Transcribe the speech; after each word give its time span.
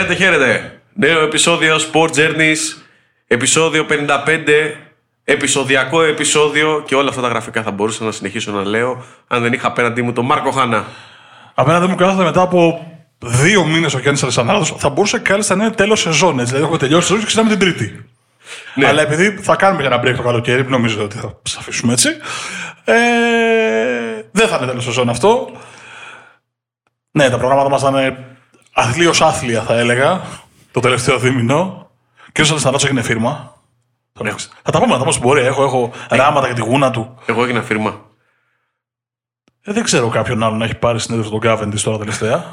Χαίρετε, 0.00 0.24
χαίρετε. 0.24 0.80
Νέο 0.92 1.20
επεισόδιο 1.20 1.76
Sport 1.76 2.08
Journeys, 2.16 2.82
επεισόδιο 3.26 3.86
55, 3.90 3.94
επεισοδιακό 5.24 6.02
επεισόδιο 6.02 6.82
και 6.86 6.94
όλα 6.94 7.08
αυτά 7.08 7.20
τα 7.20 7.28
γραφικά 7.28 7.62
θα 7.62 7.70
μπορούσα 7.70 8.04
να 8.04 8.12
συνεχίσω 8.12 8.52
να 8.52 8.64
λέω 8.64 9.04
αν 9.26 9.42
δεν 9.42 9.52
είχα 9.52 9.66
απέναντί 9.66 10.02
μου 10.02 10.12
τον 10.12 10.24
Μάρκο 10.24 10.50
Χάνα. 10.50 10.84
Απέναντι 11.54 11.86
μου 11.86 11.94
κάθεται 11.94 12.22
μετά 12.22 12.40
από 12.40 12.86
δύο 13.18 13.64
μήνες 13.64 13.94
ο 13.94 13.98
Γιάννη 13.98 14.20
Αλεσανδράτο. 14.22 14.64
Θα 14.64 14.88
μπορούσε 14.88 15.18
κάλλιστα 15.18 15.56
να 15.56 15.64
είναι 15.64 15.74
τέλος 15.74 16.00
σεζόν. 16.00 16.32
Έτσι. 16.32 16.44
Δηλαδή, 16.44 16.62
έχουμε 16.62 16.78
τελειώσει 16.78 17.00
τη 17.00 17.06
σεζόν 17.06 17.18
και 17.18 17.26
ξεκινάμε 17.26 17.56
την 17.56 17.58
Τρίτη. 17.58 18.04
Ναι. 18.74 18.86
Αλλά 18.86 19.02
επειδή 19.02 19.30
θα 19.30 19.56
κάνουμε 19.56 19.82
για 19.82 19.90
ένα 19.92 20.02
break 20.02 20.16
το 20.16 20.22
καλοκαίρι, 20.22 20.68
νομίζω 20.68 21.02
ότι 21.02 21.16
θα 21.16 21.40
σας 21.42 21.56
αφήσουμε 21.56 21.92
έτσι. 21.92 22.08
Ε, 22.84 22.94
δεν 24.30 24.48
θα 24.48 24.56
είναι 24.56 24.66
τέλος 24.66 24.84
σεζόν 24.84 25.08
αυτό. 25.08 25.50
Ναι, 27.10 27.30
τα 27.30 27.38
προγράμματα 27.38 27.68
μας 27.68 27.82
θα 27.82 27.88
είναι 27.88 28.38
αθλίω 28.80 29.12
άθλια, 29.20 29.62
θα 29.62 29.78
έλεγα, 29.78 30.20
το 30.72 30.80
τελευταίο 30.80 31.18
δίμηνο. 31.18 31.90
Και 32.32 32.40
ο 32.40 32.44
Αλεσανδράτο 32.50 32.86
έγινε 32.86 33.02
φίρμα. 33.02 33.54
Ναι. 34.20 34.30
Θα 34.62 34.70
τα 34.70 34.78
πούμε, 34.78 34.90
θα 34.90 34.92
τα 34.92 34.98
πούμε 34.98 35.10
στην 35.10 35.22
πορεία. 35.22 35.44
Έχω, 35.44 35.62
έχω 35.62 35.92
ράματα 36.08 36.46
για 36.46 36.54
τη 36.54 36.60
γούνα 36.60 36.90
του. 36.90 37.18
Εγώ 37.26 37.42
έγινα 37.42 37.62
φίρμα. 37.62 38.00
Ε, 39.62 39.72
δεν 39.72 39.82
ξέρω 39.82 40.08
κάποιον 40.08 40.42
άλλον 40.42 40.58
να 40.58 40.64
έχει 40.64 40.74
πάρει 40.74 41.00
συνέντευξη 41.00 41.38
τον 41.38 41.40
Cavendish 41.50 41.80
τώρα 41.80 41.98
τελευταία. 41.98 42.44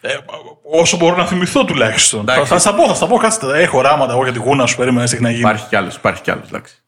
Ε, 0.00 0.16
όσο 0.62 0.96
μπορώ 0.96 1.16
να 1.16 1.26
θυμηθώ 1.26 1.64
τουλάχιστον. 1.64 2.24
Θα, 2.24 2.32
Εντάξει. 2.32 2.52
θα 2.52 2.58
στα 2.58 2.74
πω, 2.74 2.86
θα 2.86 2.94
στα 2.94 3.06
πω. 3.06 3.16
Κάτσε, 3.16 3.46
έχω 3.52 3.80
ράματα 3.80 4.12
εγώ 4.12 4.22
για 4.22 4.32
την 4.32 4.42
γούνα 4.42 4.66
σου. 4.66 4.76
Περίμενα 4.76 5.02
έτσι 5.02 5.14
έχει 5.14 5.24
να 5.24 5.30
γίνει. 5.30 5.40
Υπάρχει 5.40 5.68
κι 5.68 5.76
άλλος, 5.76 5.96
υπάρχει 5.96 6.22
κι 6.22 6.30
άλλος, 6.30 6.48
εντάξει. 6.48 6.82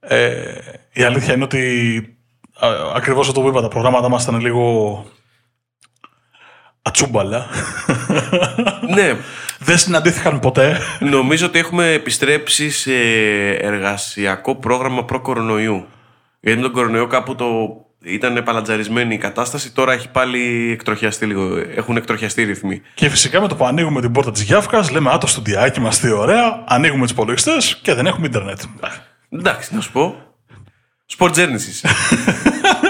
Ε, 0.00 0.54
η 0.92 1.02
αλήθεια 1.02 1.34
είναι 1.34 1.44
ότι 1.44 2.02
ακριβώς 2.94 3.28
αυτό 3.28 3.40
που 3.40 3.48
είπα, 3.48 3.60
τα 3.60 3.68
προγράμματα 3.68 4.08
μας 4.08 4.22
ήταν 4.22 4.40
λίγο 4.40 5.04
ατσούμπαλα. 6.88 7.46
ναι, 8.94 9.16
δεν 9.58 9.78
συναντήθηκαν 9.78 10.40
ποτέ. 10.40 10.78
νομίζω 11.00 11.46
ότι 11.46 11.58
έχουμε 11.58 11.92
επιστρέψει 11.92 12.70
σε 12.70 12.92
εργασιακό 13.60 14.54
πρόγραμμα 14.54 15.04
προ-κορονοϊού. 15.04 15.86
Γιατί 16.40 16.58
με 16.58 16.64
τον 16.64 16.72
κορονοϊό 16.72 17.06
κάπου 17.06 17.34
το 17.34 17.46
ήταν 18.02 18.42
παλατζαρισμένη 18.44 19.14
η 19.14 19.18
κατάσταση, 19.18 19.72
τώρα 19.72 19.92
έχει 19.92 20.08
πάλι 20.08 20.70
εκτροχιαστεί 20.72 21.26
λίγο. 21.26 21.56
Έχουν 21.74 21.96
εκτροχιαστεί 21.96 22.42
οι 22.42 22.44
ρυθμοί. 22.44 22.82
Και 22.94 23.08
φυσικά 23.08 23.40
με 23.40 23.48
το 23.48 23.56
που 23.56 23.64
ανοίγουμε 23.64 24.00
την 24.00 24.12
πόρτα 24.12 24.30
της 24.30 24.42
Γιάφκας, 24.42 24.90
λέμε 24.90 25.10
Α, 25.10 25.18
το 25.18 25.26
στουντιάκι 25.26 25.80
μας, 25.80 26.00
τι 26.00 26.10
ωραία. 26.10 26.64
Ανοίγουμε 26.66 27.02
τους 27.02 27.10
υπολογιστές 27.10 27.78
και 27.82 27.94
δεν 27.94 28.06
έχουμε 28.06 28.26
Ιντερνετ. 28.26 28.60
Εντάξει, 29.30 29.74
να 29.74 29.80
σου 29.80 29.92
πω. 29.92 30.14
Sport 31.18 31.32
Genesis. 31.32 31.88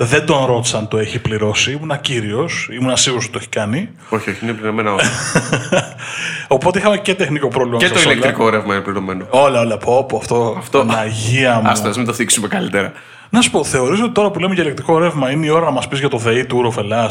Δεν 0.00 0.26
τον 0.26 0.44
ρώτησα 0.46 0.78
αν 0.78 0.88
το 0.88 0.98
έχει 0.98 1.18
πληρώσει. 1.18 1.72
Ήμουνα 1.72 1.96
κύριος. 1.96 2.68
Ήμουνα 2.72 2.96
σίγουρος 2.96 3.24
ότι 3.24 3.32
το 3.32 3.38
έχει 3.38 3.48
κάνει. 3.48 3.90
όχι, 4.08 4.30
όχι, 4.30 4.44
είναι 4.44 4.52
πληρωμένα 4.52 4.92
όλα. 4.92 5.02
Οπότε 6.48 6.78
είχαμε 6.78 6.98
και 6.98 7.14
τεχνικό 7.14 7.48
πρόβλημα. 7.48 7.78
και 7.78 7.86
σε 7.86 7.92
το 7.92 7.98
όλα. 7.98 8.12
ηλεκτρικό 8.12 8.48
ρεύμα 8.48 8.74
είναι 8.74 8.82
πληρωμένο. 8.82 9.26
Όλα, 9.30 9.60
όλα. 9.60 9.78
Πω, 9.78 10.04
πω, 10.04 10.16
αυτό. 10.16 10.54
Αυτό. 10.58 10.78
Παναγία 10.78 11.60
μου. 11.60 11.68
Άστα, 11.68 11.88
ας 11.88 11.96
μην 11.96 12.06
το 12.06 12.12
θίξουμε 12.12 12.48
καλύτερα. 12.48 12.92
Να 13.30 13.40
σου 13.40 13.50
πω, 13.50 13.64
θεωρείς 13.64 14.00
ότι 14.00 14.12
τώρα 14.12 14.30
που 14.30 14.38
λέμε 14.38 14.54
για 14.54 14.62
ηλεκτρικό 14.62 14.98
ρεύμα 14.98 15.30
είναι 15.30 15.46
η 15.46 15.48
ώρα 15.48 15.64
να 15.64 15.70
μας 15.70 15.88
πεις 15.88 15.98
για 15.98 16.08
το 16.08 16.18
ΔΕΗ 16.18 16.46
του 16.46 16.56
Ουροφελά. 16.58 17.10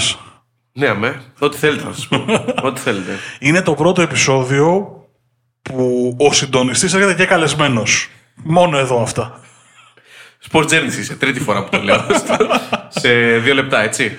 Ναι, 0.73 0.87
αμέ. 0.87 1.21
Ό,τι 1.39 1.57
θέλετε 1.57 1.83
να 1.83 1.93
σας 1.93 2.07
πω. 2.07 2.25
Ό,τι 2.67 2.79
θέλετε. 2.79 3.11
Είναι 3.39 3.61
το 3.61 3.73
πρώτο 3.73 4.01
επεισόδιο 4.01 4.87
που 5.61 6.15
ο 6.19 6.33
συντονιστής 6.33 6.93
έρχεται 6.93 7.13
και 7.13 7.25
καλεσμένος. 7.25 8.09
Μόνο 8.43 8.77
εδώ 8.77 9.01
αυτά. 9.01 9.39
Sport 10.51 10.63
Genesis, 10.63 11.03
σε 11.03 11.15
τρίτη 11.15 11.39
φορά 11.39 11.63
που 11.63 11.69
το 11.77 11.83
λέω. 11.83 12.05
σε 13.01 13.37
δύο 13.37 13.53
λεπτά, 13.53 13.81
έτσι. 13.81 14.17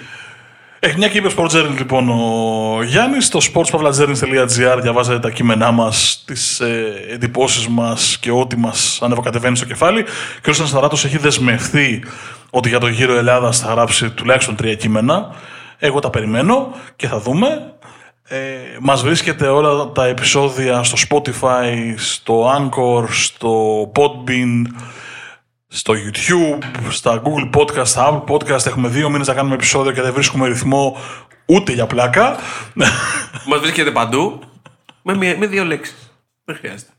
Έχει 0.80 0.96
μια 0.96 1.08
και 1.08 1.18
είπε 1.18 1.28
Sport 1.36 1.48
Journey 1.48 1.74
λοιπόν 1.76 2.08
ο 2.08 2.82
Γιάννης. 2.82 3.24
Στο 3.24 3.38
sportspavlajourneys.gr 3.52 4.78
διαβάζετε 4.80 5.18
τα 5.18 5.30
κείμενά 5.30 5.70
μας, 5.70 6.22
τις 6.26 6.60
ε, 6.60 7.04
εντυπώσεις 7.10 7.68
μας 7.68 8.18
και 8.20 8.30
ό,τι 8.30 8.56
μας 8.56 8.98
ανεβοκατεβαίνει 9.02 9.56
στο 9.56 9.66
κεφάλι. 9.66 10.04
Και 10.42 10.50
ο 10.50 10.52
Σανσταράτο 10.52 10.96
έχει 11.04 11.18
δεσμευθεί 11.18 12.02
ότι 12.50 12.68
για 12.68 12.78
το 12.78 12.86
γύρο 12.88 13.16
Ελλάδας 13.16 13.58
θα 13.58 13.70
γράψει 13.72 14.10
τουλάχιστον 14.10 14.56
τρία 14.56 14.74
κείμενα. 14.74 15.34
Εγώ 15.78 15.98
τα 15.98 16.10
περιμένω 16.10 16.74
και 16.96 17.06
θα 17.06 17.18
δούμε. 17.18 17.72
Ε, 18.28 18.38
μας 18.80 19.02
βρίσκεται 19.02 19.46
όλα 19.46 19.92
τα 19.92 20.06
επεισόδια 20.06 20.82
στο 20.82 20.96
Spotify, 21.08 21.94
στο 21.96 22.52
Anchor, 22.56 23.04
στο 23.10 23.82
Podbean, 23.94 24.62
στο 25.68 25.94
YouTube, 25.94 26.58
στα 26.90 27.22
Google 27.24 27.50
Podcast, 27.56 27.86
στα 27.86 28.24
Apple 28.26 28.32
Podcast. 28.32 28.66
Έχουμε 28.66 28.88
δύο 28.88 29.10
μήνες 29.10 29.26
να 29.26 29.34
κάνουμε 29.34 29.54
επεισόδιο 29.54 29.92
και 29.92 30.02
δεν 30.02 30.12
βρίσκουμε 30.12 30.48
ρυθμό 30.48 30.96
ούτε 31.46 31.72
για 31.72 31.86
πλάκα. 31.86 32.36
Μα 33.46 33.58
βρίσκεται 33.58 33.90
παντού 33.90 34.40
με, 35.02 35.16
μία, 35.16 35.36
με 35.38 35.46
δύο 35.46 35.64
λέξεις. 35.64 36.12
Δεν 36.44 36.56
χρειάζεται. 36.56 36.92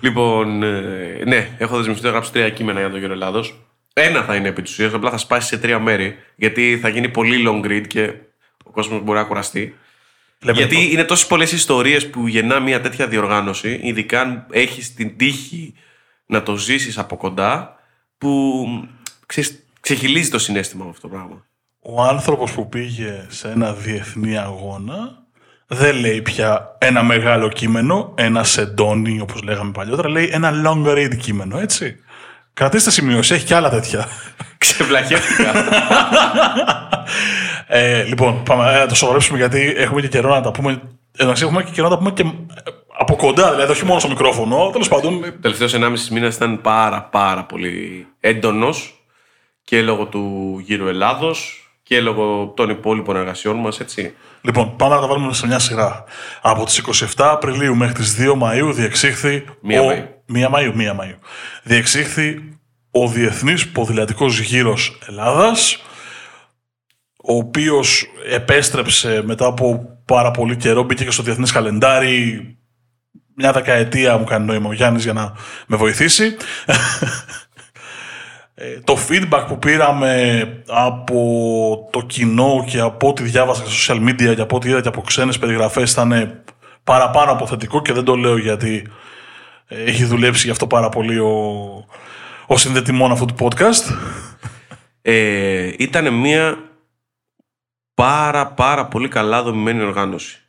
Λοιπόν, 0.00 0.62
ε, 0.62 1.22
ναι, 1.26 1.56
έχω 1.58 1.76
δεσμευτεί 1.76 2.04
να 2.04 2.10
γράψω 2.10 2.32
τρία 2.32 2.50
κείμενα 2.50 2.80
για 2.80 2.90
τον 2.90 2.98
γύρο 2.98 3.12
Ελλάδος. 3.12 3.58
Ένα 3.92 4.22
θα 4.22 4.36
είναι 4.36 4.48
επί 4.48 4.62
της 4.62 4.72
ουσίας, 4.72 4.94
απλά 4.94 5.10
θα 5.10 5.18
σπάσει 5.18 5.48
σε 5.48 5.58
τρία 5.58 5.78
μέρη. 5.78 6.16
Γιατί 6.36 6.78
θα 6.82 6.88
γίνει 6.88 7.08
πολύ 7.08 7.44
long 7.48 7.66
read 7.66 7.86
και 7.86 8.12
ο 8.64 8.70
κόσμος 8.70 9.02
μπορεί 9.02 9.18
να 9.18 9.24
κουραστεί. 9.24 9.74
Λέμε 10.42 10.58
γιατί 10.58 10.92
είναι 10.92 11.04
τόσες 11.04 11.26
πολλές 11.26 11.52
ιστορίες 11.52 12.10
που 12.10 12.26
γεννά 12.26 12.60
μια 12.60 12.80
τέτοια 12.80 13.06
διοργάνωση, 13.06 13.80
ειδικά 13.82 14.20
αν 14.20 14.46
έχεις 14.50 14.94
την 14.94 15.16
τύχη 15.16 15.74
να 16.26 16.42
το 16.42 16.56
ζήσεις 16.56 16.98
από 16.98 17.16
κοντά, 17.16 17.81
που 18.22 18.66
ξέρεις, 19.26 19.64
ξεχυλίζει 19.80 20.30
το 20.30 20.38
συνέστημα 20.38 20.84
με 20.84 20.90
αυτό 20.90 21.08
το 21.08 21.14
πράγμα. 21.14 21.44
Ο 21.80 22.02
άνθρωπος 22.02 22.52
που 22.52 22.68
πήγε 22.68 23.26
σε 23.28 23.48
ένα 23.48 23.72
διεθνή 23.72 24.38
αγώνα 24.38 24.94
δεν 25.66 25.96
λέει 25.96 26.22
πια 26.22 26.76
ένα 26.78 27.02
μεγάλο 27.02 27.48
κείμενο, 27.48 28.14
ένα 28.16 28.44
σεντόνι 28.44 29.20
όπως 29.20 29.42
λέγαμε 29.42 29.72
παλιότερα, 29.72 30.08
λέει 30.08 30.30
ένα 30.32 30.52
long 30.64 30.86
read 30.86 31.16
κείμενο, 31.16 31.58
έτσι. 31.58 31.96
Κρατήστε 32.52 32.90
σημειώσεις, 32.90 33.30
έχει 33.30 33.44
και 33.44 33.54
άλλα 33.54 33.70
τέτοια. 33.70 34.08
Ξεβλαχεύτηκα. 34.58 35.52
Ε, 37.66 38.02
λοιπόν, 38.02 38.42
πάμε 38.42 38.74
ε, 38.74 38.78
να 38.78 38.86
το 38.86 38.94
σοβαρέψουμε 38.94 39.38
γιατί 39.38 39.74
έχουμε 39.76 40.00
και 40.00 40.08
καιρό 40.08 40.34
να 40.34 40.40
τα 40.40 40.50
πούμε. 40.50 40.80
Εντάξει, 41.16 41.44
έχουμε 41.44 41.62
και 41.62 41.70
καιρό 41.70 41.88
να 41.88 41.94
τα 41.94 41.98
πούμε 41.98 42.10
και 42.10 42.22
ε, 42.22 42.70
από 43.02 43.16
κοντά, 43.16 43.50
δηλαδή 43.50 43.72
όχι 43.72 43.84
μόνο 43.84 43.98
στο 43.98 44.08
μικρόφωνο. 44.08 44.70
Τέλος 44.72 44.88
πάντων, 44.88 45.34
τελευταίος 45.40 45.74
1,5 45.74 46.08
μήνας 46.10 46.34
ήταν 46.34 46.60
πάρα 46.60 47.02
πάρα 47.02 47.44
πολύ 47.44 48.06
έντονος 48.20 49.04
και 49.64 49.82
λόγω 49.82 50.06
του 50.06 50.56
γύρου 50.64 50.86
Ελλάδος 50.88 51.66
και 51.82 52.00
λόγω 52.00 52.52
των 52.56 52.70
υπόλοιπων 52.70 53.16
εργασιών 53.16 53.56
μας, 53.56 53.80
έτσι. 53.80 54.14
Λοιπόν, 54.40 54.76
πάμε 54.76 54.94
να 54.94 55.00
τα 55.00 55.06
βάλουμε 55.06 55.34
σε 55.34 55.46
μια 55.46 55.58
σειρά. 55.58 56.04
Από 56.40 56.64
τις 56.64 56.78
27 56.78 57.06
Απριλίου 57.16 57.76
μέχρι 57.76 57.94
τις 57.94 58.16
2 58.18 58.32
Μαΐου 58.42 58.72
διεξήχθη... 58.72 59.44
Μία 59.60 59.82
ο... 59.82 59.88
Μαΐου. 59.90 60.06
Μία 60.26 60.50
Μαΐου, 60.54 60.72
μία 60.74 60.96
Μαΐου. 61.00 61.18
Διεξήχθη 61.62 62.58
ο 62.90 63.08
Διεθνής 63.08 63.68
Ποδηλατικός 63.68 64.40
Γύρος 64.40 64.98
Ελλάδας, 65.08 65.82
ο 67.24 67.36
οποίος 67.36 68.06
επέστρεψε 68.30 69.22
μετά 69.24 69.46
από 69.46 69.86
πάρα 70.04 70.30
πολύ 70.30 70.56
καιρό, 70.56 70.82
μπήκε 70.82 71.04
και 71.04 71.10
στο 71.10 71.22
Διεθνές 71.22 71.52
Καλεντάρι, 71.52 72.56
μια 73.34 73.52
δεκαετία 73.52 74.18
μου 74.18 74.24
κάνει 74.24 74.46
νόημα 74.46 74.68
ο 74.68 74.72
Γιάννης 74.72 75.04
για 75.04 75.12
να 75.12 75.32
με 75.66 75.76
βοηθήσει. 75.76 76.36
Ε, 78.54 78.80
το 78.84 78.98
feedback 79.08 79.44
που 79.48 79.58
πήραμε 79.58 80.62
από 80.66 81.88
το 81.92 82.00
κοινό 82.00 82.64
και 82.68 82.80
από 82.80 83.08
ό,τι 83.08 83.22
διάβασα 83.22 83.66
στα 83.66 83.94
social 83.94 84.08
media 84.08 84.34
και 84.34 84.40
από 84.40 84.56
ό,τι 84.56 84.68
είδα 84.68 84.80
και 84.80 84.88
από 84.88 85.00
ξένες 85.00 85.38
περιγραφές 85.38 85.92
ήταν 85.92 86.42
παραπάνω 86.84 87.32
από 87.32 87.46
θετικό 87.46 87.82
και 87.82 87.92
δεν 87.92 88.04
το 88.04 88.14
λέω 88.14 88.36
γιατί 88.36 88.86
ε, 89.66 89.82
έχει 89.82 90.04
δουλέψει 90.04 90.44
γι' 90.44 90.50
αυτό 90.50 90.66
πάρα 90.66 90.88
πολύ 90.88 91.18
ο, 91.18 91.30
ο 92.46 92.56
συνδετημόν 92.56 93.12
αυτού 93.12 93.24
του 93.24 93.34
podcast. 93.38 93.94
Ε, 95.02 95.70
ήταν 95.78 96.14
μια 96.14 96.58
πάρα 97.94 98.46
πάρα 98.46 98.86
πολύ 98.86 99.08
καλά 99.08 99.42
δομημένη 99.42 99.82
οργάνωση. 99.82 100.40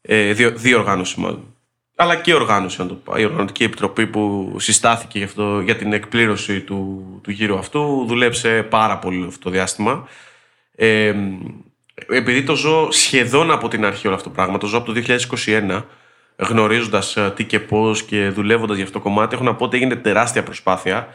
Ε, 0.00 0.32
διο, 0.32 0.50
διοργάνωση 0.50 1.20
μάλλον. 1.20 1.57
Αλλά 2.00 2.16
και 2.16 2.34
οργάνωση, 2.34 2.80
να 2.80 2.86
το 2.86 2.94
πω. 2.94 3.16
Η 3.16 3.24
Οργανωτική 3.24 3.64
Επιτροπή 3.64 4.06
που 4.06 4.54
συστάθηκε 4.58 5.18
γι 5.18 5.24
αυτό, 5.24 5.60
για 5.60 5.76
την 5.76 5.92
εκπλήρωση 5.92 6.60
του, 6.60 7.04
του 7.22 7.30
γύρου 7.30 7.58
αυτού 7.58 8.04
δούλεψε 8.06 8.62
πάρα 8.62 8.98
πολύ 8.98 9.26
αυτό 9.26 9.38
το 9.38 9.50
διάστημα. 9.50 10.08
Ε, 10.74 11.14
επειδή 12.08 12.42
το 12.42 12.54
ζω 12.54 12.90
σχεδόν 12.90 13.50
από 13.50 13.68
την 13.68 13.84
αρχή 13.84 14.06
όλο 14.06 14.16
αυτό 14.16 14.28
το 14.28 14.34
πράγμα, 14.34 14.58
το 14.58 14.66
ζω 14.66 14.78
από 14.78 14.92
το 14.92 15.02
2021, 15.46 15.84
γνωρίζοντας 16.36 17.16
τι 17.34 17.44
και 17.44 17.60
πώς 17.60 18.02
και 18.02 18.28
δουλεύοντας 18.28 18.76
για 18.76 18.84
αυτό 18.84 18.98
το 18.98 19.04
κομμάτι, 19.04 19.34
έχω 19.34 19.44
να 19.44 19.54
πω 19.54 19.64
ότι 19.64 19.76
έγινε 19.76 19.96
τεράστια 19.96 20.42
προσπάθεια 20.42 21.14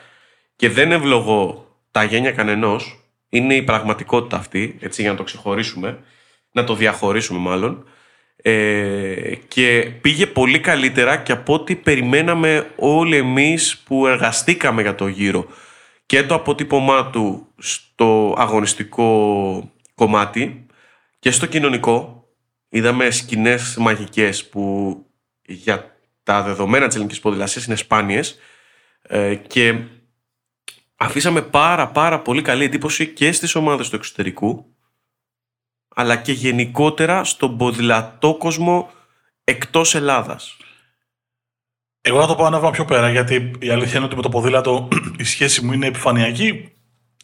και 0.56 0.70
δεν 0.70 0.92
ευλογώ 0.92 1.68
τα 1.92 2.04
γένια 2.04 2.32
κανενός. 2.32 3.00
Είναι 3.30 3.56
η 3.56 3.64
πραγματικότητα 3.64 4.38
αυτή, 4.38 4.78
έτσι 4.80 5.02
για 5.02 5.12
να 5.12 5.18
το 5.18 5.24
ξεχωρίσουμε, 5.24 6.00
να 6.52 6.64
το 6.64 6.76
διαχωρίσουμε 6.76 7.40
μάλλον. 7.40 7.88
Ε, 8.36 9.36
και 9.48 9.92
πήγε 10.02 10.28
πολύ 10.28 10.60
καλύτερα 10.60 11.18
και 11.18 11.32
από 11.32 11.54
ό,τι 11.54 11.76
περιμέναμε 11.76 12.72
όλοι 12.76 13.16
εμείς 13.16 13.78
που 13.78 14.08
εργαστήκαμε 14.08 14.82
για 14.82 14.96
το 14.96 15.08
γύρο. 15.08 15.48
Και 16.06 16.24
το 16.24 16.36
αποτύπωμά 16.36 17.10
του 17.10 17.48
στο 17.58 18.36
αγωνιστικό 18.38 19.72
κομμάτι 19.96 20.66
και 21.20 21.32
στο 21.32 21.46
κοινωνικό. 21.46 22.28
Είδαμε 22.70 23.10
σκηνές 23.10 23.76
μαγικές 23.80 24.50
που 24.50 24.96
για 25.46 25.98
τα 26.24 26.42
δεδομένα 26.44 26.86
της 26.86 26.96
ελληνικής 26.96 27.20
ποδηλασίας 27.20 27.66
είναι 27.66 27.76
σπάνιες. 27.76 28.40
Ε, 29.02 29.36
και 29.36 29.76
αφήσαμε 30.96 31.42
πάρα 31.42 31.88
πάρα 31.88 32.20
πολύ 32.20 32.42
καλή 32.42 32.64
εντύπωση 32.64 33.08
και 33.08 33.32
στις 33.32 33.56
ομάδες 33.56 33.90
του 33.90 33.96
εξωτερικού 33.96 34.73
αλλά 35.94 36.16
και 36.16 36.32
γενικότερα 36.32 37.24
στον 37.24 37.58
ποδηλατό 37.58 38.36
κόσμο 38.36 38.92
εκτός 39.44 39.96
Ελλάδας. 39.96 40.58
Εγώ 42.02 42.22
θα 42.22 42.28
το 42.28 42.36
πάω 42.36 42.48
ένα 42.48 42.58
βήμα 42.58 42.72
πιο 42.72 42.86
πέρα, 42.86 43.10
γιατί 43.10 43.52
η 43.60 43.70
αλήθεια 43.70 43.96
είναι 43.96 44.06
ότι 44.06 44.16
με 44.16 44.22
το 44.22 44.30
ποδήλατο 44.30 44.88
η 45.18 45.24
σχέση 45.24 45.66
μου 45.66 45.74
είναι 45.74 45.88
επιφανειακή 45.88 46.74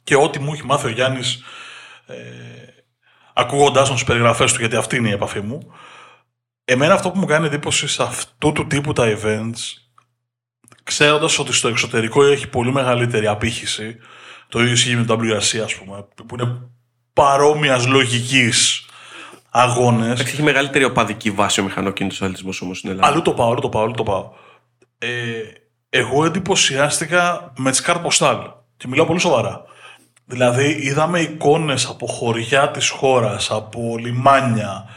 και 0.04 0.16
ό,τι 0.16 0.40
μου 0.40 0.54
έχει 0.54 0.66
μάθει 0.66 0.88
ο 0.88 0.90
Γιάννης 0.90 1.44
ε, 2.06 2.16
ακούγοντάς 3.34 3.88
τον 3.88 3.98
στι 3.98 4.06
περιγραφές 4.06 4.54
του, 4.54 4.60
γιατί 4.60 4.76
αυτή 4.76 4.96
είναι 4.96 5.10
η 5.10 5.12
επαφή 5.12 5.42
μου. 5.42 5.74
Εμένα 6.66 6.94
αυτό 6.94 7.12
που 7.12 7.20
μου 7.20 7.26
κάνει 7.26 7.46
εντύπωση 7.46 7.88
σε 7.88 8.04
αυτού 8.04 8.52
του 8.52 8.68
τύπου 8.68 8.94
τα 8.94 9.18
events, 9.18 9.60
ξέροντας 10.84 11.40
ότι 11.40 11.54
στο 11.54 11.68
εξωτερικό 11.68 12.24
έχει 12.24 12.50
πολύ 12.50 12.72
μεγαλύτερη 12.72 13.28
απήχηση, 13.28 13.98
το 14.48 14.60
ίδιο 14.60 14.72
ισχύει 14.72 14.96
με 14.96 15.06
το 15.06 15.20
WRC, 15.22 15.58
ας 15.64 15.76
πούμε, 15.76 16.08
που 16.28 16.36
είναι 16.40 16.70
παρόμοιας 17.20 17.88
λογικής 17.88 18.86
αγώνες. 19.50 20.20
Έχει 20.20 20.44
μεγαλύτερη 20.44 20.84
οπαδική 20.84 21.32
βάση 21.32 21.62
ο 21.62 21.64
μηχανοκίνητος 21.64 22.22
αθλητισμός 22.22 22.62
όμως 22.62 22.78
στην 22.78 22.90
Ελλάδα. 22.90 23.08
Αλλού 23.08 23.22
το 23.22 23.34
πάω, 23.34 23.50
αλλού 23.52 23.62
το 23.62 23.70
πάω, 23.70 23.84
αλλού 23.84 23.94
το 23.94 24.04
πάω. 24.04 24.30
Ε, 24.98 25.08
εγώ 25.90 26.26
εντυπωσιάστηκα 26.26 27.54
με 27.58 27.72
τις 27.72 27.82
καρποστάλ. 27.82 28.38
Και 28.78 28.88
μιλάω 28.88 29.06
πολύ 29.06 29.20
σοβαρά. 29.20 29.64
Δηλαδή, 30.26 30.78
είδαμε 30.82 31.20
εικόνες 31.20 31.86
από 31.86 32.08
χωριά 32.08 32.70
της 32.70 32.90
χώρας, 32.90 33.52
από 33.52 33.96
λιμάνια. 34.00 34.90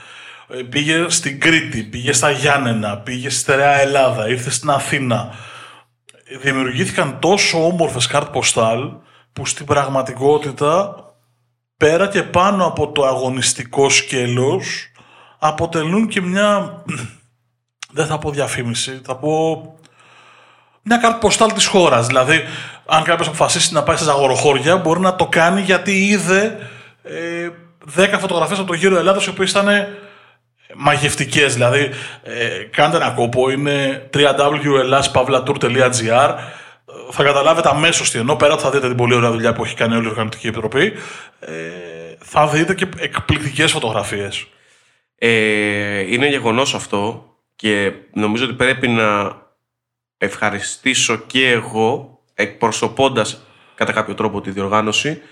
Ε, 0.48 0.62
πήγε 0.62 1.08
στην 1.08 1.40
Κρήτη, 1.40 1.82
πήγε 1.82 2.12
στα 2.12 2.30
Γιάννενα, 2.30 2.98
πήγε 2.98 3.30
στη 3.30 3.38
Στερεά 3.38 3.80
Ελλάδα, 3.80 4.28
ήρθε 4.28 4.50
στην 4.50 4.70
Αθήνα. 4.70 5.34
Δημιουργήθηκαν 6.42 7.18
τόσο 7.20 7.66
όμορφες 7.66 8.06
κάρτ 8.06 8.30
ποστάλ 8.30 8.90
που 9.32 9.46
στην 9.46 9.66
πραγματικότητα 9.66 10.96
πέρα 11.82 12.08
και 12.08 12.22
πάνω 12.22 12.66
από 12.66 12.92
το 12.92 13.06
αγωνιστικό 13.06 13.90
σκέλος 13.90 14.92
αποτελούν 15.38 16.08
και 16.08 16.20
μια, 16.20 16.82
δεν 17.96 18.06
θα 18.06 18.18
πω 18.18 18.30
διαφήμιση, 18.30 19.00
θα 19.04 19.16
πω 19.16 19.62
μια 20.82 20.96
κάρτα 20.96 21.18
ποστάλ 21.18 21.52
της 21.52 21.66
χώρας. 21.66 22.06
Δηλαδή, 22.06 22.40
αν 22.86 23.02
κάποιος 23.02 23.26
αποφασίσει 23.26 23.72
να 23.72 23.82
πάει 23.82 23.96
σε 23.96 24.10
αγοροχώρια, 24.10 24.76
μπορεί 24.76 25.00
να 25.00 25.16
το 25.16 25.26
κάνει 25.26 25.60
γιατί 25.60 26.06
είδε 26.06 26.58
ε, 27.02 27.48
10 27.96 28.16
φωτογραφίες 28.18 28.58
από 28.58 28.68
το 28.68 28.74
γύρο 28.74 28.96
Ελλάδας, 28.96 29.26
οι 29.26 29.28
οποίες 29.28 29.50
ήταν 29.50 29.68
μαγευτικές. 30.74 31.52
Δηλαδή, 31.52 31.90
ε, 32.22 32.48
κάντε 32.70 32.96
ένα 32.96 33.10
κόπο, 33.10 33.50
είναι 33.50 34.08
www.ellaspavlatour.gr 34.14 36.34
θα 37.10 37.22
καταλάβετε 37.22 37.68
αμέσως 37.68 38.10
τι 38.10 38.18
εννοώ. 38.18 38.36
Πέρα 38.36 38.58
θα 38.58 38.70
δείτε 38.70 38.86
την 38.88 38.96
πολύ 38.96 39.14
ωραία 39.14 39.30
δουλειά 39.30 39.52
που 39.52 39.64
έχει 39.64 39.74
κάνει 39.74 39.94
όλη 39.94 40.06
η 40.06 40.08
Οργανωτική 40.08 40.46
Επιτροπή, 40.46 40.92
ε, 41.40 41.52
θα 42.18 42.46
δείτε 42.46 42.74
και 42.74 42.88
εκπληκτικές 42.98 43.72
φωτογραφίες. 43.72 44.46
Ε, 45.18 46.12
είναι 46.12 46.28
γεγονός 46.28 46.74
αυτό 46.74 47.26
και 47.56 47.92
νομίζω 48.12 48.44
ότι 48.44 48.54
πρέπει 48.54 48.88
να 48.88 49.36
ευχαριστήσω 50.18 51.16
και 51.16 51.50
εγώ 51.50 52.20
εκπροσωπώντας 52.34 53.42
κατά 53.74 53.92
κάποιο 53.92 54.14
τρόπο 54.14 54.40
τη 54.40 54.50
διοργάνωση 54.50 55.22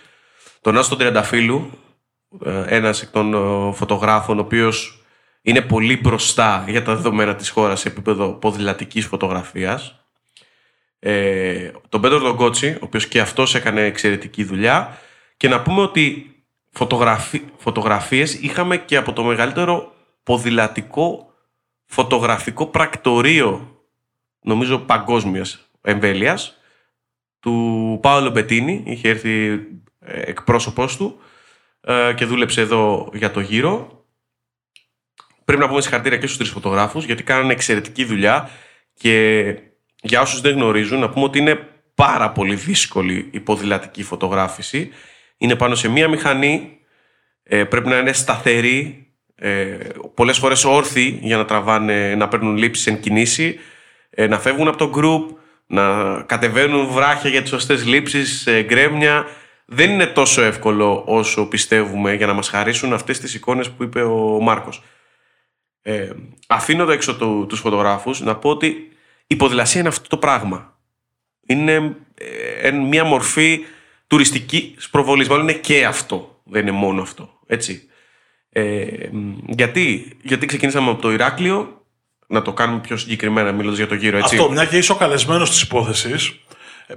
τον 0.60 0.78
Άστον 0.78 0.98
Τριανταφύλου 0.98 1.70
ε, 2.44 2.62
ένας 2.66 3.02
εκ 3.02 3.10
των 3.10 3.34
ε, 3.34 3.72
φωτογράφων 3.72 4.38
ο 4.38 4.40
οποίος 4.40 5.04
είναι 5.42 5.60
πολύ 5.60 5.96
μπροστά 5.96 6.64
για 6.68 6.82
τα 6.82 6.94
δεδομένα 6.94 7.34
της 7.34 7.48
χώρας 7.50 7.80
σε 7.80 7.88
επίπεδο 7.88 8.32
ποδηλατικής 8.32 9.06
φωτογραφίας 9.06 10.00
ε, 11.00 11.70
τον 11.88 12.00
Πέτρο 12.00 12.19
Λογκότσι, 12.19 12.69
ο 12.69 12.81
οποίος 12.81 13.06
και 13.08 13.20
αυτός 13.20 13.55
έκανε 13.55 13.85
εξαιρετική 13.85 14.44
δουλειά 14.44 14.99
και 15.37 15.49
να 15.49 15.62
πούμε 15.62 15.81
ότι 15.81 16.35
φωτογραφι... 16.70 17.43
φωτογραφίες 17.56 18.35
είχαμε 18.35 18.76
και 18.76 18.97
από 18.97 19.12
το 19.12 19.25
μεγαλύτερο 19.25 19.94
ποδηλατικό 20.23 21.35
φωτογραφικό 21.85 22.67
πρακτορείο 22.67 23.81
νομίζω 24.41 24.79
παγκόσμιας 24.79 25.70
εμβέλειας 25.82 26.56
του 27.41 27.99
Πάολο 28.02 28.31
Μπετίνη, 28.31 28.82
είχε 28.87 29.08
έρθει 29.08 29.50
ε, 29.99 30.20
εκπρόσωπός 30.20 30.97
του 30.97 31.20
ε, 31.81 32.12
και 32.17 32.25
δούλεψε 32.25 32.61
εδώ 32.61 33.11
για 33.14 33.31
το 33.31 33.41
γύρο. 33.41 34.05
Πρέπει 35.44 35.62
να 35.62 35.69
πούμε 35.69 35.81
συγχαρητήρια 35.81 36.19
και 36.19 36.26
στους 36.26 36.38
τρεις 36.38 36.50
φωτογράφους 36.50 37.05
γιατί 37.05 37.23
κάνανε 37.23 37.52
εξαιρετική 37.52 38.05
δουλειά 38.05 38.50
και 38.94 39.55
για 40.02 40.20
όσους 40.20 40.41
δεν 40.41 40.55
γνωρίζουν, 40.55 41.00
να 41.00 41.11
πούμε 41.11 41.25
ότι 41.25 41.38
είναι 41.38 41.69
πάρα 41.94 42.31
πολύ 42.31 42.55
δύσκολη 42.55 43.29
η 43.31 43.41
ποδηλατική 43.41 44.02
φωτογράφηση. 44.02 44.91
Είναι 45.37 45.56
πάνω 45.56 45.75
σε 45.75 45.88
μία 45.88 46.08
μηχανή, 46.08 46.79
ε, 47.43 47.64
πρέπει 47.64 47.88
να 47.88 47.99
είναι 47.99 48.12
σταθερή, 48.12 49.06
ε, 49.35 49.76
πολλές 50.14 50.38
φορές 50.38 50.64
όρθιοι 50.64 51.19
για 51.23 51.37
να 51.37 51.44
τραβάνε, 51.44 52.14
να 52.14 52.29
παίρνουν 52.29 52.56
λήψεις 52.56 52.87
εν 52.87 53.00
κινήσει, 53.00 53.58
ε, 54.11 54.26
να 54.26 54.38
φεύγουν 54.38 54.69
από 54.69 54.76
το 54.76 54.91
group, 54.94 55.37
να 55.67 56.14
κατεβαίνουν 56.23 56.87
βράχια 56.87 57.31
για 57.31 57.41
τις 57.41 57.50
σωστές 57.50 57.87
λήψεις, 57.87 58.47
ε, 58.47 58.62
γκρέμια. 58.62 59.26
Δεν 59.64 59.91
είναι 59.91 60.06
τόσο 60.06 60.43
εύκολο 60.43 61.02
όσο 61.06 61.49
πιστεύουμε 61.49 62.14
για 62.14 62.26
να 62.26 62.32
μας 62.32 62.49
χαρίσουν 62.49 62.93
αυτές 62.93 63.19
τις 63.20 63.35
εικόνες 63.35 63.70
που 63.70 63.82
είπε 63.82 64.02
ο 64.02 64.41
Μάρκος. 64.41 64.82
Ε, 65.82 66.11
αφήνοντα 66.49 66.93
έξω 66.93 67.17
το, 67.17 67.47
τους 67.47 67.61
φωτογράφους, 67.61 68.20
να 68.20 68.37
πω 68.37 68.50
ότι 68.50 68.89
η 69.32 69.36
ποδηλασία 69.36 69.80
είναι 69.80 69.88
αυτό 69.88 70.08
το 70.08 70.16
πράγμα. 70.16 70.78
Είναι 71.46 71.96
ε, 72.62 72.70
μια 72.70 73.04
μορφή 73.04 73.60
τουριστική 74.06 74.76
προβολής. 74.90 75.28
Μάλλον 75.28 75.48
είναι 75.48 75.58
και 75.58 75.84
αυτό. 75.84 76.40
Δεν 76.44 76.62
είναι 76.62 76.70
μόνο 76.70 77.02
αυτό. 77.02 77.30
Έτσι. 77.46 77.88
Ε, 78.50 78.84
γιατί, 79.46 80.16
γιατί 80.22 80.46
ξεκινήσαμε 80.46 80.90
από 80.90 81.02
το 81.02 81.12
Ηράκλειο, 81.12 81.84
να 82.26 82.42
το 82.42 82.52
κάνουμε 82.52 82.80
πιο 82.80 82.96
συγκεκριμένα 82.96 83.52
μιλώντας 83.52 83.78
για 83.78 83.87
το 83.87 83.94
γύρο. 83.94 84.18
Έτσι. 84.18 84.37
Αυτό, 84.37 84.50
μια 84.50 84.64
και 84.64 84.76
είσαι 84.76 84.92
ο 84.92 84.94
καλεσμένος 84.94 85.50
της 85.50 85.62
υπόθεσης, 85.62 86.40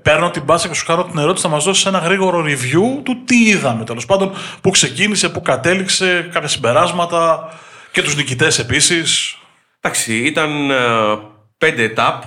παίρνω 0.02 0.32
την 0.32 0.44
μπάσα 0.44 0.68
και 0.68 0.74
σου 0.74 0.86
κάνω 0.86 1.04
την 1.04 1.18
ερώτηση 1.20 1.46
να 1.46 1.52
μας 1.52 1.64
δώσεις 1.64 1.86
ένα 1.86 1.98
γρήγορο 1.98 2.46
review 2.46 3.04
του 3.04 3.24
τι 3.26 3.44
είδαμε 3.44 3.84
τέλος 3.84 4.06
πάντων, 4.06 4.32
πού 4.62 4.70
ξεκίνησε, 4.70 5.30
πού 5.30 5.42
κατέληξε, 5.42 6.30
κάποια 6.34 6.48
συμπεράσματα 6.48 7.54
και 7.92 8.02
τους 8.02 8.16
νικητές 8.16 8.60
επίσης. 8.60 9.38
Εντάξει, 9.82 10.18
ήταν 10.18 10.70
ε, 10.72 10.76
πέντε 11.64 11.84
ετάπ, 11.84 12.24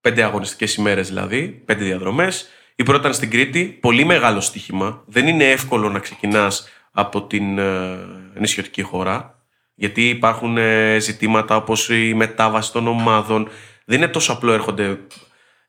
πέντε 0.00 0.22
αγωνιστικές 0.22 0.74
ημέρες 0.74 1.08
δηλαδή, 1.08 1.62
πέντε 1.64 1.84
διαδρομές. 1.84 2.48
Η 2.74 2.82
πρώτη 2.82 3.00
ήταν 3.00 3.14
στην 3.14 3.30
Κρήτη, 3.30 3.64
πολύ 3.64 4.04
μεγάλο 4.04 4.40
στοίχημα. 4.40 5.02
Δεν 5.06 5.26
είναι 5.26 5.50
εύκολο 5.50 5.88
να 5.88 5.98
ξεκινάς 5.98 6.68
από 6.92 7.22
την 7.22 7.58
ε, 7.58 7.98
νησιωτική 8.34 8.82
χώρα, 8.82 9.42
γιατί 9.74 10.08
υπάρχουν 10.08 10.56
ε, 10.56 10.98
ζητήματα 10.98 11.56
όπως 11.56 11.88
η 11.88 12.14
μετάβαση 12.14 12.72
των 12.72 12.86
ομάδων. 12.86 13.48
Δεν 13.84 13.98
είναι 13.98 14.08
τόσο 14.08 14.32
απλό 14.32 14.52
έρχονται 14.52 14.98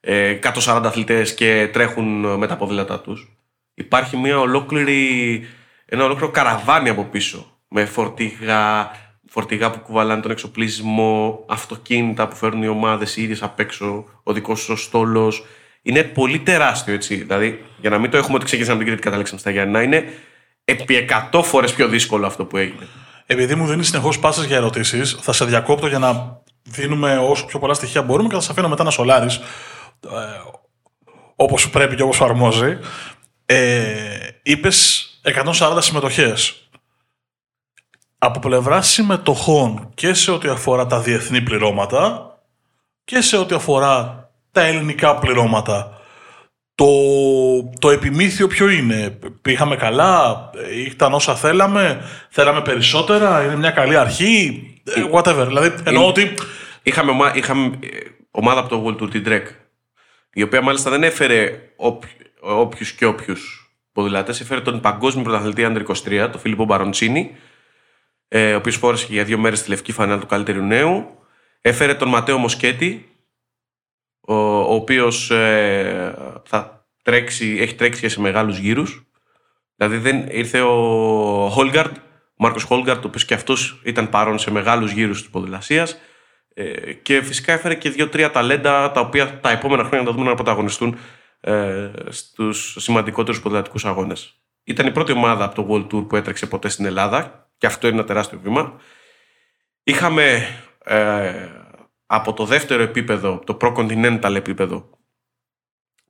ε, 0.00 0.38
αθλητές 0.64 1.34
και 1.34 1.68
τρέχουν 1.72 2.38
με 2.38 2.46
τα 2.46 2.56
ποδήλατά 2.56 3.00
τους. 3.00 3.36
Υπάρχει 3.74 4.16
μια 4.16 4.38
ολόκληρη, 4.38 5.40
ένα 5.86 6.04
ολόκληρο 6.04 6.30
καραβάνι 6.30 6.88
από 6.88 7.04
πίσω 7.04 7.58
με 7.68 7.84
φορτηγά, 7.84 8.90
φορτηγά 9.34 9.70
που 9.70 9.78
κουβαλάνε 9.78 10.20
τον 10.20 10.30
εξοπλισμό, 10.30 11.44
αυτοκίνητα 11.48 12.28
που 12.28 12.36
φέρνουν 12.36 12.62
οι 12.62 12.68
ομάδες 12.68 13.16
οι 13.16 13.22
ίδιες 13.22 13.42
απ' 13.42 13.60
έξω, 13.60 14.04
ο 14.22 14.32
δικός 14.32 14.60
σου 14.60 14.76
στόλος. 14.76 15.44
Είναι 15.82 16.02
πολύ 16.02 16.38
τεράστιο 16.38 16.94
έτσι. 16.94 17.14
Δηλαδή, 17.14 17.64
για 17.80 17.90
να 17.90 17.98
μην 17.98 18.10
το 18.10 18.16
έχουμε 18.16 18.34
ότι 18.34 18.44
ξεκίνησαμε 18.44 18.78
την 18.78 18.86
Κρήτη 18.86 19.02
και 19.02 19.08
καταλήξαμε 19.08 19.40
στα 19.40 19.50
Γιάννα, 19.50 19.82
είναι 19.82 20.04
επί 20.64 21.06
100 21.32 21.42
φορές 21.42 21.72
πιο 21.74 21.88
δύσκολο 21.88 22.26
αυτό 22.26 22.44
που 22.44 22.56
έγινε. 22.56 22.86
Επειδή 23.26 23.54
μου 23.54 23.66
δίνεις 23.66 23.86
συνεχώς 23.86 24.18
πάσες 24.18 24.44
για 24.44 24.56
ερωτήσεις, 24.56 25.18
θα 25.20 25.32
σε 25.32 25.44
διακόπτω 25.44 25.86
για 25.86 25.98
να 25.98 26.40
δίνουμε 26.62 27.18
όσο 27.18 27.46
πιο 27.46 27.58
πολλά 27.58 27.74
στοιχεία 27.74 28.02
μπορούμε 28.02 28.28
και 28.28 28.34
θα 28.34 28.40
σα 28.40 28.50
αφήνω 28.50 28.68
μετά 28.68 28.84
να 28.84 28.90
σολάρεις 28.90 29.36
ε, 30.04 30.10
όπως 31.36 31.70
πρέπει 31.70 31.94
και 31.94 32.02
όπως 32.02 32.20
αρμόζει. 32.20 32.78
Ε, 33.46 34.28
Είπες 34.42 35.08
140 35.58 35.76
συμμετοχές 35.78 36.63
από 38.24 38.38
πλευρά 38.38 38.82
συμμετοχών 38.82 39.90
και 39.94 40.14
σε 40.14 40.30
ό,τι 40.30 40.48
αφορά 40.48 40.86
τα 40.86 41.00
διεθνή 41.00 41.40
πληρώματα 41.40 42.32
και 43.04 43.20
σε 43.20 43.36
ό,τι 43.36 43.54
αφορά 43.54 44.28
τα 44.52 44.60
ελληνικά 44.60 45.18
πληρώματα. 45.18 45.98
Το, 46.74 46.86
το 47.78 47.90
επιμήθειο 47.90 48.46
ποιο 48.46 48.68
είναι, 48.68 49.18
πήγαμε 49.42 49.76
καλά, 49.76 50.50
ήταν 50.86 51.12
όσα 51.12 51.34
θέλαμε, 51.34 52.04
θέλαμε 52.30 52.62
περισσότερα, 52.62 53.44
είναι 53.44 53.56
μια 53.56 53.70
καλή 53.70 53.96
αρχή, 53.96 54.64
ε, 54.84 55.04
whatever. 55.12 55.44
Δηλαδή 55.46 55.74
εννοώ 55.84 56.06
ότι... 56.06 56.34
Είχαμε, 56.82 57.12
είχαμε 57.34 57.66
ε, 57.66 57.88
ομάδα 58.30 58.60
από 58.60 58.68
το 58.68 58.84
World 58.86 59.02
Tour, 59.02 59.10
την 59.10 59.24
Trek, 59.26 59.42
η 60.32 60.42
οποία 60.42 60.62
μάλιστα 60.62 60.90
δεν 60.90 61.02
έφερε 61.02 61.60
όποιους 62.40 62.92
και 62.92 63.06
όποιους 63.06 63.72
ποδηλάτε, 63.92 64.30
έφερε 64.30 64.60
τον 64.60 64.80
παγκόσμιο 64.80 65.24
πρωταθλητή 65.24 65.64
Άντρη 65.64 65.84
23, 65.88 66.28
τον 66.32 66.40
Φίλιππο 66.40 66.64
Μπαροντσίνη, 66.64 67.36
ε, 68.28 68.54
ο 68.54 68.56
οποίος 68.56 68.76
φόρεσε 68.76 69.06
για 69.10 69.24
δύο 69.24 69.38
μέρες 69.38 69.62
τη 69.62 69.68
λευκή 69.68 69.92
φανέλα 69.92 70.20
του 70.20 70.26
καλύτερου 70.26 70.62
νέου. 70.62 71.18
Έφερε 71.60 71.94
τον 71.94 72.08
Ματέο 72.08 72.38
Μοσκέτη, 72.38 73.08
ο, 74.20 74.34
ο 74.34 74.74
οποίος 74.74 75.30
ε, 75.30 76.14
θα 76.44 76.86
τρέξει, 77.02 77.56
έχει 77.60 77.74
τρέξει 77.74 78.00
και 78.00 78.08
σε 78.08 78.20
μεγάλους 78.20 78.58
γύρους. 78.58 79.06
Δηλαδή 79.76 79.96
δεν 79.96 80.26
ήρθε 80.30 80.60
ο 80.60 81.48
Χόλγκαρντ, 81.50 81.96
ο 81.96 82.00
Μάρκο 82.36 82.58
Χόλγκαρντ, 82.60 83.04
ο 83.04 83.08
οποίος 83.08 83.24
και 83.24 83.34
αυτός 83.34 83.80
ήταν 83.84 84.08
παρόν 84.08 84.38
σε 84.38 84.50
μεγάλους 84.50 84.92
γύρους 84.92 85.20
της 85.20 85.30
ποδηλασίας. 85.30 85.98
Ε, 86.54 86.92
και 86.92 87.22
φυσικά 87.22 87.52
έφερε 87.52 87.74
και 87.74 87.90
δύο-τρία 87.90 88.30
ταλέντα 88.30 88.90
τα 88.90 89.00
οποία 89.00 89.40
τα 89.40 89.50
επόμενα 89.50 89.84
χρόνια 89.84 90.06
θα 90.06 90.12
δούμε 90.12 90.28
να 90.28 90.34
πρωταγωνιστούν 90.34 90.96
ε, 91.40 91.90
στους 92.08 92.76
σημαντικότερους 92.78 93.40
ποδηλατικούς 93.40 93.84
αγώνες. 93.84 94.34
Ήταν 94.64 94.86
η 94.86 94.90
πρώτη 94.90 95.12
ομάδα 95.12 95.44
από 95.44 95.54
το 95.54 95.66
World 95.70 95.94
Tour 95.94 96.08
που 96.08 96.16
έτρεξε 96.16 96.46
ποτέ 96.46 96.68
στην 96.68 96.84
Ελλάδα 96.84 97.43
και 97.64 97.70
αυτό 97.70 97.86
είναι 97.86 97.96
ένα 97.96 98.06
τεράστιο 98.06 98.40
βήμα. 98.42 98.80
Είχαμε 99.82 100.46
ε, 100.84 101.48
από 102.06 102.32
το 102.32 102.44
δεύτερο 102.44 102.82
επίπεδο, 102.82 103.42
το 103.46 103.56
Pro-Continental 103.60 104.34
επίπεδο, 104.34 104.90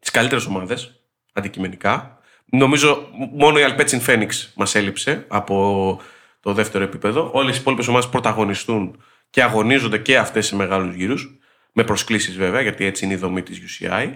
τις 0.01 0.11
καλύτερες 0.11 0.47
ομάδες 0.47 1.01
αντικειμενικά. 1.33 2.19
Νομίζω 2.45 3.09
μόνο 3.33 3.59
η 3.59 3.63
Alpecin 3.69 4.05
Phoenix 4.07 4.29
μας 4.55 4.75
έλειψε 4.75 5.25
από 5.29 6.01
το 6.41 6.53
δεύτερο 6.53 6.85
επίπεδο. 6.85 7.31
Όλες 7.33 7.57
οι 7.57 7.61
υπόλοιπες 7.61 7.89
ομάδες 7.89 8.09
πρωταγωνιστούν 8.09 9.03
και 9.31 9.43
αγωνίζονται 9.43 9.99
και 9.99 10.19
αυτές 10.19 10.47
σε 10.47 10.57
μεγάλους 10.57 10.95
γύρους. 10.95 11.39
Με 11.73 11.85
προσκλήσεις 11.85 12.37
βέβαια, 12.37 12.61
γιατί 12.61 12.85
έτσι 12.85 13.05
είναι 13.05 13.15
η 13.15 13.17
δομή 13.17 13.43
της 13.43 13.61
UCI. 13.61 14.13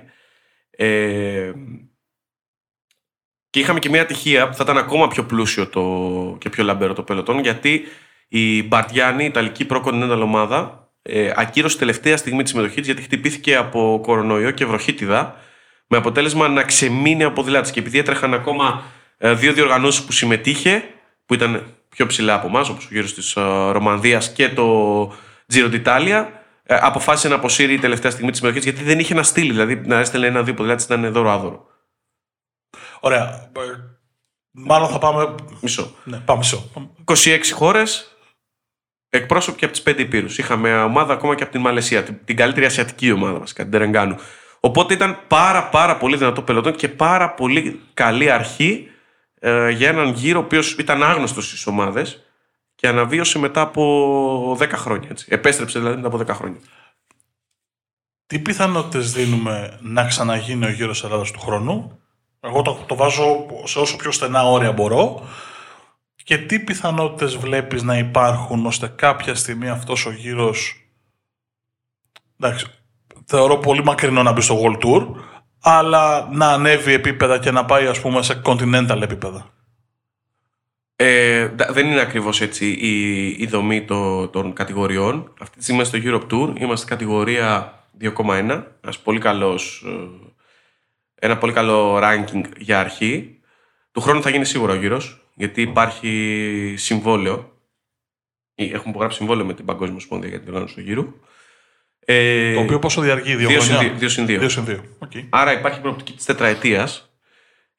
Ε, 0.70 1.52
και 3.50 3.60
είχαμε 3.60 3.78
και 3.78 3.88
μια 3.88 4.02
ατυχία 4.02 4.48
που 4.48 4.54
θα 4.54 4.62
ήταν 4.62 4.78
ακόμα 4.78 5.08
πιο 5.08 5.24
πλούσιο 5.24 5.66
το, 5.66 6.36
και 6.38 6.48
πιο 6.48 6.64
λαμπέρο 6.64 6.92
το 6.92 7.02
πελωτόν, 7.02 7.38
γιατί 7.38 7.82
η 8.28 8.62
Μπαρτιάνη, 8.62 9.22
η 9.22 9.26
Ιταλική 9.26 9.64
προ-continental 9.64 10.20
ομάδα, 10.22 10.88
ε, 11.02 11.32
ακύρωσε 11.36 11.78
τελευταία 11.78 12.16
στιγμή 12.16 12.42
τη 12.42 12.48
συμμετοχή 12.48 12.80
γιατί 12.80 13.02
χτυπήθηκε 13.02 13.56
από 13.56 14.00
κορονοϊό 14.02 14.50
και 14.50 14.64
βροχίτιδα, 14.66 15.36
με 15.86 15.96
αποτέλεσμα 15.96 16.48
να 16.48 16.62
ξεμείνει 16.62 17.24
από 17.24 17.34
ποδηλάτη. 17.34 17.72
Και 17.72 17.80
επειδή 17.80 17.98
έτρεχαν 17.98 18.34
ακόμα 18.34 18.82
ε, 19.18 19.34
δύο 19.34 19.52
διοργανώσεις 19.52 20.04
που 20.04 20.12
συμμετείχε, 20.12 20.84
που 21.26 21.34
ήταν 21.34 21.74
πιο 21.88 22.06
ψηλά 22.06 22.34
από 22.34 22.46
εμάς, 22.46 22.68
όπως 22.68 22.84
ο 22.84 22.88
γύρος 22.90 23.14
της 23.14 23.36
ε, 23.36 23.40
Ρωμανδία 23.72 24.22
και 24.34 24.48
το 24.48 25.00
Giro 25.52 25.70
d'Italia, 25.72 26.26
ε, 26.62 26.76
αποφάσισε 26.80 27.28
να 27.28 27.34
αποσύρει 27.34 27.72
η 27.72 27.78
τελευταία 27.78 28.10
στιγμή 28.10 28.30
τη 28.30 28.36
συμμετοχή 28.36 28.64
γιατί 28.64 28.82
δεν 28.82 28.98
είχε 28.98 29.14
να 29.14 29.22
στείλει. 29.22 29.50
Δηλαδή 29.50 29.80
να 29.84 29.98
έστελνε 29.98 30.26
ένα-δύο 30.26 30.54
ποδηλάτη 30.54 30.82
ήταν 30.82 31.12
δώρο-άδωρο. 31.12 31.66
Ωραία. 33.00 33.50
Μάλλον 34.50 34.88
θα 34.88 34.98
πάμε. 34.98 35.34
Μισό. 35.60 35.94
Ναι, 36.04 36.16
πάμε 36.16 36.38
μισό. 36.38 36.70
26 37.04 37.40
χώρες, 37.52 38.16
εκπρόσωποι 39.10 39.58
και 39.58 39.64
από 39.64 39.74
τις 39.74 39.82
5 39.82 39.98
υπήρους. 39.98 40.38
Είχαμε 40.38 40.82
ομάδα 40.82 41.12
ακόμα 41.12 41.34
και 41.34 41.42
από 41.42 41.52
την 41.52 41.60
Μαλαισία, 41.60 42.02
την, 42.02 42.18
την 42.24 42.36
καλύτερη 42.36 42.66
ασιατική 42.66 43.12
ομάδα 43.12 43.38
βασικά, 43.38 43.62
την 43.62 43.72
Τερεγκάνου. 43.72 44.16
Οπότε 44.60 44.94
ήταν 44.94 45.18
πάρα 45.28 45.68
πάρα 45.68 45.96
πολύ 45.96 46.16
δυνατό 46.16 46.42
πελωτόν 46.42 46.74
και 46.74 46.88
πάρα 46.88 47.34
πολύ 47.34 47.80
καλή 47.94 48.30
αρχή 48.30 48.88
ε, 49.40 49.70
για 49.70 49.88
έναν 49.88 50.12
γύρο 50.12 50.40
ο 50.40 50.42
οποίος 50.42 50.72
ήταν 50.72 51.02
άγνωστος 51.02 51.46
στις 51.46 51.66
ομάδες 51.66 52.22
και 52.74 52.88
αναβίωσε 52.88 53.38
μετά 53.38 53.60
από 53.60 54.56
10 54.60 54.68
χρόνια. 54.68 55.08
Έτσι. 55.10 55.26
Επέστρεψε 55.28 55.78
δηλαδή 55.78 55.96
μετά 55.96 56.08
από 56.08 56.18
10 56.18 56.26
χρόνια. 56.26 56.60
Τι 58.26 58.38
πιθανότητες 58.38 59.12
δίνουμε 59.12 59.78
να 59.82 60.06
ξαναγίνει 60.06 60.66
ο 60.66 60.70
γύρος 60.70 61.04
Ελλάδας 61.04 61.30
του 61.30 61.40
χρόνου, 61.40 62.00
Εγώ 62.40 62.62
το, 62.62 62.84
το 62.86 62.96
βάζω 62.96 63.46
σε 63.64 63.78
όσο 63.78 63.96
πιο 63.96 64.10
στενά 64.12 64.42
όρια 64.42 64.72
μπορώ. 64.72 65.28
Και 66.24 66.38
τι 66.38 66.58
πιθανότητες 66.58 67.36
βλέπεις 67.36 67.82
να 67.82 67.98
υπάρχουν 67.98 68.66
ώστε 68.66 68.92
κάποια 68.96 69.34
στιγμή 69.34 69.68
αυτός 69.68 70.06
ο 70.06 70.10
γύρος 70.10 70.88
εντάξει, 72.40 72.66
θεωρώ 73.24 73.56
πολύ 73.56 73.84
μακρινό 73.84 74.22
να 74.22 74.32
μπει 74.32 74.40
στο 74.40 74.60
World 74.62 74.84
Tour 74.84 75.06
αλλά 75.60 76.28
να 76.32 76.52
ανέβει 76.52 76.92
επίπεδα 76.92 77.38
και 77.38 77.50
να 77.50 77.64
πάει 77.64 77.86
ας 77.86 78.00
πούμε 78.00 78.22
σε 78.22 78.40
continental 78.44 79.00
επίπεδα. 79.02 79.50
Ε, 80.96 81.48
δεν 81.68 81.86
είναι 81.86 82.00
ακριβώς 82.00 82.40
έτσι 82.40 82.66
η, 82.66 83.26
η 83.28 83.46
δομή 83.46 83.84
το, 83.84 84.28
των 84.28 84.52
κατηγοριών. 84.52 85.32
Αυτή 85.40 85.56
τη 85.56 85.62
στιγμή 85.62 85.84
στο 85.84 85.98
Europe 86.02 86.32
Tour 86.32 86.60
είμαστε 86.60 86.86
κατηγορία 86.86 87.78
2,1. 88.00 88.62
Ένας 88.80 88.98
πολύ 89.02 89.18
καλός, 89.18 89.84
ε, 89.86 90.27
ένα 91.18 91.38
πολύ 91.38 91.52
καλό 91.52 91.98
ranking 92.02 92.42
για 92.56 92.80
αρχή. 92.80 93.40
Του 93.92 94.00
χρόνου 94.00 94.22
θα 94.22 94.30
γίνει 94.30 94.44
σίγουρα 94.44 94.72
ο 94.72 94.76
γύρος, 94.76 95.30
γιατί 95.34 95.62
υπάρχει 95.62 96.74
συμβόλαιο. 96.76 97.52
Έχουν 98.54 98.90
υπογράψει 98.90 99.16
συμβόλαιο 99.16 99.44
με 99.46 99.54
την 99.54 99.64
Παγκόσμια 99.64 100.00
Σπόνδια 100.00 100.28
για 100.28 100.38
την 100.38 100.48
οργάνωση 100.48 100.74
του 100.74 100.80
γύρου. 100.80 101.14
Ε, 102.04 102.54
το 102.54 102.60
οποίο 102.60 102.78
πόσο 102.78 103.00
διαρκεί, 103.00 103.34
δύο, 103.34 103.48
δύο 103.48 103.60
χρόνια; 103.60 103.92
Δύο 103.92 104.08
συν 104.08 104.26
δύο. 104.26 104.38
Δύο 104.38 104.48
συν 104.48 104.64
δύο. 104.64 104.84
Okay. 104.98 105.24
Άρα 105.28 105.52
υπάρχει 105.52 105.80
προοπτική 105.80 106.12
της 106.12 106.24
τετραετίας. 106.24 107.12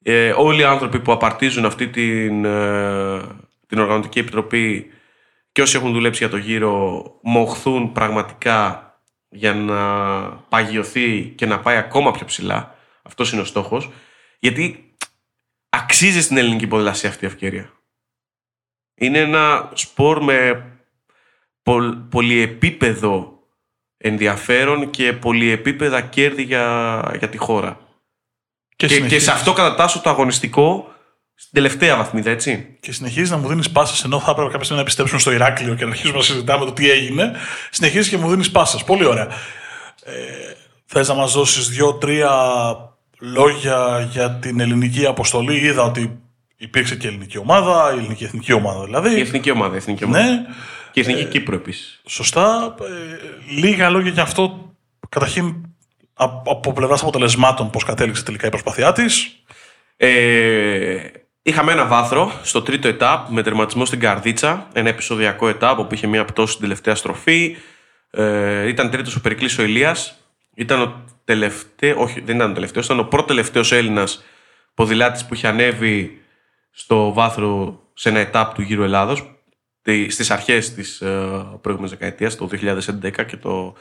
Ε, 0.03 0.33
όλοι 0.37 0.61
οι 0.61 0.63
άνθρωποι 0.63 0.99
που 0.99 1.11
απαρτίζουν 1.11 1.65
αυτή 1.65 1.87
την, 1.87 2.45
ε, 2.45 3.21
την 3.67 3.79
οργανωτική 3.79 4.19
επιτροπή 4.19 4.91
και 5.51 5.61
όσοι 5.61 5.77
έχουν 5.77 5.91
δουλέψει 5.91 6.19
για 6.23 6.29
το 6.29 6.37
γύρο 6.37 7.03
μοχθούν 7.21 7.91
πραγματικά 7.91 8.83
για 9.29 9.53
να 9.53 9.77
παγιωθεί 10.49 11.33
και 11.35 11.45
να 11.45 11.59
πάει 11.59 11.77
ακόμα 11.77 12.11
πιο 12.11 12.25
ψηλά. 12.25 12.75
Αυτός 13.01 13.31
είναι 13.31 13.41
ο 13.41 13.45
στόχος. 13.45 13.89
Γιατί 14.39 14.93
αξίζει 15.69 16.21
στην 16.21 16.37
ελληνική 16.37 16.67
ποδηλασία 16.67 17.09
αυτή 17.09 17.25
η 17.25 17.27
ευκαιρία. 17.27 17.73
Είναι 18.95 19.19
ένα 19.19 19.71
σπορ 19.73 20.23
με 20.23 20.65
πολυεπίπεδο 22.09 23.43
ενδιαφέρον 23.97 24.89
και 24.89 25.13
πολυεπίπεδα 25.13 26.01
κέρδη 26.01 26.43
για, 26.43 27.15
για 27.17 27.29
τη 27.29 27.37
χώρα. 27.37 27.79
Και, 28.75 28.87
και, 28.87 29.01
και 29.01 29.19
σε 29.19 29.31
αυτό 29.31 29.53
κατατάσσω 29.53 29.99
το 29.99 30.09
αγωνιστικό 30.09 30.93
στην 31.35 31.51
τελευταία 31.53 31.97
βαθμίδα, 31.97 32.31
έτσι. 32.31 32.77
Και 32.79 32.91
συνεχίζει 32.91 33.31
να 33.31 33.37
μου 33.37 33.47
δίνεις 33.47 33.71
πάσες 33.71 34.03
ενώ 34.03 34.19
θα 34.19 34.31
έπρεπε 34.31 34.49
κάποια 34.49 34.63
στιγμή 34.63 34.75
να 34.75 34.81
επιστρέψουν 34.81 35.19
στο 35.19 35.31
Ηράκλειο 35.31 35.75
και 35.75 35.85
να 35.85 35.91
αρχίσουμε 35.91 36.17
να 36.17 36.23
συζητάμε 36.23 36.65
το 36.65 36.71
τι 36.71 36.89
έγινε. 36.89 37.35
Συνεχίζει 37.69 38.09
και 38.09 38.17
μου 38.17 38.29
δίνεις 38.29 38.51
πάσες. 38.51 38.83
Πολύ 38.83 39.05
ωραία. 39.05 39.27
Ε, 40.03 40.13
Θες 40.85 41.07
να 41.07 41.13
μας 41.13 41.33
δώσεις 41.33 41.69
δύο-τρία 41.69 42.29
λόγια 43.19 44.07
για 44.11 44.31
την 44.31 44.59
ελληνική 44.59 45.05
αποστολή. 45.05 45.59
Είδα 45.59 45.83
ότι 45.83 46.19
υπήρξε 46.57 46.95
και 46.95 47.07
ελληνική 47.07 47.37
ομάδα, 47.37 47.93
η 47.95 47.97
ελληνική 47.97 48.23
εθνική 48.23 48.53
ομάδα 48.53 48.83
δηλαδή. 48.83 49.17
Η 49.17 49.19
εθνική 49.19 49.51
ομάδα, 49.51 49.73
η 49.73 49.77
εθνική 49.77 50.03
ομάδα. 50.03 50.23
Ναι. 50.23 50.45
Και 50.91 50.99
η 50.99 51.03
εθνική 51.03 51.21
ε, 51.21 51.25
Κύπρο 51.25 51.55
επίσης. 51.55 52.01
Σωστά. 52.07 52.75
Ε, 52.81 53.55
λίγα 53.61 53.89
λόγια 53.89 54.11
για 54.11 54.21
αυτό. 54.21 54.73
Καταρχήν 55.09 55.55
από, 56.13 56.51
από 56.51 56.73
πλευράς 56.73 57.01
αποτελεσμάτων, 57.01 57.69
πώς 57.69 57.83
κατέληξε 57.83 58.23
τελικά 58.23 58.47
η 58.47 58.49
προσπάθειά 58.49 58.91
της. 58.91 59.43
Ε, 59.97 60.97
είχαμε 61.41 61.71
ένα 61.71 61.85
βάθρο 61.85 62.31
στο 62.41 62.61
τρίτο 62.61 62.87
ετάπ 62.87 63.29
με 63.29 63.43
τερματισμό 63.43 63.85
στην 63.85 63.99
Καρδίτσα. 63.99 64.67
Ένα 64.73 64.89
επεισοδιακό 64.89 65.47
ετάπ 65.47 65.81
που 65.81 65.93
είχε 65.93 66.07
μια 66.07 66.25
πτώση 66.25 66.51
στην 66.51 66.61
τελευταία 66.61 66.95
στροφή. 66.95 67.57
Ε, 68.11 68.67
ήταν 68.67 68.89
τρίτος 68.89 69.15
ο 69.15 69.21
Περικλής 69.21 69.57
ο 69.57 69.63
Ηλίας. 69.63 70.13
Ήταν 70.55 70.81
ο 70.81 71.03
τελευταίο, 71.23 72.01
όχι 72.01 72.21
δεν 72.21 72.35
ήταν 72.35 72.51
ο 72.51 72.53
τελευταίος, 72.53 72.85
ήταν 72.85 72.99
ο 72.99 73.03
πρώτο 73.03 73.27
τελευταίο 73.27 73.63
Έλληνας 73.69 74.23
ποδηλάτης 74.73 75.25
που 75.25 75.33
είχε 75.33 75.47
ανέβει 75.47 76.21
στο 76.71 77.13
βάθρο 77.13 77.79
σε 77.93 78.09
ένα 78.09 78.19
ετάπ 78.19 78.53
του 78.53 78.61
γύρου 78.61 78.83
Ελλάδος 78.83 79.39
στις 80.07 80.31
αρχές 80.31 80.73
της 80.73 81.01
ε, 81.01 81.45
προηγούμενης 81.61 81.97
δεκαετίας, 81.97 82.35
το 82.35 82.49
2011 82.51 83.25
και 83.25 83.37
το, 83.37 83.75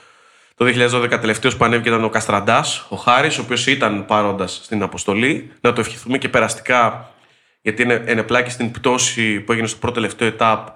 το 0.54 0.64
2012 0.64 1.18
τελευταίος 1.20 1.56
που 1.56 1.64
ανέβηκε 1.64 1.88
ήταν 1.88 2.04
ο 2.04 2.08
Καστραντάς, 2.08 2.86
ο 2.88 2.96
Χάρης, 2.96 3.38
ο 3.38 3.42
οποίος 3.42 3.66
ήταν 3.66 4.04
παρόντας 4.06 4.60
στην 4.64 4.82
αποστολή. 4.82 5.52
Να 5.60 5.72
το 5.72 5.80
ευχηθούμε 5.80 6.18
και 6.18 6.28
περαστικά, 6.28 7.12
γιατί 7.60 7.82
είναι 7.82 8.02
ενεπλάκη 8.06 8.50
στην 8.50 8.70
πτώση 8.70 9.40
που 9.40 9.52
έγινε 9.52 9.68
στο 9.68 9.78
πρώτο 9.78 9.94
τελευταίο 9.94 10.28
ετάπ. 10.28 10.68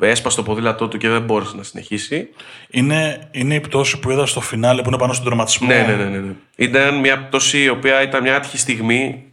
Έσπασε 0.00 0.36
το 0.36 0.42
ποδήλατό 0.42 0.88
του 0.88 0.98
και 0.98 1.08
δεν 1.08 1.22
μπόρεσε 1.22 1.56
να 1.56 1.62
συνεχίσει. 1.62 2.28
Είναι, 2.70 3.28
είναι 3.30 3.54
η 3.54 3.60
πτώση 3.60 3.98
που 3.98 4.10
είδα 4.10 4.26
στο 4.26 4.40
φινάλε 4.40 4.82
που 4.82 4.88
είναι 4.88 4.98
πάνω 4.98 5.12
στον 5.12 5.24
τερματισμό. 5.24 5.68
Ναι, 5.68 5.82
ναι, 5.88 5.94
ναι, 5.94 6.18
ναι. 6.18 6.32
Ήταν 6.56 7.00
μια 7.00 7.18
πτώση 7.18 7.62
η 7.62 7.68
οποία 7.68 8.02
ήταν 8.02 8.22
μια 8.22 8.36
άτυχη 8.36 8.58
στιγμή 8.58 9.26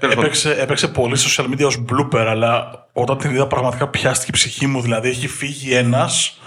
Έπαιξε, 0.00 0.56
έπαιξε 0.60 0.88
πολύ 0.88 1.16
social 1.18 1.44
media 1.44 1.66
ως 1.66 1.84
blooper, 1.88 2.24
αλλά 2.28 2.86
όταν 2.92 3.18
την 3.18 3.30
είδα 3.30 3.46
πραγματικά 3.46 3.88
πιάστηκε 3.88 4.30
η 4.30 4.32
ψυχή 4.32 4.66
μου. 4.66 4.80
Δηλαδή 4.80 5.08
έχει 5.08 5.28
φύγει 5.28 5.74
ένας 5.74 6.38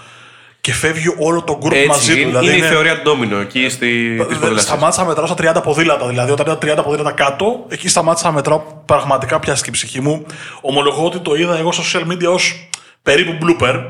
και 0.60 0.72
φεύγει 0.72 1.14
όλο 1.18 1.42
το 1.42 1.58
group 1.62 1.86
μαζί 1.88 2.12
του. 2.12 2.18
Είναι, 2.18 2.28
δηλαδή 2.28 2.46
είναι, 2.46 2.66
η 2.66 2.68
θεωρία 2.68 2.94
του 2.94 3.02
ντόμινο 3.02 3.36
εκεί 3.36 3.68
στη, 3.68 4.18
Σταμάτησα 4.56 5.02
να 5.02 5.08
μετράω 5.08 5.26
στα 5.26 5.58
30 5.58 5.62
ποδήλατα. 5.62 6.08
Δηλαδή 6.08 6.32
όταν 6.32 6.56
ήταν 6.60 6.78
30 6.78 6.84
ποδήλατα 6.84 7.12
κάτω, 7.12 7.64
εκεί 7.68 7.88
σταμάτησα 7.88 8.26
να 8.26 8.32
μετράω. 8.32 8.62
Πραγματικά 8.84 9.38
πιάστηκε 9.38 9.70
η 9.70 9.72
ψυχή 9.72 10.00
μου. 10.00 10.26
Ομολογώ 10.60 11.04
ότι 11.04 11.18
το 11.18 11.34
είδα 11.34 11.58
εγώ 11.58 11.72
στο 11.72 11.82
social 11.82 12.12
media 12.12 12.32
ως 12.32 12.68
περίπου 13.06 13.38
blooper. 13.46 13.84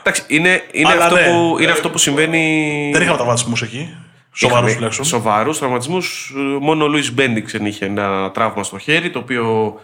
Εντάξει, 0.00 0.24
είναι, 0.26 0.62
είναι, 0.72 0.92
αυτό, 0.92 1.14
ναι, 1.14 1.22
που, 1.30 1.56
είναι 1.60 1.68
ε, 1.70 1.72
αυτό 1.72 1.90
που 1.90 1.98
συμβαίνει. 1.98 2.90
Δεν 2.92 3.02
είχαμε 3.02 3.16
τραυματισμούς 3.16 3.62
εκεί. 3.62 3.96
Σοβαρούς 4.32 4.74
τουλάχιστον. 4.74 5.04
Σοβαρούς 5.04 5.58
τραυματισμούς. 5.58 6.32
Μόνο 6.60 6.84
ο 6.84 6.88
Λουίς 6.88 7.12
Μπέντιξεν 7.14 7.66
είχε 7.66 7.84
ένα 7.84 8.30
τραύμα 8.30 8.62
στο 8.62 8.78
χέρι, 8.78 9.10
το 9.10 9.18
οποίο 9.18 9.80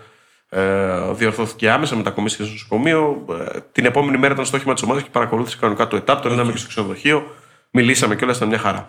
Ε, 0.55 1.12
διορθώθηκε 1.12 1.71
άμεσα, 1.71 1.97
μετακομίστηκε 1.97 2.45
στο 2.45 2.52
νοσοκομείο. 2.52 3.25
Ε, 3.55 3.59
την 3.73 3.85
επόμενη 3.85 4.19
μέρα 4.19 4.33
ήταν 4.33 4.45
στο 4.45 4.57
όχημα 4.57 4.75
της 4.75 4.83
ομάδας 4.83 5.02
και 5.02 5.09
παρακολούθησε 5.12 5.57
κανονικά 5.61 5.88
το 5.88 5.97
ΕΤΑΠ. 5.97 6.23
Τον 6.23 6.33
είδαμε 6.33 6.52
και 6.52 6.59
στο 6.59 6.69
ξενοδοχείο. 6.69 7.35
Μιλήσαμε 7.71 8.17
και 8.17 8.25
όλα 8.25 8.33
ήταν 8.37 8.49
μια 8.49 8.59
χαρά. 8.59 8.88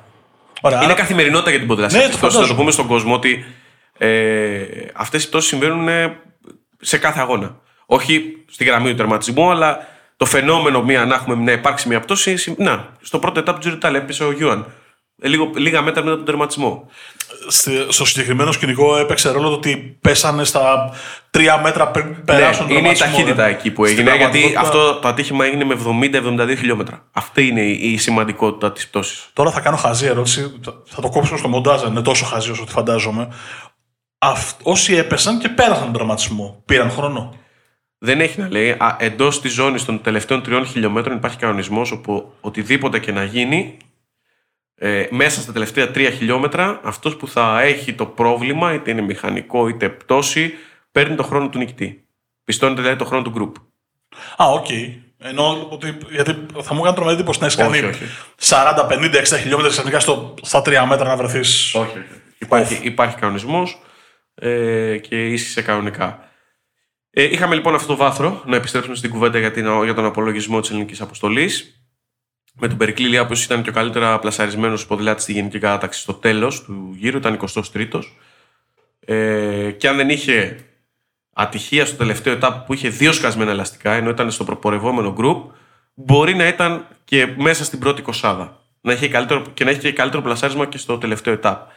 Ωραία, 0.61 0.77
Είναι 0.77 0.85
άρα- 0.85 0.95
καθημερινότητα 1.01 1.49
για 1.49 1.59
την 1.59 1.67
ποδηλασία. 1.67 1.99
Ναι, 1.99 2.03
το 2.05 2.09
Αυτός 2.13 2.21
να 2.21 2.27
το 2.29 2.33
φαντάζομαι. 2.35 2.59
πούμε 2.59 2.71
στον 2.71 2.87
κόσμο 2.87 3.13
ότι 3.13 3.45
ε, 3.97 4.61
αυτές 4.93 5.23
οι 5.23 5.27
πτώσεις 5.27 5.49
συμβαίνουν 5.49 5.87
ε, 5.87 6.17
σε 6.81 6.97
κάθε 6.97 7.19
αγώνα. 7.19 7.55
Όχι 7.85 8.23
στη 8.51 8.63
γραμμή 8.63 8.89
του 8.89 8.95
τερματισμού, 8.95 9.51
αλλά 9.51 9.87
το 10.17 10.25
φαινόμενο 10.25 10.83
μία 10.83 11.05
να, 11.05 11.15
έχουμε, 11.15 11.35
να 11.35 11.51
υπάρξει 11.51 11.87
μια 11.87 11.99
πτώση. 11.99 12.37
συμ- 12.37 12.59
Να, 12.59 12.87
στο 13.01 13.19
πρώτο 13.19 13.39
ετάπ 13.39 13.53
του 13.55 13.59
Τζιριτάλ 13.59 13.95
έπεσε 13.95 14.23
ο 14.23 14.31
Γιούαν. 14.31 14.65
Ε, 15.21 15.27
λίγο, 15.27 15.51
λίγα 15.55 15.81
μέτρα 15.81 16.03
μετά 16.03 16.15
τον 16.15 16.25
τερματισμό. 16.25 16.89
Στη- 17.47 17.85
στο 17.89 18.05
συγκεκριμένο 18.05 18.51
σκηνικό 18.51 18.97
έπαιξε 18.97 19.29
ρόλο 19.31 19.49
το 19.49 19.55
ότι 19.55 19.97
πέσανε 20.01 20.43
στα 20.43 20.93
τρία 21.29 21.57
μέτρα 21.57 21.87
πριν 21.87 22.23
περάσουν 22.25 22.65
Ναι, 22.65 22.73
τον 22.73 22.77
είναι 22.77 22.89
η 22.89 22.93
τερματισμό, 22.93 23.11
ταχύτητα 23.17 23.45
ρε. 23.45 23.51
εκεί 23.51 23.71
που 23.71 23.85
Στην 23.85 23.97
έγινε, 23.97 24.15
γιατί 24.15 24.21
πραγματικότητα- 24.39 24.59
αυτό 24.61 24.99
το 24.99 25.07
ατύχημα 25.07 25.45
έγινε 25.45 25.63
με 25.63 25.73
70-72 25.73 26.55
χιλιόμετρα. 26.57 27.03
Αυτή 27.11 27.47
είναι 27.47 27.61
η 27.61 27.91
η 27.91 27.97
σημαντικότητα 27.97 28.71
της 28.71 28.87
πτώσης. 28.87 29.29
Τώρα 29.33 29.51
θα 29.51 29.59
κάνω 29.59 29.75
χαζή 29.77 30.05
ερώτηση. 30.05 30.59
θα- 30.63 30.73
Θα 30.85 31.01
το 31.01 31.09
κόψω 31.09 31.37
στο 31.37 31.47
μοντάζ, 31.47 31.81
δεν 31.81 31.91
είναι 31.91 32.01
τόσο 32.01 32.25
χαζή 32.25 32.51
όσο 32.51 32.63
τη 32.65 32.71
φαντάζομαι. 32.71 33.27
Αυτ- 34.17 34.59
όσοι 34.63 34.95
έπεσαν 34.95 35.39
και 35.39 35.49
πέρασαν 35.49 35.83
τον 35.83 35.93
τερματισμό, 35.93 36.61
πήραν 36.65 36.91
χρόνο; 36.91 37.33
Δεν 38.05 38.21
έχει 38.21 38.39
να 38.39 38.49
λέει. 38.51 38.77
Εντός 38.97 39.41
της 39.41 39.53
ζώνης 39.53 39.85
των 39.85 40.01
τελευταίων 40.01 40.43
τριών 40.43 40.65
χιλιόμετρων 40.65 41.17
υπάρχει 41.17 41.37
κανονισμός 41.37 41.91
όπου 41.91 42.33
οτιδήποτε 42.41 42.99
και 42.99 43.11
να 43.11 43.23
γίνει, 43.23 43.77
ε, 44.75 45.07
μέσα 45.09 45.41
στα 45.41 45.51
τελευταία 45.51 45.91
τρία 45.91 46.09
χιλιόμετρα, 46.09 46.79
αυτός 46.83 47.15
που 47.15 47.27
θα 47.27 47.61
έχει 47.61 47.93
το 47.93 48.05
πρόβλημα, 48.05 48.73
είτε 48.73 48.91
είναι 48.91 49.01
μηχανικό 49.01 49.67
είτε 49.67 49.89
πτώση, 49.89 50.53
παίρνει 50.91 51.15
το 51.15 51.23
χρόνο 51.23 51.49
του 51.49 51.57
νικητή. 51.57 52.05
Πιστώνεται 52.43 52.81
δηλαδή 52.81 52.99
το 52.99 53.05
χρόνο 53.05 53.23
του 53.23 53.33
group. 53.37 53.61
Α, 54.43 54.47
οκ. 54.51 54.69
Ενώ 55.17 55.67
ότι, 55.69 55.97
γιατί 56.09 56.45
θα 56.61 56.73
μου 56.73 56.79
έκανε 56.79 56.95
τρομερή 56.95 57.15
εντύπωση 57.15 57.39
να 57.39 57.45
έχει 57.45 57.61
Όχι, 57.61 57.71
κάνει 57.81 57.87
όχι. 57.93 58.03
40, 58.39 58.87
50, 58.89 59.35
60 59.35 59.39
χιλιόμετρα 59.39 59.71
ξαφνικά 59.71 59.99
στο, 59.99 60.33
στα 60.41 60.61
τρία 60.61 60.85
μέτρα 60.85 61.07
να 61.07 61.15
βρεθείς. 61.15 61.75
Όχι, 61.75 61.97
Υπάρχει, 62.37 62.79
υπάρχει 62.81 63.15
κανονισμός 63.15 63.81
ε, 64.35 64.97
και 64.97 65.27
ίσχυσε 65.27 65.61
κανονικά. 65.61 66.31
Ε, 67.15 67.23
είχαμε 67.23 67.55
λοιπόν 67.55 67.75
αυτό 67.75 67.87
το 67.87 67.95
βάθρο 67.95 68.43
να 68.45 68.55
επιστρέψουμε 68.55 68.95
στην 68.95 69.09
κουβέντα 69.09 69.39
για, 69.39 69.51
την, 69.51 69.83
για 69.83 69.93
τον 69.93 70.05
απολογισμό 70.05 70.59
της 70.59 70.69
ελληνικής 70.69 71.01
αποστολής. 71.01 71.77
Με 72.53 72.67
τον 72.67 72.77
Περικλή 72.77 73.07
Λία, 73.07 73.25
που 73.25 73.33
ήταν 73.33 73.63
και 73.63 73.69
ο 73.69 73.73
καλύτερα 73.73 74.19
πλασαρισμένος 74.19 74.87
ποδηλάτης 74.87 75.23
στη 75.23 75.31
γενική 75.31 75.59
κατάταξη 75.59 75.99
στο 75.99 76.13
τέλος 76.13 76.63
του 76.63 76.93
γύρου, 76.97 77.17
ήταν 77.17 77.39
23ο. 77.39 78.01
Ε, 78.99 79.71
και 79.71 79.87
αν 79.87 79.95
δεν 79.95 80.09
είχε 80.09 80.65
ατυχία 81.33 81.85
στο 81.85 81.97
τελευταίο 81.97 82.33
ετάπ 82.33 82.65
που 82.65 82.73
είχε 82.73 82.89
δύο 82.89 83.11
σκασμένα 83.11 83.51
ελαστικά, 83.51 83.93
ενώ 83.93 84.09
ήταν 84.09 84.31
στο 84.31 84.43
προπορευόμενο 84.43 85.15
group, 85.17 85.41
μπορεί 85.93 86.35
να 86.35 86.47
ήταν 86.47 86.87
και 87.03 87.33
μέσα 87.37 87.63
στην 87.63 87.79
πρώτη 87.79 88.01
κοσάδα. 88.01 88.61
Να 88.81 88.93
είχε 88.93 89.07
καλύτερο, 89.07 89.41
και 89.53 89.63
να 89.63 89.71
είχε 89.71 89.79
και 89.79 89.91
καλύτερο 89.91 90.21
πλασάρισμα 90.21 90.65
και 90.65 90.77
στο 90.77 90.97
τελευταίο 90.97 91.33
ετάπ. 91.33 91.69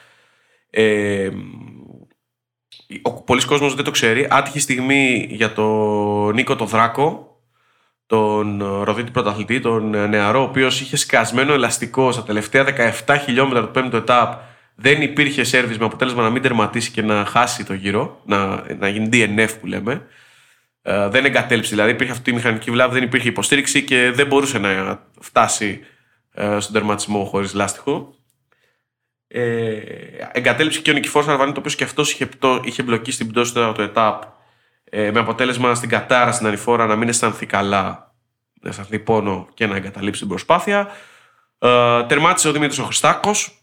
Ε, 0.71 1.27
ο 1.27 1.33
πολλοί 3.25 3.45
κόσμος 3.45 3.75
δεν 3.75 3.85
το 3.85 3.91
ξέρει. 3.91 4.27
Άτυχη 4.31 4.61
στιγμή 4.61 5.27
για 5.31 5.53
τον 5.53 6.35
Νίκο 6.35 6.57
το 6.57 6.65
Δράκο, 6.65 7.41
τον 8.07 8.63
Ροδίτη 8.83 9.11
πρωταθλητή, 9.11 9.61
τον 9.61 10.09
νεαρό, 10.09 10.41
ο 10.41 10.43
οποίος 10.43 10.81
είχε 10.81 10.97
σκασμένο 10.97 11.53
ελαστικό 11.53 12.13
στα 12.13 12.23
τελευταία 12.23 12.93
17 13.07 13.17
χιλιόμετρα 13.25 13.65
του 13.65 13.71
πέμπτου 13.71 13.97
ετάπ. 13.97 14.41
Δεν 14.75 15.03
υπήρχε 15.03 15.45
σέρβις 15.45 15.79
με 15.79 15.85
αποτέλεσμα 15.85 16.23
να 16.23 16.31
μην 16.31 16.43
τερματίσει 16.43 16.91
και 16.91 17.03
να 17.03 17.25
χάσει 17.25 17.65
το 17.65 17.75
γύρο, 17.75 18.21
να, 18.25 18.65
να 18.79 18.89
γίνει 18.89 19.09
DNF 19.13 19.49
που 19.61 19.67
λέμε. 19.67 20.07
Ε, 20.83 21.09
δεν 21.09 21.25
εγκατέλειψε, 21.25 21.71
δηλαδή 21.71 21.91
υπήρχε 21.91 22.13
αυτή 22.13 22.31
η 22.31 22.33
μηχανική 22.33 22.71
βλάβη, 22.71 22.95
δεν 22.95 23.03
υπήρχε 23.03 23.29
υποστήριξη 23.29 23.85
και 23.85 24.11
δεν 24.15 24.27
μπορούσε 24.27 24.59
να 24.59 25.03
φτάσει 25.21 25.81
ε, 26.35 26.61
στον 26.61 26.73
τερματισμό 26.73 27.25
χωρίς 27.25 27.55
λάστιχο. 27.55 28.16
Ε, 29.29 29.81
εγκατέλειψε 30.33 30.81
και 30.81 30.91
ο 30.91 30.95
Νικηφόρος 30.95 31.29
Αρβανίτη, 31.29 31.57
ο 31.57 31.61
οποίος 31.61 31.75
και 31.75 31.85
αυτός 31.85 32.13
είχε, 32.13 32.27
πτώ- 32.27 32.61
είχε 32.65 32.83
μπλοκεί 32.83 33.11
στην 33.11 33.29
πτώση 33.29 33.55
του 33.55 33.73
το 33.73 33.83
ετάπ 33.83 34.23
ε, 34.85 35.11
με 35.11 35.21
αποτέλεσμα 35.21 35.75
στην 35.75 35.89
κατάρα 35.89 36.33
στην 36.33 36.47
ανηφόρα 36.47 36.87
να 36.87 36.97
μην 36.97 37.09
αισθανθεί 37.09 37.47
καλά, 37.47 38.15
να 38.61 38.71
αισθανθεί 38.71 38.99
πόνο 38.99 39.49
και 39.55 39.67
να 39.67 39.77
εγκαταλείψει 39.77 40.21
την 40.21 40.29
προσπάθεια. 40.29 40.89
Ε, 41.59 42.03
τερμάτισε 42.03 42.49
ο 42.49 42.53
Δημήτρης 42.53 42.79
ο 42.79 42.85
Χριστάκος, 42.85 43.63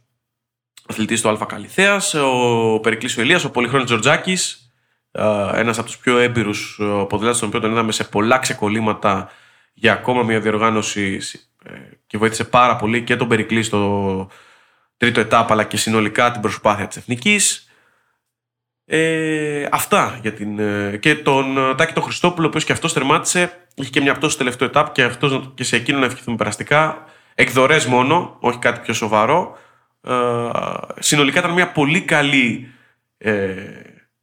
αθλητής 0.88 1.22
του 1.22 1.30
Α 1.30 1.46
Καλυθέας, 1.46 2.14
ο 2.14 2.80
Περικλής 2.82 3.18
ο 3.18 3.22
Ηλίας, 3.22 3.44
ο 3.44 3.52
Πολυχρόνης 3.52 3.86
Τζορτζάκης, 3.86 4.72
ε, 5.12 5.50
ένας 5.54 5.78
από 5.78 5.88
τους 5.88 5.98
πιο 5.98 6.18
έμπειρους 6.18 6.78
ε, 6.82 7.06
ποδηλάτες 7.10 7.40
τον 7.40 7.48
οποίο 7.48 7.60
τον 7.60 7.72
είδαμε 7.72 7.92
σε 7.92 8.04
πολλά 8.04 8.38
ξεκολλήματα 8.38 9.32
για 9.74 9.94
ακόμα 9.94 10.24
μια 10.24 10.40
διοργάνωση 10.40 11.20
ε, 11.64 11.72
και 12.08 12.18
βοήθησε 12.18 12.44
πάρα 12.44 12.76
πολύ 12.76 13.04
και 13.04 13.16
τον 13.16 13.28
Περικλή 13.28 13.64
στο 13.64 14.30
τρίτο 15.04 15.20
ετάπ 15.20 15.52
αλλά 15.52 15.64
και 15.64 15.78
συνολικά 15.78 16.32
την 16.32 16.42
προσπάθεια 16.42 16.88
της 16.88 16.98
Εθνικής. 16.98 17.68
Ε, 18.86 19.68
αυτά 19.72 20.20
για 20.22 20.34
την. 20.34 20.60
ε, 20.60 20.98
και 20.98 21.16
τον 21.16 21.58
ε, 21.58 21.76
Τάκη 21.76 21.94
τον 21.94 22.04
Χριστόπουλο, 22.04 22.46
ο 22.46 22.50
οποίος 22.50 22.64
και 22.64 22.72
αυτός 22.72 22.94
τερμάτισε. 22.94 23.68
Είχε 23.76 23.90
και 23.90 24.02
μια 24.02 24.14
πτώση 24.14 24.34
στο 24.34 24.44
τελευταίο 24.44 24.68
ετάπ 24.68 24.92
και, 24.92 25.04
αυτός, 25.04 25.52
και 25.56 25.64
σε 25.64 25.76
εκείνο 25.76 26.00
να 26.00 26.06
ευχηθούμε 26.06 26.38
περαστικά. 26.38 27.06
Εκδορές 27.36 27.86
μόνο, 27.86 28.38
όχι 28.40 28.60
κάτι 28.60 28.80
πιο 28.80 28.94
σοβαρό. 28.94 29.58
Ε, 30.02 30.12
συνολικά 31.00 31.40
ήταν 31.40 31.52
μια 31.52 31.72
πολύ 31.72 32.02
καλή 32.02 32.72
ε, 33.18 33.54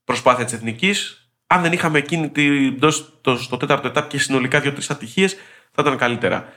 προσπάθεια 0.05 0.45
της 0.45 0.55
Εθνικής. 0.55 1.31
Αν 1.47 1.63
δεν 1.63 1.73
είχαμε 1.73 1.99
εκείνη 1.99 2.31
την 2.31 2.77
πτώση 2.77 3.03
στο, 3.19 3.37
στο 3.37 3.57
τέταρτο 3.57 3.87
ετάπ 3.89 4.09
και 4.09 4.19
συνολικά 4.19 4.61
δύο-τρεις 4.61 4.91
ατυχίες, 4.91 5.35
θα 5.73 5.83
ήταν 5.83 5.97
καλύτερα. 5.97 6.53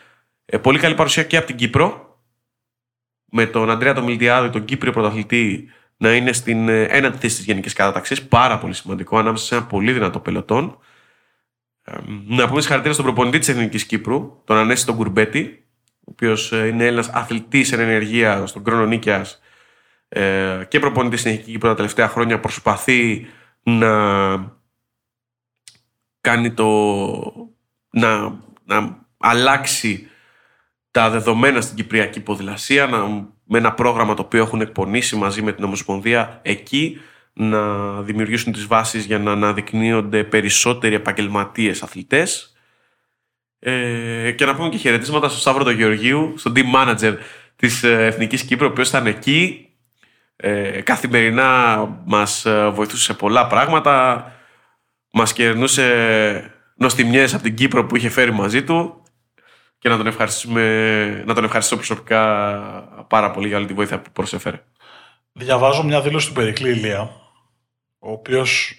Ε, 0.45 0.57
πολύ 0.57 0.79
καλή 0.79 0.95
παρουσία 0.95 1.23
και 1.23 1.37
από 1.37 1.45
την 1.45 1.55
Κύπρο. 1.55 2.12
Με 3.35 3.45
τον 3.45 3.69
Αντρέα 3.69 3.93
τον 3.93 4.03
Μιλτιάδη, 4.03 4.49
τον 4.49 4.65
Κύπριο 4.65 4.91
πρωταθλητή, 4.91 5.69
να 5.97 6.15
είναι 6.15 6.33
στην 6.33 6.69
ε, 6.69 6.83
ένατη 6.83 7.17
θέση 7.17 7.35
της 7.35 7.45
γενικής 7.45 7.73
κατάταξης. 7.73 8.23
Πάρα 8.23 8.57
πολύ 8.57 8.73
σημαντικό, 8.73 9.17
ανάμεσα 9.17 9.45
σε 9.45 9.55
ένα 9.55 9.65
πολύ 9.65 9.91
δυνατό 9.91 10.19
πελωτόν. 10.19 10.77
Ε, 11.83 11.91
να 12.27 12.47
πούμε 12.47 12.59
συγχαρητήρια 12.59 12.93
στον 12.93 13.05
προπονητή 13.05 13.39
της 13.39 13.47
Εθνικής 13.47 13.85
Κύπρου, 13.85 14.41
τον 14.43 14.57
Ανέση 14.57 14.85
τον 14.85 14.95
Κουρμπέτη, 14.95 15.65
ο 15.99 16.11
οποίος 16.11 16.51
είναι 16.51 16.85
ένα 16.85 17.05
αθλητής 17.11 17.71
εν 17.71 17.79
ενεργεία 17.79 18.45
στον 18.45 18.63
χρόνο 18.65 18.85
νίκαιας 18.85 19.41
ε, 20.09 20.65
και 20.67 20.79
προπονητής 20.79 21.19
στην 21.19 21.31
Εθνική 21.31 21.51
Κύπρο 21.51 21.69
τα 21.69 21.75
τελευταία 21.75 22.07
χρόνια. 22.07 22.39
Προσπαθεί 22.39 23.27
να 23.63 23.91
κάνει 26.21 26.51
το. 26.51 26.67
να, 27.89 28.39
να 28.63 29.05
αλλάξει 29.17 30.07
τα 30.93 31.09
δεδομένα 31.09 31.61
στην 31.61 31.75
Κυπριακή 31.75 32.19
ποδηλασία, 32.19 32.85
να, 32.85 33.07
με 33.43 33.57
ένα 33.57 33.73
πρόγραμμα 33.73 34.13
το 34.13 34.21
οποίο 34.21 34.41
έχουν 34.41 34.61
εκπονήσει 34.61 35.15
μαζί 35.15 35.41
με 35.41 35.51
την 35.51 35.63
Ομοσπονδία 35.63 36.39
εκεί, 36.41 37.01
να 37.33 37.61
δημιουργήσουν 38.01 38.53
τις 38.53 38.65
βάσεις 38.65 39.05
για 39.05 39.19
να 39.19 39.31
αναδεικνύονται 39.31 40.23
περισσότεροι 40.23 40.95
επαγγελματίες 40.95 41.83
αθλητές. 41.83 42.55
Ε, 43.59 44.31
και 44.31 44.45
να 44.45 44.55
πούμε 44.55 44.69
και 44.69 44.77
χαιρετίσματα 44.77 45.27
στον 45.27 45.39
Σταύρο 45.39 45.63
τον 45.63 45.75
Γεωργίου, 45.75 46.33
στον 46.37 46.53
team 46.55 46.75
manager 46.75 47.17
της 47.55 47.83
ε, 47.83 48.05
Εθνικής 48.05 48.43
Κύπρου, 48.43 48.67
ο 48.67 48.69
οποίος 48.69 48.89
ήταν 48.89 49.07
εκεί, 49.07 49.69
ε, 50.35 50.81
καθημερινά 50.81 51.77
μας 52.05 52.45
ε, 52.45 52.69
βοηθούσε 52.69 53.03
σε 53.03 53.13
πολλά 53.13 53.47
πράγματα, 53.47 54.25
μας 55.11 55.33
κερνούσε 55.33 56.53
νοστιμιές 56.75 57.33
από 57.33 57.43
την 57.43 57.55
Κύπρο 57.55 57.85
που 57.85 57.95
είχε 57.95 58.09
φέρει 58.09 58.31
μαζί 58.31 58.63
του 58.63 59.02
και 59.83 59.89
να 59.89 59.97
τον, 59.97 60.07
ευχαριστήσουμε, 60.07 61.23
να 61.25 61.33
τον 61.33 61.43
ευχαριστήσω 61.43 61.75
προσωπικά 61.75 62.23
πάρα 63.07 63.31
πολύ 63.31 63.47
για 63.47 63.57
όλη 63.57 63.65
τη 63.65 63.73
βοήθεια 63.73 64.01
που 64.01 64.11
προσέφερε. 64.11 64.63
Διαβάζω 65.31 65.83
μια 65.83 66.01
δήλωση 66.01 66.27
του 66.27 66.33
Περικλή 66.33 66.69
Ηλία, 66.69 66.99
ο 67.99 68.11
οποίος 68.11 68.75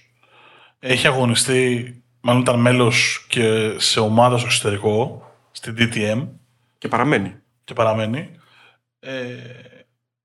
έχει 0.79 1.07
αγωνιστεί, 1.07 1.95
μάλλον 2.21 2.41
ήταν 2.41 2.61
μέλος 2.61 3.27
και 3.29 3.75
σε 3.77 4.01
ομάδα 4.01 4.39
στο 4.39 4.47
εξωτερικό, 4.47 5.23
στην 5.51 5.77
DTM 5.79 6.29
Και 6.79 6.89
παραμένει. 6.89 7.35
και 7.65 7.75
παραμένει. 7.75 8.31
Ε, 9.01 9.23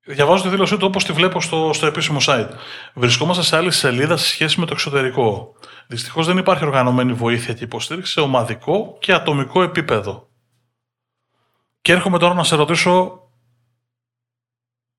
διαβάζω 0.06 0.44
τη 0.44 0.50
δήλωσή 0.50 0.78
του 0.78 0.86
όπως 0.88 1.06
τη 1.06 1.14
βλέπω 1.14 1.42
στο, 1.42 1.72
στο 1.74 1.86
επίσημο 1.86 2.18
site. 2.22 2.50
Βρισκόμαστε 2.94 3.44
σε 3.44 3.56
άλλη 3.56 3.72
σελίδα 3.72 4.18
σε 4.18 4.28
σχέση 4.28 4.60
με 4.60 4.66
το 4.66 4.74
εξωτερικό. 4.74 5.56
Δυστυχώς 5.88 6.28
δεν 6.28 6.38
υπάρχει 6.38 6.66
οργανωμένη 6.66 7.14
βοήθεια 7.14 7.54
και 7.54 7.64
υποστήριξη 7.64 8.12
σε 8.12 8.20
ομαδικό 8.20 8.98
και 9.00 9.14
ατομικό 9.14 9.64
επίπεδο. 9.64 10.29
Και 11.82 11.92
έρχομαι 11.92 12.20
τώρα 12.20 12.34
να 12.34 12.44
σε 12.44 12.56
ρωτήσω, 12.56 13.22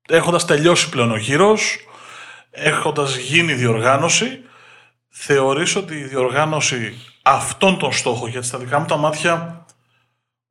έχοντας 0.07 0.45
τελειώσει 0.45 0.89
πλέον 0.89 1.11
ο 1.11 1.17
γύρος, 1.17 1.77
έχοντας 2.51 3.15
γίνει 3.15 3.53
διοργάνωση, 3.53 4.41
θεωρείς 5.09 5.75
ότι 5.75 5.95
η 5.95 6.03
διοργάνωση 6.03 6.97
αυτών 7.21 7.77
των 7.77 7.91
στόχων, 7.91 8.29
γιατί 8.29 8.45
στα 8.45 8.57
δικά 8.57 8.79
μου 8.79 8.85
τα 8.85 8.97
μάτια 8.97 9.65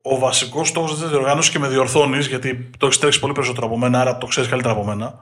ο 0.01 0.17
βασικός 0.17 0.67
στόχος 0.67 0.99
της 0.99 1.09
διοργάνωσης 1.09 1.51
και 1.51 1.59
με 1.59 1.67
διορθώνεις, 1.67 2.27
γιατί 2.27 2.69
το 2.77 2.85
έχεις 2.85 2.99
τρέξει 2.99 3.19
πολύ 3.19 3.33
περισσότερο 3.33 3.65
από 3.65 3.77
μένα, 3.77 3.99
άρα 4.01 4.17
το 4.17 4.25
ξέρεις 4.25 4.49
καλύτερα 4.49 4.73
από 4.73 4.83
μένα, 4.83 5.19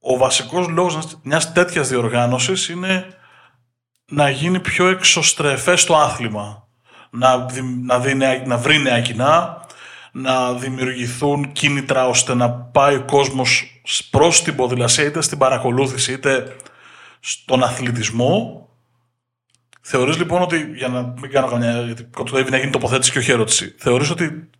ο 0.00 0.16
βασικός 0.16 0.68
λόγος 0.68 1.18
μιας 1.22 1.52
τέτοιας 1.52 1.88
διοργάνωσης 1.88 2.68
είναι 2.68 3.06
να 4.06 4.30
γίνει 4.30 4.60
πιο 4.60 4.86
εξωστρεφές 4.86 5.84
το 5.84 5.96
άθλημα. 5.96 6.68
Να, 7.10 7.46
να, 7.82 7.98
δει, 7.98 8.14
να 8.46 8.56
βρει 8.56 8.78
νέα 8.78 9.00
κοινά, 9.00 9.63
να 10.16 10.52
δημιουργηθούν 10.52 11.52
κίνητρα 11.52 12.08
ώστε 12.08 12.34
να 12.34 12.50
πάει 12.50 12.94
ο 12.96 13.04
κόσμος 13.04 13.80
προς 14.10 14.42
την 14.42 14.56
ποδηλασία 14.56 15.04
είτε 15.04 15.22
στην 15.22 15.38
παρακολούθηση 15.38 16.12
είτε 16.12 16.56
στον 17.20 17.62
αθλητισμό. 17.62 18.68
Θεωρείς 19.80 20.16
λοιπόν 20.16 20.42
ότι, 20.42 20.72
για 20.74 20.88
να 20.88 21.02
μην 21.20 21.30
κάνω 21.30 21.46
καμιά, 21.46 21.80
γιατί 21.80 22.04
κοντεύει 22.04 22.50
να 22.50 22.56
γίνει 22.56 22.70
τοποθέτηση 22.70 23.10
και 23.10 23.18
όχι 23.18 23.30
ερώτηση, 23.30 23.74
θεωρείς 23.78 24.10
ότι 24.10 24.50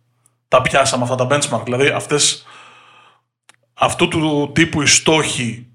τα 0.47 0.61
πιάσαμε 0.61 1.03
αυτά 1.03 1.15
τα 1.15 1.27
benchmark, 1.29 1.61
δηλαδή 1.63 1.87
αυτές, 1.87 2.45
αυτού 3.73 4.07
του 4.07 4.51
τύπου 4.53 4.81
οι 4.81 4.85
στόχοι 4.85 5.67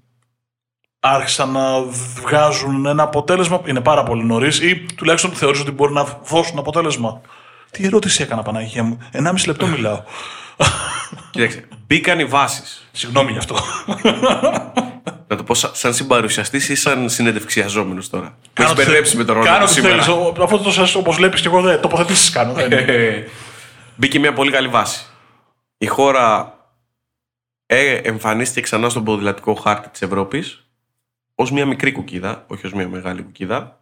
άρχισαν 0.99 1.49
να 1.49 1.81
βγάζουν 2.21 2.85
ένα 2.85 3.03
αποτέλεσμα, 3.03 3.61
είναι 3.65 3.81
πάρα 3.81 4.03
πολύ 4.03 4.23
νωρίς, 4.23 4.59
ή 4.59 4.85
τουλάχιστον 4.95 5.31
θεωρείς 5.31 5.59
ότι 5.59 5.71
μπορεί 5.71 5.93
να 5.93 6.03
δώσουν 6.03 6.59
αποτέλεσμα; 6.59 7.21
Τι 7.71 7.85
ερώτηση 7.85 8.23
έκανα, 8.23 8.41
Παναγία 8.41 8.83
μου; 8.83 8.99
Ενάμιση 9.11 9.47
λεπτό 9.47 9.67
μιλάω. 9.67 10.03
Κοίταξε, 11.31 11.67
μπήκαν 11.87 12.19
οι 12.19 12.25
βάσεις. 12.25 12.87
Συγγνώμη 12.91 13.31
γι' 13.31 13.37
αυτό. 13.37 13.55
Να 15.27 15.37
το 15.37 15.43
πω 15.43 15.53
σαν 15.53 15.93
συμπαρουσιαστής 15.93 16.69
ή 16.69 16.75
σαν 16.75 17.09
συνεντευξιαζόμενος 17.09 18.09
τώρα; 18.09 18.37
Που 18.53 18.61
έχει 18.61 18.73
μπερδέψει 18.73 19.17
με 19.17 19.23
τον 19.23 19.33
ρόλο 19.35 19.45
Κάνω 19.47 19.59
του 19.59 19.65
τι 19.65 19.71
σήμερα. 19.73 20.03
θέλεις. 20.03 20.39
Αφού 20.41 20.59
το 20.61 20.71
σας 20.71 20.95
όπως 20.95 21.15
βλέπεις 21.15 21.41
και 21.41 21.47
εγώ 21.47 21.61
δεν 21.61 21.81
τοποθετήσεις 21.81 22.29
κάνω. 22.29 22.53
δεν 22.53 22.65
είναι. 22.71 22.81
Ε, 22.87 23.23
Μπήκε 23.95 24.19
μια 24.19 24.33
πολύ 24.33 24.51
καλή 24.51 24.67
βάση. 24.67 25.05
Η 25.77 25.85
χώρα 25.87 26.55
ε, 27.65 27.93
εμφανίστηκε 27.93 28.61
ξανά 28.61 28.89
στον 28.89 29.03
ποδηλατικό 29.03 29.53
χάρτη 29.53 29.89
της 29.89 30.01
Ευρώπης 30.01 30.65
ως 31.35 31.51
μια 31.51 31.65
μικρή 31.65 31.91
κουκίδα, 31.91 32.43
όχι 32.47 32.65
ως 32.65 32.73
μια 32.73 32.87
μεγάλη 32.87 33.21
κουκίδα 33.21 33.79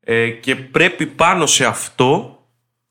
ε, 0.00 0.28
και 0.28 0.56
πρέπει 0.56 1.06
πάνω 1.06 1.46
σε 1.46 1.64
αυτό, 1.64 2.38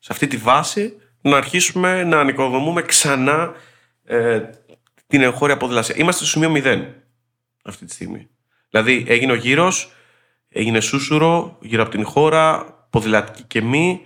σε 0.04 0.12
αυτή 0.12 0.26
τη 0.26 0.36
βάση, 0.36 0.96
να 1.20 1.36
αρχίσουμε 1.36 2.04
να 2.04 2.20
ανοικοδομούμε 2.20 2.82
ξανά 2.82 3.54
ε, 4.04 4.40
την 5.06 5.22
εγχώρια 5.22 5.56
ποδηλασία. 5.56 5.94
Είμαστε 5.98 6.24
στο 6.24 6.38
σημείο 6.38 6.62
0 6.64 6.84
αυτή 7.64 7.84
τη 7.84 7.92
στιγμή. 7.92 8.28
Δηλαδή 8.70 9.04
έγινε 9.08 9.32
ο 9.32 9.34
γύρος, 9.34 9.92
έγινε 10.48 10.80
σούσουρο 10.80 11.58
γύρω 11.60 11.82
από 11.82 11.90
την 11.90 12.04
χώρα, 12.04 12.64
ποδηλατική 12.90 13.42
και 13.42 13.62
μη, 13.62 14.00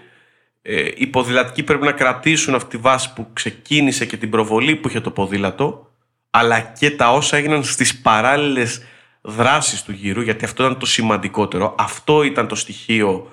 ε, 0.62 0.88
οι 0.96 1.06
ποδηλατικοί 1.06 1.62
πρέπει 1.62 1.84
να 1.84 1.92
κρατήσουν 1.92 2.54
αυτή 2.54 2.76
τη 2.76 2.76
βάση 2.76 3.12
που 3.12 3.26
ξεκίνησε 3.32 4.06
και 4.06 4.16
την 4.16 4.30
προβολή 4.30 4.76
που 4.76 4.88
είχε 4.88 5.00
το 5.00 5.10
ποδήλατο, 5.10 5.92
αλλά 6.30 6.60
και 6.60 6.90
τα 6.90 7.12
όσα 7.12 7.36
έγιναν 7.36 7.64
στις 7.64 8.00
παράλληλες 8.00 8.82
δράσεις 9.20 9.82
του 9.82 9.92
γύρου, 9.92 10.20
γιατί 10.20 10.44
αυτό 10.44 10.64
ήταν 10.64 10.78
το 10.78 10.86
σημαντικότερο. 10.86 11.74
Αυτό 11.78 12.22
ήταν 12.22 12.48
το 12.48 12.54
στοιχείο 12.54 13.32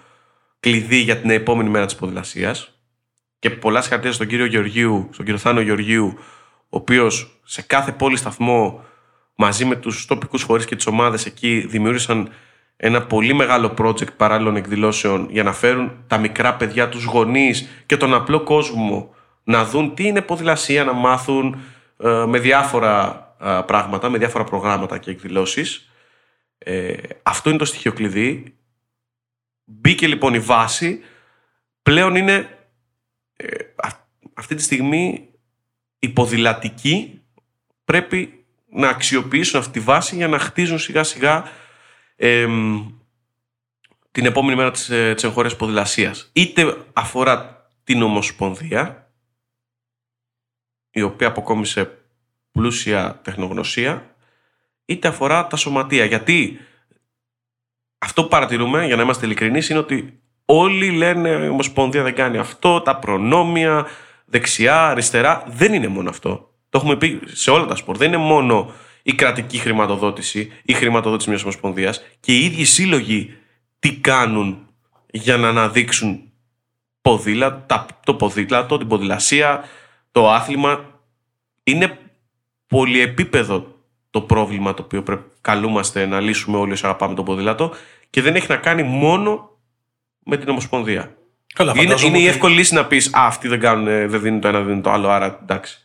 κλειδί 0.66 0.98
για 0.98 1.18
την 1.18 1.30
επόμενη 1.30 1.70
μέρα 1.70 1.86
της 1.86 1.96
ποδηλασίας. 1.96 2.80
Και 3.40 3.50
πολλά 3.50 3.82
συγχαρητήρια 3.82 4.16
στον 4.16 4.28
κύριο 4.28 4.46
Γεωργίου, 4.46 5.10
στον 5.12 5.26
κύριο 5.26 5.40
Θάνο 5.40 5.62
Γεωργίου, 5.62 6.14
ο 6.60 6.78
οποίος 6.78 7.40
σε 7.44 7.62
κάθε 7.62 7.92
πόλη 7.92 8.18
σταθμό 8.18 8.84
μαζί 9.36 9.66
με 9.66 9.76
τους 9.76 10.06
τοπικούς 10.06 10.44
φορείς 10.44 10.66
και 10.66 10.76
τις 10.76 10.88
ομάδες 10.88 11.26
εκεί 11.26 11.66
δημιούργησαν 11.68 12.30
ένα 12.78 13.06
πολύ 13.06 13.34
μεγάλο 13.34 13.74
project 13.78 14.16
παράλληλων 14.18 14.56
εκδηλώσεων 14.56 15.28
για 15.32 15.44
να 15.44 15.54
φέρουν 15.54 15.92
τα 16.08 16.18
μικρά 16.18 16.56
παιδιά, 16.56 16.90
τους 16.90 17.04
γονείς 17.04 17.68
και 17.86 17.98
τον 17.98 18.14
απλό 18.14 18.44
κόσμο 18.44 19.16
να 19.44 19.66
δουν 19.66 19.96
τι 19.96 20.08
είναι 20.08 20.22
ποδηλασία, 20.22 20.84
να 20.84 20.94
μάθουν 20.94 21.58
ε, 21.98 22.24
με 22.28 22.40
διάφορα 22.40 23.28
ε, 23.42 23.60
πράγματα, 23.66 24.10
με 24.10 24.18
διάφορα 24.18 24.44
προγράμματα 24.44 24.98
και 24.98 25.12
εκδηλώσεις. 25.12 25.90
Ε, 26.58 26.94
αυτό 27.24 27.50
είναι 27.50 27.60
το 27.60 27.66
στοιχείο 27.66 27.94
κλειδί. 27.94 28.56
Μπήκε 29.66 30.08
λοιπόν 30.08 30.34
η 30.34 30.40
βάση. 30.40 31.02
Πλέον 31.82 32.16
είναι 32.16 32.60
ε, 33.36 33.48
α- 33.76 34.08
αυτή 34.34 34.56
τη 34.56 34.62
στιγμή 34.62 35.30
οι 36.00 36.10
ποδηλατικοί 36.10 37.22
πρέπει 37.86 38.46
να 38.70 38.90
αξιοποιήσουν 38.90 39.60
αυτή 39.60 39.72
τη 39.72 39.80
βάση 39.80 40.16
για 40.16 40.28
να 40.28 40.40
χτίζουν 40.40 40.80
σιγά 40.80 41.04
σιγά 41.04 41.44
εμ, 42.16 42.86
την 44.12 44.26
επόμενη 44.26 44.56
μέρα 44.56 44.72
της, 44.72 44.90
ε, 44.90 45.14
της 45.14 45.24
εγχώριας 45.24 45.56
ποδηλασίας. 45.56 46.30
Είτε 46.34 46.78
αφορά 46.94 47.68
την 47.84 48.02
Ομοσπονδία, 48.02 49.12
η 50.92 51.02
οποία 51.02 51.28
αποκόμισε 51.28 51.98
πλούσια 52.52 53.20
τεχνογνωσία, 53.24 54.16
είτε 54.86 55.08
αφορά 55.08 55.48
τα 55.48 55.56
σωματεία. 55.56 56.06
Γιατί 56.06 56.60
αυτό 58.06 58.22
που 58.22 58.28
παρατηρούμε, 58.28 58.86
για 58.86 58.96
να 58.96 59.02
είμαστε 59.02 59.26
ειλικρινείς, 59.26 59.70
είναι 59.70 59.80
ότι 59.80 60.20
όλοι 60.46 60.92
λένε 60.92 61.30
η 61.30 61.48
Ομοσπονδία 61.48 62.04
δεν 62.04 62.16
κάνει 62.16 62.38
αυτό, 62.38 62.82
τα 62.82 62.96
προνόμια, 62.96 63.86
δεξιά, 64.26 64.88
αριστερά. 64.88 65.44
Δεν 65.48 65.74
είναι 65.74 65.88
μόνο 65.88 66.10
αυτό. 66.10 66.50
Το 66.70 66.78
έχουμε 66.78 66.96
πει 66.96 67.20
σε 67.26 67.52
όλα 67.52 67.66
τα 67.66 67.76
σπορ. 67.76 67.98
Δεν 67.98 68.08
είναι 68.08 68.18
μόνο 68.18 68.72
η 69.04 69.14
κρατική 69.14 69.58
χρηματοδότηση, 69.58 70.52
η 70.64 70.74
χρηματοδότηση 70.74 71.30
μιας 71.30 71.42
Ομοσπονδίας 71.42 72.04
και 72.20 72.38
οι 72.38 72.46
ίδιοι 72.46 72.64
σύλλογοι 72.64 73.34
τι 73.80 73.96
κάνουν 73.96 74.68
για 75.12 75.38
να 75.38 75.48
αναδείξουν 75.48 76.32
ποδήλα, 77.02 77.66
τα, 77.66 77.86
το 78.04 78.14
ποδήλατο, 78.14 78.78
την 78.78 78.88
ποδηλασία, 78.88 79.64
το 80.12 80.32
άθλημα. 80.32 80.80
Είναι 81.64 82.00
πολυεπίπεδο 82.68 83.76
το 84.10 84.22
πρόβλημα 84.22 84.74
το 84.74 84.84
οποίο 84.84 85.04
πρέπει, 85.04 85.24
καλούμαστε 85.42 86.06
να 86.06 86.20
λύσουμε 86.20 86.58
όλοι 86.58 86.72
όσοι 86.72 86.86
αγαπάμε 86.86 87.16
το 87.16 87.24
ποδήλατο 87.24 87.72
και 88.16 88.22
δεν 88.22 88.36
έχει 88.36 88.46
να 88.50 88.56
κάνει 88.56 88.84
μόνο 88.84 89.50
με 90.26 90.38
την 90.38 90.50
Ομοσπονδία. 90.50 91.16
Καλά, 91.54 91.72
Είναι, 91.72 91.82
φαντάζομαι 91.82 92.10
είναι 92.10 92.18
η 92.18 92.22
ότι- 92.22 92.30
εύκολη 92.36 92.56
λύση 92.56 92.74
να 92.74 92.86
πεις 92.86 93.08
Α, 93.14 93.26
αυτοί 93.28 93.48
δεν, 93.48 93.60
κάνουν, 93.60 93.88
ε, 93.88 94.08
δεν 94.08 94.22
δίνουν 94.22 94.40
το 94.42 94.48
ένα, 94.48 94.58
δεν 94.58 94.68
δίνουν 94.68 94.82
το 94.82 94.92
άλλο, 94.92 95.10
άρα 95.10 95.40
εντάξει. 95.42 95.78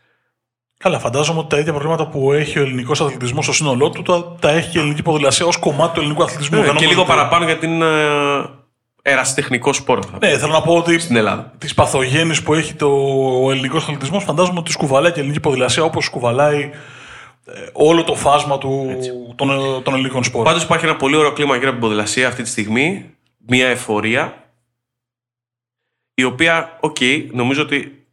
Καλά, 0.79 0.99
φαντάζομαι 0.99 1.39
ότι 1.39 1.49
τα 1.49 1.59
ίδια 1.59 1.73
προβλήματα 1.73 2.07
που 2.09 2.33
έχει 2.33 2.59
ο 2.59 2.63
ελληνικός 2.63 3.01
αθλητισμός 3.01 3.45
στο 3.45 3.53
σύνολό 3.55 3.91
του 3.91 4.03
τα, 4.03 4.37
τα 4.41 4.51
έχει 4.51 4.71
και 4.71 4.79
η 4.79 4.81
ελληνική 4.81 5.03
ποδηλασία 5.03 5.47
ως 5.47 5.57
κομμάτι 5.57 5.95
του 5.95 6.01
ελληνικού 6.01 6.23
αθλητισμού. 6.23 6.59
Ε, 6.59 6.61
Δεν 6.61 6.67
και 6.69 6.75
νομίζω 6.75 6.91
λίγο 6.91 7.03
ότι- 7.03 7.11
παραπάνω 7.11 7.45
γιατί 7.45 7.67
είναι 7.67 7.85
ε, 7.85 9.11
ερασιτεχνικό 9.13 9.73
σπόρο. 9.73 10.03
θα 10.03 10.19
πω, 10.19 10.27
Ναι, 10.27 10.39
θέλω 10.39 10.53
να 10.53 10.63
πω 10.63 10.75
ότι 10.77 10.99
Στην 10.99 11.17
Ελλάδα. 11.17 11.53
τι 11.59 11.75
παθογένειε 11.75 12.41
που 12.45 12.55
έχει 12.55 12.75
το, 12.75 12.87
ο 13.45 13.51
ελληνικός 13.51 13.83
αθλητισμός 13.83 14.25
φαντάζομαι 14.25 14.59
ότι 14.59 14.71
κουβαλάει 14.73 15.11
και 15.11 15.19
η 15.19 15.21
ελληνική 15.21 15.41
ποδηλασία 15.41 15.83
όπως 15.83 16.05
κουβαλάει 16.05 16.61
ε, 16.61 16.77
όλο 17.73 18.05
το 18.05 18.15
φάσμα 18.15 18.59
του, 18.59 18.97
των, 19.37 19.51
ε, 19.51 19.81
των 19.81 19.95
ελληνικών 19.95 20.25
σπορ. 20.25 20.47
Πάντως 20.47 20.63
υπάρχει 20.63 20.85
ένα 20.85 20.97
πολύ 20.97 21.17
ωραίο 21.17 21.33
κλίμα 21.33 21.57
γύρω 21.57 21.69
από 21.69 21.79
την 21.79 21.89
ποδηλασία 21.89 22.29
αυτή 22.29 22.43
τη 22.43 22.49
στιγμή. 22.49 23.15
Μια 23.47 23.69
ευφορία. 23.69 24.45
Η 26.15 26.25
οποία, 26.25 26.77
οκ, 26.81 26.97
νομίζω 27.33 27.63
ότι 27.63 28.07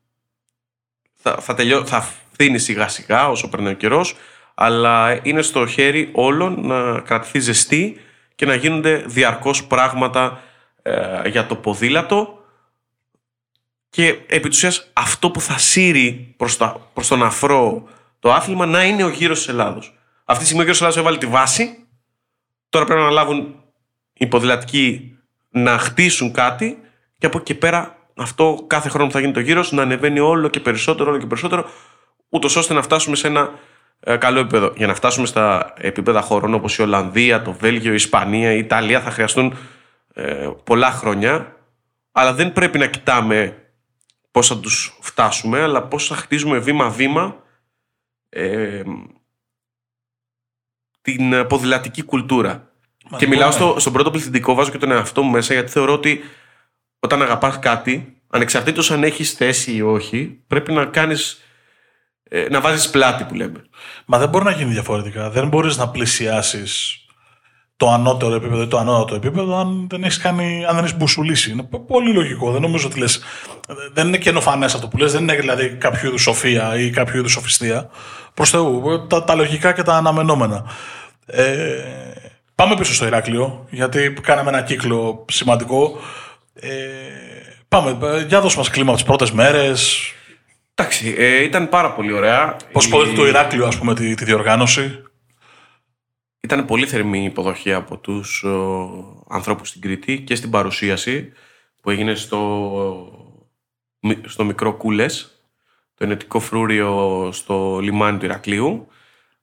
θα, 1.14 1.38
θα, 1.40 1.54
τελειώ, 1.54 1.86
θα 1.86 2.08
φθίνει 2.32 2.58
σιγά 2.58 2.88
σιγά 2.88 3.30
όσο 3.30 3.50
περνάει 3.50 3.74
ο 3.74 3.76
καιρός, 3.76 4.16
αλλά 4.54 5.20
είναι 5.24 5.42
στο 5.42 5.66
χέρι 5.66 6.10
όλων 6.14 6.68
να 6.68 7.00
κρατηθεί 7.00 7.40
ζεστή 7.40 8.02
και 8.36 8.46
να 8.46 8.56
γίνονται 8.56 9.04
διαρκώς 9.06 9.66
πράγματα 9.66 10.42
ε, 10.82 11.30
για 11.30 11.46
το 11.46 11.56
ποδήλατο 11.56 12.44
και 13.90 14.08
επί 14.08 14.50
της 14.50 14.58
ουσίας 14.58 14.90
αυτό 14.94 15.32
που 15.32 15.42
θα 15.42 15.58
σύρει 15.58 16.34
προς, 16.38 16.58
τα, 16.58 16.90
προς 16.94 17.08
τον 17.08 17.24
αφρό 17.24 17.88
το 18.20 18.34
άθλημα 18.34 18.66
να 18.66 18.84
είναι 18.84 19.04
ο 19.04 19.10
γύρος 19.10 19.38
της 19.38 19.48
Ελλάδος. 19.48 19.98
Αυτή 20.26 20.40
τη 20.40 20.46
στιγμή 20.46 20.62
ο 20.62 20.66
γύρος 20.66 20.78
της 20.78 20.88
Ελλάδος 20.88 20.98
έβαλε 20.98 21.18
τη 21.18 21.26
βάση, 21.26 21.88
τώρα 22.70 22.86
πρέπει 22.86 23.02
να 23.02 23.10
λάβουν 23.10 23.56
οι 24.14 24.28
ποδηλατικοί 24.28 25.18
να 25.50 25.78
χτίσουν 25.78 26.32
κάτι 26.32 26.80
και 27.18 27.26
από 27.26 27.38
εκεί 27.38 27.54
και 27.54 27.60
πέρα 27.60 27.96
αυτό 28.18 28.64
κάθε 28.68 28.90
χρόνο 28.90 29.08
που 29.08 29.14
θα 29.14 29.20
γίνει 29.20 29.32
το 29.32 29.40
γύρος 29.40 29.72
να 29.72 29.82
ανεβαίνει 29.82 30.20
όλο 30.20 30.48
και 30.48 30.60
περισσότερο, 30.60 31.10
όλο 31.10 31.20
και 31.20 31.26
περισσότερο, 31.26 31.70
ούτως 32.30 32.56
ώστε 32.56 32.74
να 32.74 32.82
φτάσουμε 32.82 33.16
σε 33.16 33.28
ένα 33.28 33.52
ε, 34.00 34.18
καλό 34.18 34.40
επίπεδο. 34.40 34.74
Για 34.76 34.88
να 34.88 34.94
φτάσουμε 34.94 35.28
στα 35.28 35.74
επίπεδα 35.78 36.22
χωρών 36.22 36.54
όπως 36.54 36.78
η 36.78 36.82
Ολλανδία, 36.82 37.42
το 37.42 37.52
Βέλγιο, 37.52 37.92
η 37.92 37.96
Ισπανία, 37.96 38.52
η 38.52 38.58
Ιταλία 38.58 39.02
θα 39.02 39.12
χρειαστούν 39.12 39.58
ε, 40.14 40.50
πολλά 40.64 40.92
χρόνια, 40.92 41.56
αλλά 42.12 42.34
δεν 42.34 42.54
πρέπει 42.54 42.78
να 42.78 42.86
κοιτάμε 42.86 43.58
πώς 44.32 44.48
θα 44.48 44.58
τους 44.58 44.98
φτάσουμε, 45.02 45.62
αλλά 45.62 45.84
πώς 45.84 46.08
θα 46.08 46.16
χτίζουμε 46.16 46.58
βήμα-βήμα 46.58 47.36
ε, 48.38 48.84
την 51.02 51.34
ε, 51.34 51.44
ποδηλατική 51.44 52.02
κουλτούρα. 52.02 52.72
Μα 53.10 53.18
και 53.18 53.26
λοιπόν, 53.26 53.30
μιλάω 53.30 53.48
ναι. 53.48 53.56
στο, 53.56 53.80
στον 53.80 53.94
πρώτο 53.94 54.12
πληθυντικό, 54.12 54.54
βάζω 54.54 54.72
και 54.72 54.78
τον 54.78 54.92
εαυτό 54.92 55.24
μου 55.24 55.32
μέσα, 55.32 55.54
γιατί 55.54 55.72
θεωρώ 55.72 55.94
ότι 55.94 56.20
όταν 57.00 57.22
αγαπάς 57.22 57.60
κάτι, 57.60 58.22
ανεξαρτήτως 58.30 58.92
αν 58.92 59.04
έχεις 59.04 59.32
θέση 59.32 59.76
ή 59.76 59.82
όχι, 59.82 60.44
πρέπει 60.48 60.72
να 60.72 60.86
κάνεις, 60.86 61.42
ε, 62.24 62.48
να 62.50 62.62
βάζεις 62.62 62.90
πλάτη 62.90 63.24
που 63.24 63.34
λέμε. 63.36 63.66
Μα 64.06 64.18
δεν 64.18 64.30
μπορεί 64.30 64.44
να 64.44 64.52
γίνει 64.52 64.72
διαφορετικά. 64.72 65.30
Δεν 65.30 65.48
μπορείς 65.48 65.78
να 65.78 65.90
πλησιάσεις 65.90 67.02
το 67.78 67.90
ανώτερο 67.90 68.34
επίπεδο 68.34 68.62
ή 68.62 68.68
το 68.68 68.78
ανώτατο 68.78 69.16
επίπεδο 69.16 69.60
αν 69.60 69.88
δεν 69.90 70.04
έχεις 70.04 70.18
κάνει, 70.18 70.66
αν 70.66 70.76
δεν 70.76 70.84
έχεις 70.84 70.98
μπουσουλήσει. 70.98 71.52
Είναι 71.52 71.64
πο- 71.64 71.80
πολύ 71.80 72.14
λογικό. 72.14 72.52
Δεν 72.52 72.62
νομίζω 72.62 72.88
ότι 72.88 73.00
λες. 73.00 73.24
Δεν 73.94 74.08
είναι 74.08 74.18
καινοφανές 74.18 74.74
αυτό 74.74 74.88
που 74.88 74.98
λες. 74.98 75.12
Δεν 75.12 75.22
είναι 75.22 75.36
δηλαδή 75.36 75.70
κάποιο 75.70 76.08
είδους 76.08 76.22
σοφία 76.22 76.80
ή 76.80 76.90
κάποιο 76.90 77.20
είδους 77.20 77.32
σοφιστία. 77.32 77.90
Προς 78.34 78.50
Θεού. 78.50 79.06
Τα, 79.08 79.24
τα 79.24 79.36
λογικά 79.36 79.74
και 79.74 79.84
τα 79.84 79.94
αναμενόμενα. 79.94 80.66
Ε, 81.26 81.98
Πάμε 82.58 82.76
πίσω 82.76 82.94
στο 82.94 83.06
Ηράκλειο, 83.06 83.68
γιατί 83.70 84.14
κάναμε 84.22 84.50
ένα 84.50 84.62
κύκλο 84.62 85.26
σημαντικό. 85.30 86.00
Ε, 86.54 86.70
πάμε, 87.68 87.98
ε, 88.02 88.26
για 88.26 88.42
δώσ' 88.42 88.56
μας 88.58 88.70
κλίμα 88.70 88.94
τις 88.94 89.04
πρώτες 89.04 89.32
μέρες. 89.32 90.12
Εντάξει, 90.76 91.16
ε, 91.18 91.44
ήταν 91.44 91.70
πάρα 91.70 91.92
πολύ 91.92 92.14
ωραία. 92.14 92.56
Πώς 92.72 92.86
Η... 92.86 92.90
το 93.16 93.28
Ηράκλειο, 93.28 93.66
ας 93.66 93.78
πούμε, 93.78 93.96
τη, 93.96 94.14
τη 94.14 94.26
διοργάνωση; 94.26 95.04
Ήταν 96.40 96.66
πολύ 96.66 96.86
θερμή 96.86 97.20
η 97.20 97.24
υποδοχή 97.24 97.74
από 97.74 97.98
τους 97.98 98.44
ο, 98.44 99.26
ανθρώπους 99.30 99.70
στην 99.70 99.82
Κρήτη 99.82 100.22
και 100.22 100.36
στην 100.36 100.50
παρουσίαση 100.50 101.32
που 101.82 101.90
έγινε 101.90 102.16
στο, 102.16 102.40
στο 104.26 104.44
μικρό 104.44 104.74
Κούλες, 104.74 105.42
το 105.96 106.04
ενετικό 106.04 106.40
φρούριο 106.40 107.30
στο 107.34 107.80
λιμάνι 107.82 108.18
του 108.18 108.26
Ηρακλείου. 108.26 108.88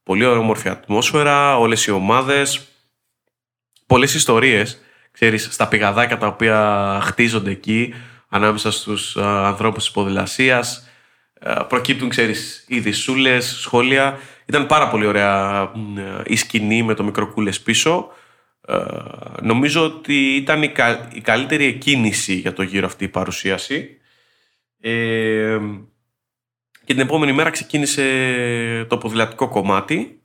Πολύ 0.03 0.25
όμορφη 0.25 0.69
ατμόσφαιρα, 0.69 1.57
όλες 1.57 1.85
οι 1.85 1.91
ομάδες, 1.91 2.67
πολλές 3.85 4.13
ιστορίες, 4.13 4.81
ξέρεις, 5.11 5.47
στα 5.51 5.67
πηγαδάκια 5.67 6.17
τα 6.17 6.27
οποία 6.27 6.99
χτίζονται 7.03 7.51
εκεί, 7.51 7.93
ανάμεσα 8.29 8.71
στους 8.71 9.17
ανθρώπους 9.17 9.83
της 9.83 9.91
ποδηλασίας. 9.91 10.89
Προκύπτουν, 11.67 12.09
ξέρεις, 12.09 12.65
οι 12.67 12.79
δυσούλες, 12.79 13.45
σχόλια. 13.45 14.19
Ήταν 14.45 14.65
πάρα 14.65 14.89
πολύ 14.89 15.05
ωραία 15.05 15.71
η 16.25 16.35
σκηνή 16.35 16.83
με 16.83 16.93
το 16.93 17.03
μικρό 17.03 17.27
κούλες 17.27 17.61
πίσω. 17.61 18.07
Νομίζω 19.41 19.83
ότι 19.83 20.35
ήταν 20.35 20.63
η 21.13 21.21
καλύτερη 21.21 21.65
εκκίνηση 21.65 22.33
για 22.33 22.53
το 22.53 22.63
γύρο 22.63 22.85
αυτή 22.85 23.03
η 23.03 23.07
παρουσίαση. 23.07 23.97
Ε, 24.79 25.59
και 26.85 26.93
την 26.93 26.99
επόμενη 26.99 27.31
μέρα 27.31 27.49
ξεκίνησε 27.49 28.85
το 28.89 28.97
ποδηλατικό 28.97 29.47
κομμάτι 29.47 30.21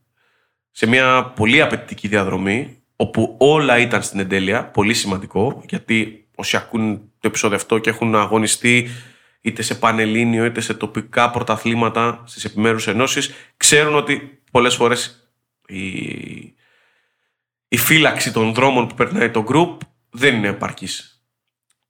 σε 0.70 0.86
μια 0.86 1.32
πολύ 1.36 1.62
απαιτητική 1.62 2.08
διαδρομή 2.08 2.82
όπου 2.96 3.36
όλα 3.38 3.78
ήταν 3.78 4.02
στην 4.02 4.20
εντέλεια, 4.20 4.66
πολύ 4.66 4.94
σημαντικό, 4.94 5.62
γιατί 5.68 6.26
όσοι 6.34 6.56
ακούν 6.56 6.96
το 6.96 7.28
επεισόδιο 7.28 7.56
αυτό 7.56 7.78
και 7.78 7.90
έχουν 7.90 8.16
αγωνιστεί 8.16 8.88
είτε 9.40 9.62
σε 9.62 9.74
πανελλήνιο 9.74 10.44
είτε 10.44 10.60
σε 10.60 10.74
τοπικά 10.74 11.30
πρωταθλήματα 11.30 12.22
στις 12.26 12.44
επιμέρους 12.44 12.86
ενώσεις, 12.86 13.34
ξέρουν 13.56 13.94
ότι 13.94 14.42
πολλές 14.50 14.74
φορές 14.74 15.30
η, 15.66 15.80
η 17.68 17.76
φύλαξη 17.76 18.32
των 18.32 18.54
δρόμων 18.54 18.86
που 18.86 18.94
περνάει 18.94 19.30
το 19.30 19.44
group 19.48 19.86
δεν 20.10 20.34
είναι 20.34 20.48
επαρκής. 20.48 21.09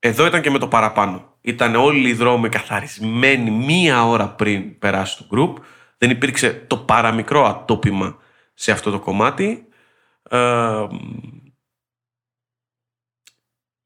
Εδώ 0.03 0.27
ήταν 0.27 0.41
και 0.41 0.51
με 0.51 0.59
το 0.59 0.69
παραπάνω. 0.69 1.37
Ήταν 1.41 1.75
όλοι 1.75 2.09
οι 2.09 2.13
δρόμοι 2.13 2.49
καθαρισμένοι 2.49 3.51
μία 3.51 4.07
ώρα 4.07 4.29
πριν 4.29 4.79
περάσει 4.79 5.17
το 5.19 5.27
group. 5.33 5.63
Δεν 5.99 6.11
υπήρξε 6.11 6.65
το 6.67 6.77
παραμικρό 6.77 7.45
ατόπιμα 7.45 8.17
σε 8.55 8.73
αυτό 8.73 8.91
το 8.91 9.01
κομμάτι 9.01 9.65
ε, 10.31 10.87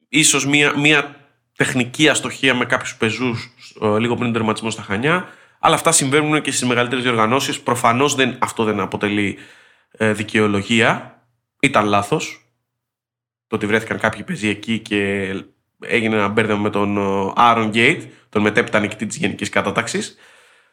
ίσως 0.09 0.47
μία, 0.47 0.79
μία 0.79 1.17
τεχνική 1.57 2.09
αστοχία 2.09 2.55
με 2.55 2.65
κάποιους 2.65 2.97
πεζούς 2.97 3.53
ε, 3.81 3.99
λίγο 3.99 4.15
πριν 4.15 4.25
τον 4.25 4.33
τερματισμό 4.33 4.71
στα 4.71 4.83
Χανιά, 4.83 5.29
αλλά 5.59 5.75
αυτά 5.75 5.93
συμβαίνουν 5.93 6.43
και 6.43 6.51
στις 6.51 6.69
μεγαλύτερες 6.69 7.05
διοργανώσεις. 7.05 7.61
Προφανώς 7.61 8.15
δεν, 8.15 8.37
αυτό 8.39 8.65
δεν 8.65 8.81
αποτελεί 8.81 9.39
ε, 9.91 10.13
δικαιολογία. 10.13 11.19
Ήταν 11.61 11.87
λάθος 11.87 12.47
το 13.47 13.57
ότι 13.57 13.67
βρέθηκαν 13.67 13.99
κάποιοι 13.99 14.23
πεζοί 14.23 14.49
εκεί 14.49 14.79
και 14.79 15.33
έγινε 15.87 16.17
ένα 16.17 16.29
μπέρδεμα 16.29 16.61
με 16.61 16.71
τον 16.71 16.99
Άρον 17.37 17.69
Γκέιτ, 17.69 18.03
τον 18.29 18.43
μετέπειτα 18.43 18.81
νικητή 18.81 19.07
της 19.07 19.17
Γενικής 19.17 19.49
Κατάταξης. 19.49 20.17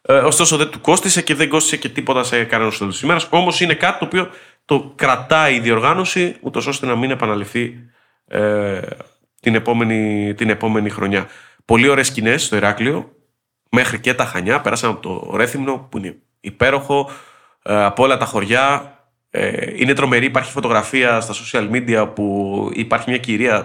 Ε, 0.01 0.13
ωστόσο 0.13 0.57
δεν 0.57 0.69
του 0.69 0.81
κόστησε 0.81 1.21
και 1.21 1.35
δεν 1.35 1.49
κόστησε 1.49 1.77
και 1.77 1.89
τίποτα 1.89 2.23
σε 2.23 2.43
κανένα 2.43 2.71
τέλο 2.71 2.89
της 2.89 3.01
ημέρας. 3.01 3.27
Όμως 3.29 3.61
είναι 3.61 3.73
κάτι 3.73 3.99
το 3.99 4.05
οποίο 4.05 4.29
το 4.65 4.93
κρατάει 4.95 5.55
η 5.55 5.59
διοργάνωση, 5.59 6.35
ούτως 6.41 6.67
ώστε 6.67 6.85
να 6.85 6.95
μην 6.95 7.11
επαναληφθεί 7.11 7.75
ε, 8.27 8.79
την, 9.41 9.55
επόμενη, 9.55 10.33
την 10.33 10.49
επόμενη 10.49 10.89
χρονιά. 10.89 11.27
Πολύ 11.65 11.87
ωραίες 11.87 12.07
σκηνές 12.07 12.43
στο 12.43 12.55
Ηράκλειο, 12.55 13.11
μέχρι 13.69 13.99
και 13.99 14.13
τα 14.13 14.25
Χανιά. 14.25 14.61
Πέρασαμε 14.61 14.93
από 14.93 15.01
το 15.01 15.37
Ρέθυμνο, 15.37 15.87
που 15.91 15.97
είναι 15.97 16.15
υπέροχο, 16.39 17.09
ε, 17.63 17.83
από 17.83 18.03
όλα 18.03 18.17
τα 18.17 18.25
χωριά. 18.25 18.95
Ε, 19.29 19.73
είναι 19.75 19.93
τρομερή, 19.93 20.25
υπάρχει 20.25 20.51
φωτογραφία 20.51 21.21
στα 21.21 21.33
social 21.33 21.71
media 21.71 22.11
που 22.15 22.69
υπάρχει 22.73 23.09
μια 23.09 23.19
κυρία, 23.19 23.55
ε, 23.55 23.63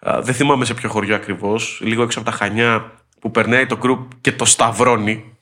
δεν 0.00 0.34
θυμάμαι 0.34 0.64
σε 0.64 0.74
ποιο 0.74 0.88
χωριό 0.88 1.14
ακριβώς, 1.14 1.80
λίγο 1.82 2.02
έξω 2.02 2.20
από 2.20 2.30
τα 2.30 2.36
Χανιά, 2.36 2.92
που 3.20 3.30
περνάει 3.30 3.66
το 3.66 3.76
γκρουπ 3.76 4.10
και 4.20 4.32
το 4.32 4.44
σταυρώνει. 4.44 5.36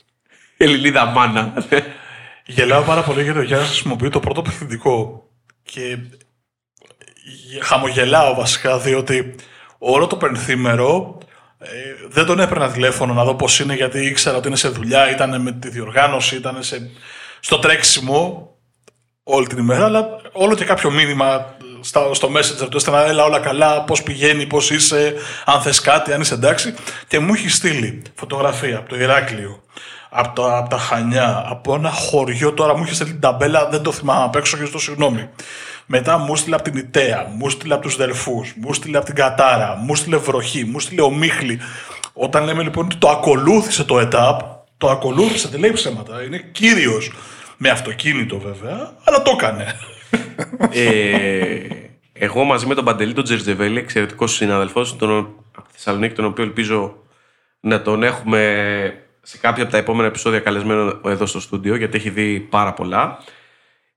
Ελληνίδα 0.57 1.05
μάνα. 1.05 1.67
Γελάω 2.47 2.83
πάρα 2.83 3.03
πολύ 3.03 3.23
γιατί 3.23 3.39
ο 3.39 3.43
Γιάννης 3.43 3.69
χρησιμοποιεί 3.69 4.09
το 4.09 4.21
πρώτο 4.21 4.43
πληθυντικό. 4.43 5.29
Και 5.63 5.99
χαμογελάω 7.63 8.35
βασικά, 8.35 8.79
διότι 8.79 9.35
όλο 9.79 10.07
το 10.07 10.17
πενθήμερο 10.17 11.19
ε, 11.59 11.69
δεν 12.09 12.27
τον 12.27 12.41
έπαιρνα 12.41 12.71
τηλέφωνο 12.71 13.13
να 13.13 13.25
δω 13.25 13.35
πώς 13.35 13.61
είναι, 13.61 13.75
γιατί 13.75 14.07
ήξερα 14.07 14.37
ότι 14.37 14.47
είναι 14.47 14.57
σε 14.57 14.69
δουλειά, 14.69 15.11
ήταν 15.11 15.43
με 15.43 15.53
τη 15.53 15.69
διοργάνωση, 15.69 16.37
ήταν 16.37 16.63
σε, 16.63 16.91
στο 17.41 17.59
τρέξιμο 17.59 18.51
όλη 19.23 19.47
την 19.47 19.59
ημέρα, 19.59 19.85
αλλά 19.85 20.21
όλο 20.33 20.55
και 20.55 20.65
κάποιο 20.65 20.91
μήνυμα 20.91 21.57
στο, 21.87 22.11
στο 22.15 22.31
Messenger 22.37 22.69
του 22.71 22.77
έστελνα, 22.77 23.07
έλα 23.07 23.25
όλα 23.25 23.39
καλά, 23.39 23.83
πώς 23.83 24.03
πηγαίνει, 24.03 24.47
πώς 24.47 24.71
είσαι, 24.71 25.15
αν 25.45 25.61
θες 25.61 25.81
κάτι, 25.81 26.13
αν 26.13 26.21
είσαι 26.21 26.35
εντάξει. 26.35 26.75
Και 27.07 27.19
μου 27.19 27.35
έχει 27.35 27.49
στείλει 27.49 28.03
φωτογραφία 28.15 28.77
από 28.79 28.89
το 28.89 28.97
Ηράκλειο 28.97 29.61
από, 30.19 30.35
το, 30.35 30.57
από 30.57 30.69
τα 30.69 30.79
Χανιά, 30.79 31.45
από 31.49 31.75
ένα 31.75 31.91
χωριό 31.91 32.53
τώρα 32.53 32.77
μου 32.77 32.83
είχε 32.85 32.95
στείλει 32.95 33.11
την 33.11 33.21
ταμπέλα, 33.21 33.69
δεν 33.69 33.83
το 33.83 33.93
θυμάμαι 33.93 34.25
απ' 34.25 34.37
έξω 34.37 34.57
και 34.57 34.65
το 34.65 34.79
συγγνώμη. 34.79 35.29
Μετά 35.87 36.19
μου 36.19 36.37
στείλε 36.37 36.55
από 36.55 36.65
την 36.65 36.77
Ιταία, 36.77 37.27
μου 37.37 37.51
στείλε 37.51 37.75
από 37.75 37.83
τους 37.83 37.97
Δελφούς, 37.97 38.55
μου 38.57 38.73
στείλε 38.73 38.97
από 38.97 39.07
την 39.07 39.15
Κατάρα, 39.15 39.77
μου 39.77 39.95
στείλε 39.95 40.17
βροχή, 40.17 40.65
μου 40.65 40.81
στείλε 40.81 41.03
ο 41.03 41.11
Μίχλη. 41.11 41.61
Όταν 42.13 42.45
λέμε 42.45 42.63
λοιπόν 42.63 42.85
ότι 42.85 42.97
το 42.97 43.09
ακολούθησε 43.09 43.85
το 43.85 43.99
ΕΤΑΠ, 43.99 44.41
το 44.79 44.91
ακολούθησε, 44.91 45.49
δεν 45.49 45.61
λέει 45.61 45.73
ψέματα. 45.73 46.23
Είναι 46.23 46.39
κύριος. 46.53 47.13
Με 47.57 47.69
αυτοκίνητο 47.69 48.39
βέβαια, 48.39 48.93
αλλά 49.05 49.23
το 49.23 49.31
έκανε. 49.35 49.77
Ε, 50.71 51.67
εγώ 52.13 52.45
μαζί 52.45 52.67
με 52.67 52.75
τον 52.75 52.85
Παντελή, 52.85 53.13
τον 53.13 53.25
Τζερτζεβέλη, 53.25 53.79
εξαιρετικός 53.79 54.35
συνάδελφος, 54.35 54.97
τον 54.97 55.11
από 55.53 55.69
τη 55.69 55.75
Θεσσαλονίκη, 55.75 56.15
τον 56.15 56.25
οποίο 56.25 56.45
ελπίζω 56.45 56.97
να 57.61 57.83
τον 57.83 58.03
έχουμε 58.03 58.43
σε 59.23 59.39
κάποια 59.39 59.63
από 59.63 59.73
τα 59.73 59.79
επόμενα 59.79 60.09
επεισόδια 60.09 60.41
καλεσμένο 60.41 61.01
εδώ 61.05 61.27
στο 61.27 61.41
στούντιο, 61.41 61.77
γιατί 61.77 61.97
έχει 61.97 62.11
δει 62.11 62.41
πάρα 62.41 62.73
πολλά. 62.73 63.19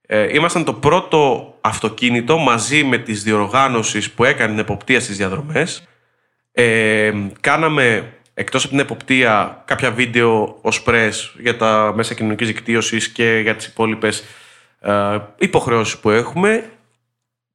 Ε, 0.06 0.34
ήμασταν 0.34 0.64
το 0.64 0.72
πρώτο 0.72 1.54
αυτοκίνητο 1.60 2.38
μαζί 2.38 2.84
με 2.84 2.98
τις 2.98 3.22
διοργάνωσεις 3.22 4.10
που 4.10 4.24
έκανε 4.24 4.50
την 4.50 4.58
εποπτεία 4.58 5.00
στις 5.00 5.16
διαδρομές. 5.16 5.88
Ε, 6.52 7.12
κάναμε 7.40 8.12
εκτός 8.34 8.62
από 8.62 8.72
την 8.72 8.82
εποπτεία 8.82 9.62
κάποια 9.66 9.90
βίντεο 9.90 10.58
ως 10.62 10.82
press 10.86 11.12
για 11.38 11.56
τα 11.56 11.92
μέσα 11.96 12.14
κοινωνικής 12.14 12.46
δικτύωσης 12.46 13.08
και 13.08 13.40
για 13.42 13.56
τις 13.56 13.66
υπόλοιπες 13.66 14.18
ε, 14.20 14.24
υποχρεώσεις 15.38 15.98
που 15.98 16.10
έχουμε. 16.10 16.70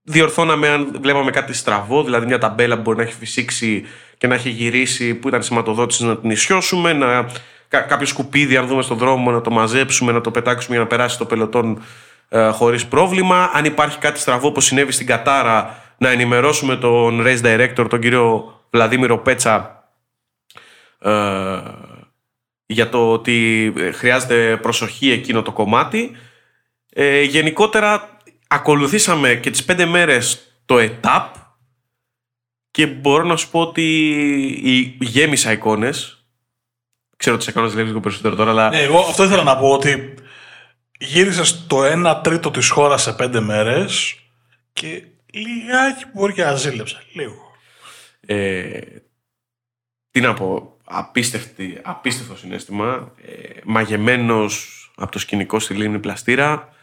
Διορθώναμε 0.02 0.68
αν 0.68 0.98
βλέπαμε 1.02 1.32
κάτι 1.32 1.54
στραβό, 1.54 2.04
δηλαδή 2.04 2.26
μια 2.26 2.38
ταμπέλα 2.38 2.76
που 2.76 2.82
μπορεί 2.82 2.98
να 2.98 3.04
έχει 3.04 3.14
φυσήξει 3.14 3.84
και 4.18 4.28
να 4.28 4.36
έχει 4.36 4.50
γυρίσει 4.50 5.16
που 5.16 5.28
ήταν 5.28 5.44
σηματοδότηση 5.44 6.06
να 6.06 6.18
την 6.18 6.30
ισιώσουμε, 6.30 6.94
να 6.94 7.28
κάποιο 7.68 8.06
σκουπίδι, 8.06 8.58
αν 8.58 8.68
δούμε 8.68 8.82
στον 8.82 8.98
δρόμο, 8.98 9.32
να 9.32 9.42
το 9.42 9.52
μαζέψουμε, 9.52 10.12
να 10.12 10.22
το 10.22 10.32
πετάξουμε 10.32 10.76
για 10.76 10.84
να 10.84 10.90
περάσει 10.90 11.18
το 11.18 11.26
πελωτόν 11.26 11.82
ε, 12.30 12.50
χωρίς 12.50 12.86
πρόβλημα. 12.86 13.50
Αν 13.54 13.66
υπάρχει 13.66 13.98
κάτι 13.98 14.20
στραβό 14.20 14.52
που 14.52 14.62
συνέβη 14.62 14.92
στην 14.92 15.06
Κατάρα, 15.06 15.84
να 15.98 16.10
ενημερώσουμε 16.10 16.76
τον 16.76 17.24
race 17.26 17.42
director, 17.42 17.86
τον 17.90 18.00
κύριο 18.00 18.60
Βλαδίμηρο 18.72 19.18
Πέτσα, 19.18 19.84
ε, 21.00 21.12
για 22.66 22.90
το 22.90 23.12
ότι 23.12 23.74
χρειάζεται 23.94 24.58
προσοχή 24.62 25.12
εκείνο 25.12 25.42
το 25.42 25.52
κομμάτι. 25.52 26.12
Ε, 26.98 27.22
γενικότερα 27.22 28.18
ακολουθήσαμε 28.48 29.36
και 29.36 29.50
τις 29.50 29.66
πέντε 29.66 29.86
μέρες 29.86 30.40
το 30.66 30.80
ΕΤΑΠ 30.80 31.36
και 32.72 32.88
μπορώ 32.88 33.24
να 33.24 33.36
σου 33.36 33.50
πω 33.50 33.62
ότι 33.62 34.98
γέμισα 35.00 35.52
εικόνες 35.52 36.26
Ξέρω 37.18 37.36
ότι 37.36 37.46
σε 37.46 37.52
κάνω 37.52 37.68
λίγο 37.68 38.00
περισσότερο 38.00 38.36
τώρα, 38.36 38.50
αλλά. 38.50 38.70
Ναι, 38.70 38.82
εγώ 38.82 39.00
αυτό 39.00 39.24
ήθελα 39.24 39.44
να 39.44 39.58
πω 39.58 39.72
ότι 39.72 40.14
γύρισες 41.00 41.66
το 41.68 41.78
1 41.84 42.20
τρίτο 42.24 42.52
της 42.52 42.70
χώρας 42.70 43.02
σε 43.02 43.14
πέντε 43.14 43.40
μέρες 43.40 44.20
και 44.74 45.04
λιγάκι 45.34 46.04
μπορεί 46.14 46.34
και 46.34 46.44
να 46.44 46.56
ζήλεψα. 46.56 47.02
Λίγο. 47.14 47.52
Ε, 48.26 48.80
τι 50.12 50.22
να 50.22 50.34
πω. 50.34 50.78
Απίστευτη, 50.84 51.80
απίστευτο 51.84 52.36
συνέστημα. 52.38 53.12
Ε, 53.26 53.60
μαγεμένος 53.64 54.70
από 54.96 55.12
το 55.12 55.20
σκηνικό 55.20 55.60
στη 55.60 55.74
Λίμνη 55.74 56.00
Πλαστήρα. 56.00 56.75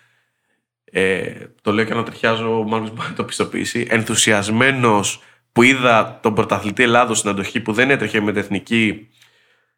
Ε, 0.95 1.47
το 1.63 1.73
λέω 1.73 1.85
και 1.85 1.95
να 1.95 2.03
τριχιάζω, 2.03 2.65
μάλλον 2.67 2.91
μπορεί 2.95 3.09
να 3.09 3.15
το 3.15 3.25
πιστοποιήσει. 3.25 3.87
Ενθουσιασμένος 3.91 5.23
που 5.53 5.63
είδα 5.63 6.19
τον 6.23 6.35
πρωταθλητή 6.35 6.83
Ελλάδος 6.83 7.19
στην 7.19 7.31
αντοχή 7.31 7.61
που 7.61 7.73
δεν 7.73 7.91
έτρεχε 7.91 8.21
με 8.21 8.33
την 8.33 8.41
εθνική 8.41 9.09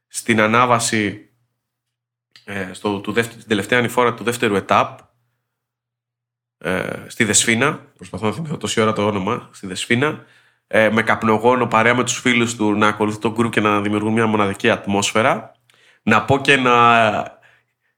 στην 0.07 0.41
ανάβαση 0.41 1.29
ε, 2.45 2.73
στο, 2.73 3.01
του 3.01 3.13
δεύτερη, 3.13 3.39
την 3.39 3.49
τελευταία 3.49 3.79
ανηφόρα 3.79 4.15
του 4.15 4.25
δεύτερου 4.25 4.55
ετάπ 4.55 4.99
ε, 6.59 7.05
στη 7.07 7.25
Δεσφίνα. 7.25 7.93
Προσπαθώ 7.97 8.27
να 8.27 8.33
θυμηθώ 8.33 8.57
τόση 8.57 8.81
ώρα 8.81 8.93
το 8.93 9.07
όνομα. 9.07 9.49
Στη 9.53 9.67
Δεσφίνα. 9.67 10.25
Ε, 10.67 10.91
με 10.91 11.03
καπνογόνο 11.03 11.67
παρέα 11.67 11.95
με 11.95 12.05
τους 12.05 12.21
φίλους 12.21 12.57
του 12.57 12.75
να 12.75 12.87
ακολουθεί 12.87 13.19
το 13.19 13.33
γκρουπ 13.33 13.53
και 13.53 13.61
να 13.61 13.81
δημιουργούν 13.81 14.13
μια 14.13 14.27
μοναδική 14.27 14.71
ατμόσφαιρα. 14.71 15.53
Να 16.03 16.25
πω 16.25 16.41
και 16.41 16.53
ένα 16.53 17.41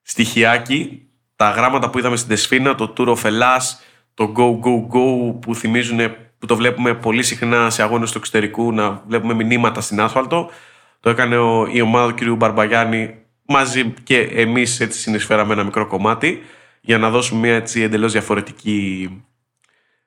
στοιχειάκι. 0.02 1.05
Τα 1.36 1.50
γράμματα 1.50 1.90
που 1.90 1.98
είδαμε 1.98 2.16
στην 2.16 2.28
Δεσφίνα, 2.28 2.74
το 2.74 2.92
Tour 2.96 3.06
of 3.06 3.22
Hellas, 3.22 3.62
το 4.14 4.32
Go 4.36 4.66
Go 4.66 4.94
Go 4.94 5.40
που 5.40 5.54
θυμίζουν 5.54 5.98
που 6.38 6.46
το 6.46 6.56
βλέπουμε 6.56 6.94
πολύ 6.94 7.22
συχνά 7.22 7.70
σε 7.70 7.82
αγώνες 7.82 8.12
του 8.12 8.18
εξωτερικού 8.18 8.72
να 8.72 9.02
βλέπουμε 9.06 9.34
μηνύματα 9.34 9.80
στην 9.80 10.00
άσφαλτο. 10.00 10.50
Το 11.00 11.10
έκανε 11.10 11.36
ο, 11.36 11.66
η 11.70 11.80
ομάδα 11.80 12.14
του 12.14 12.24
κ. 12.24 12.36
Μπαρμπαγιάννη 12.36 13.14
μαζί 13.46 13.94
και 14.02 14.20
εμείς 14.20 14.80
έτσι 14.80 14.98
συνεισφέραμε 14.98 15.52
ένα 15.52 15.64
μικρό 15.64 15.86
κομμάτι 15.86 16.42
για 16.80 16.98
να 16.98 17.10
δώσουμε 17.10 17.40
μια 17.40 17.54
έτσι 17.54 17.80
εντελώς 17.80 18.12
διαφορετική 18.12 19.10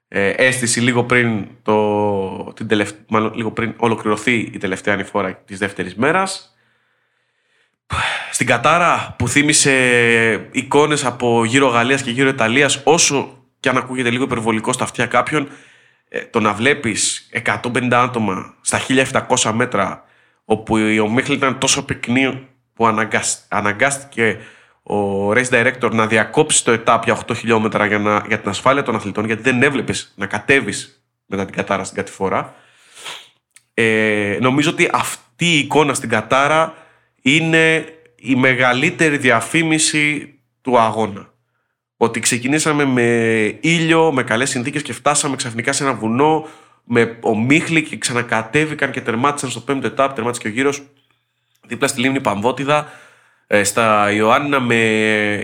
ε, 0.07 0.29
αίσθηση 0.29 0.79
λίγο 0.79 1.03
πριν, 1.03 1.47
το, 1.63 2.53
την 2.55 2.67
τελευ... 2.67 2.91
μάλλον, 3.07 3.33
λίγο 3.35 3.51
πριν 3.51 3.73
ολοκληρωθεί 3.77 4.39
η 4.39 4.57
τελευταία 4.57 4.93
ανηφόρα 4.93 5.35
της 5.35 5.57
δεύτερης 5.57 5.95
μέρας. 5.95 6.57
Στην 8.31 8.47
Κατάρα 8.47 9.15
που 9.17 9.27
θύμισε 9.27 9.73
εικόνες 10.51 11.05
από 11.05 11.45
γύρω 11.45 11.67
Γαλλίας 11.67 12.01
και 12.01 12.11
γύρω 12.11 12.29
Ιταλίας 12.29 12.81
όσο 12.83 13.43
και 13.59 13.69
αν 13.69 13.77
ακούγεται 13.77 14.09
λίγο 14.09 14.23
υπερβολικό 14.23 14.73
στα 14.73 14.83
αυτιά 14.83 15.05
κάποιον 15.05 15.49
ε, 16.09 16.19
το 16.19 16.39
να 16.39 16.53
βλέπεις 16.53 17.29
150 17.45 17.89
άτομα 17.91 18.53
στα 18.61 18.81
1700 19.41 19.51
μέτρα 19.53 20.03
όπου 20.45 20.77
η 20.77 20.99
ομίχλη 20.99 21.35
ήταν 21.35 21.57
τόσο 21.57 21.85
πυκνή 21.85 22.47
που 22.73 22.87
αναγκάστηκε 23.47 24.39
ο 24.83 25.29
race 25.31 25.49
director 25.49 25.91
να 25.91 26.07
διακόψει 26.07 26.63
το 26.63 26.71
ετάπ 26.71 27.03
για 27.03 27.19
8 27.27 27.35
χιλιόμετρα 27.35 27.85
για, 27.85 27.99
να, 27.99 28.23
για 28.27 28.39
την 28.39 28.49
ασφάλεια 28.49 28.83
των 28.83 28.95
αθλητών, 28.95 29.25
γιατί 29.25 29.41
δεν 29.41 29.63
έβλεπες 29.63 30.13
να 30.15 30.25
κατέβεις 30.25 31.03
μετά 31.25 31.45
την 31.45 31.55
κατάρα 31.55 31.83
στην 31.83 31.97
κατηφορά. 31.97 32.55
Ε, 33.73 34.37
νομίζω 34.41 34.69
ότι 34.69 34.89
αυτή 34.93 35.45
η 35.45 35.57
εικόνα 35.57 35.93
στην 35.93 36.09
κατάρα 36.09 36.73
είναι 37.35 37.85
η 38.15 38.35
μεγαλύτερη 38.35 39.17
διαφήμιση 39.17 40.33
του 40.61 40.79
αγώνα. 40.79 41.33
Ότι 41.97 42.19
ξεκινήσαμε 42.19 42.85
με 42.85 43.03
ήλιο, 43.61 44.11
με 44.11 44.23
καλές 44.23 44.49
συνθήκες 44.49 44.81
και 44.81 44.93
φτάσαμε 44.93 45.35
ξαφνικά 45.35 45.71
σε 45.71 45.83
ένα 45.83 45.93
βουνό 45.93 46.47
με 46.83 47.17
ομίχλη 47.21 47.83
και 47.83 47.97
ξανακατέβηκαν 47.97 48.91
και 48.91 49.01
τερμάτισαν 49.01 49.49
στο 49.49 49.59
πέμπτο 49.59 49.87
ετάπ, 49.87 50.13
τερμάτισε 50.13 50.41
και 50.41 50.47
ο 50.47 50.51
γύρος 50.51 50.81
δίπλα 51.67 51.87
στη 51.87 52.01
λίμνη 52.01 52.21
Παμβότιδα 52.21 52.87
ε, 53.47 53.63
στα 53.63 54.11
Ιωάννα 54.11 54.59
με 54.59 54.75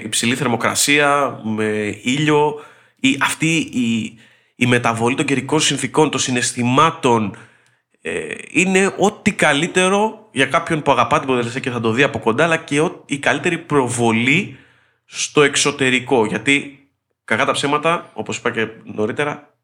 υψηλή 0.03 0.35
θερμοκρασία, 0.35 1.39
με 1.43 1.99
ήλιο. 2.01 2.63
Η, 2.99 3.17
αυτή 3.21 3.55
η, 3.55 4.19
η 4.55 4.65
μεταβολή 4.65 5.15
των 5.15 5.25
καιρικών 5.25 5.59
συνθήκων, 5.59 6.09
των 6.09 6.19
συναισθημάτων 6.19 7.35
ε, 7.35 7.39
είναι 8.51 8.95
ό,τι 8.97 9.33
καλύτερο 9.33 10.29
για 10.31 10.45
κάποιον 10.45 10.81
που 10.81 10.91
αγαπά 10.91 11.17
την 11.17 11.27
ποδελασία 11.27 11.59
και 11.59 11.69
θα 11.69 11.79
το 11.79 11.91
δει 11.91 12.03
από 12.03 12.19
κοντά, 12.19 12.43
αλλά 12.43 12.57
και 12.57 12.89
η 13.05 13.17
καλύτερη 13.17 13.57
προβολή 13.57 14.57
στο 15.05 15.41
εξωτερικό. 15.41 16.25
Γιατί, 16.25 16.87
κακά 17.23 17.45
τα 17.45 17.51
ψέματα, 17.51 18.11
όπως 18.13 18.37
είπα 18.37 18.51
και 18.51 18.67
νωρίτερα, 18.83 19.55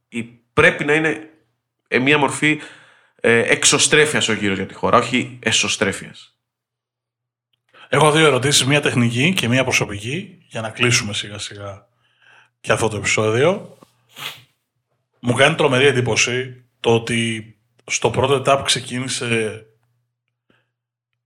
πρέπει 0.53 0.85
να 0.85 0.93
είναι 0.93 1.29
ε, 1.87 1.99
μια 1.99 2.17
μορφή 2.17 2.59
ε, 3.15 3.39
εξωστρέφειας 3.39 4.29
ο 4.29 4.33
γύρος 4.33 4.57
για 4.57 4.65
τη 4.65 4.73
χώρα, 4.73 4.97
όχι 4.97 5.37
εσωστρέφειας. 5.41 6.35
Έχω 7.89 8.11
δύο 8.11 8.25
ερωτήσεις, 8.25 8.65
μία 8.65 8.81
τεχνική 8.81 9.33
και 9.33 9.47
μία 9.47 9.63
προσωπική, 9.63 10.37
για 10.47 10.61
να 10.61 10.69
κλείσουμε 10.69 11.13
σιγά 11.13 11.37
σιγά 11.37 11.87
και 12.61 12.71
αυτό 12.71 12.87
το 12.87 12.97
επεισόδιο. 12.97 13.77
Μου 15.19 15.33
κάνει 15.33 15.55
τρομερή 15.55 15.85
εντύπωση 15.85 16.65
το 16.79 16.95
ότι 16.95 17.50
στο 17.83 18.09
πρώτο 18.09 18.33
ετάπ 18.33 18.63
ξεκίνησε 18.63 19.65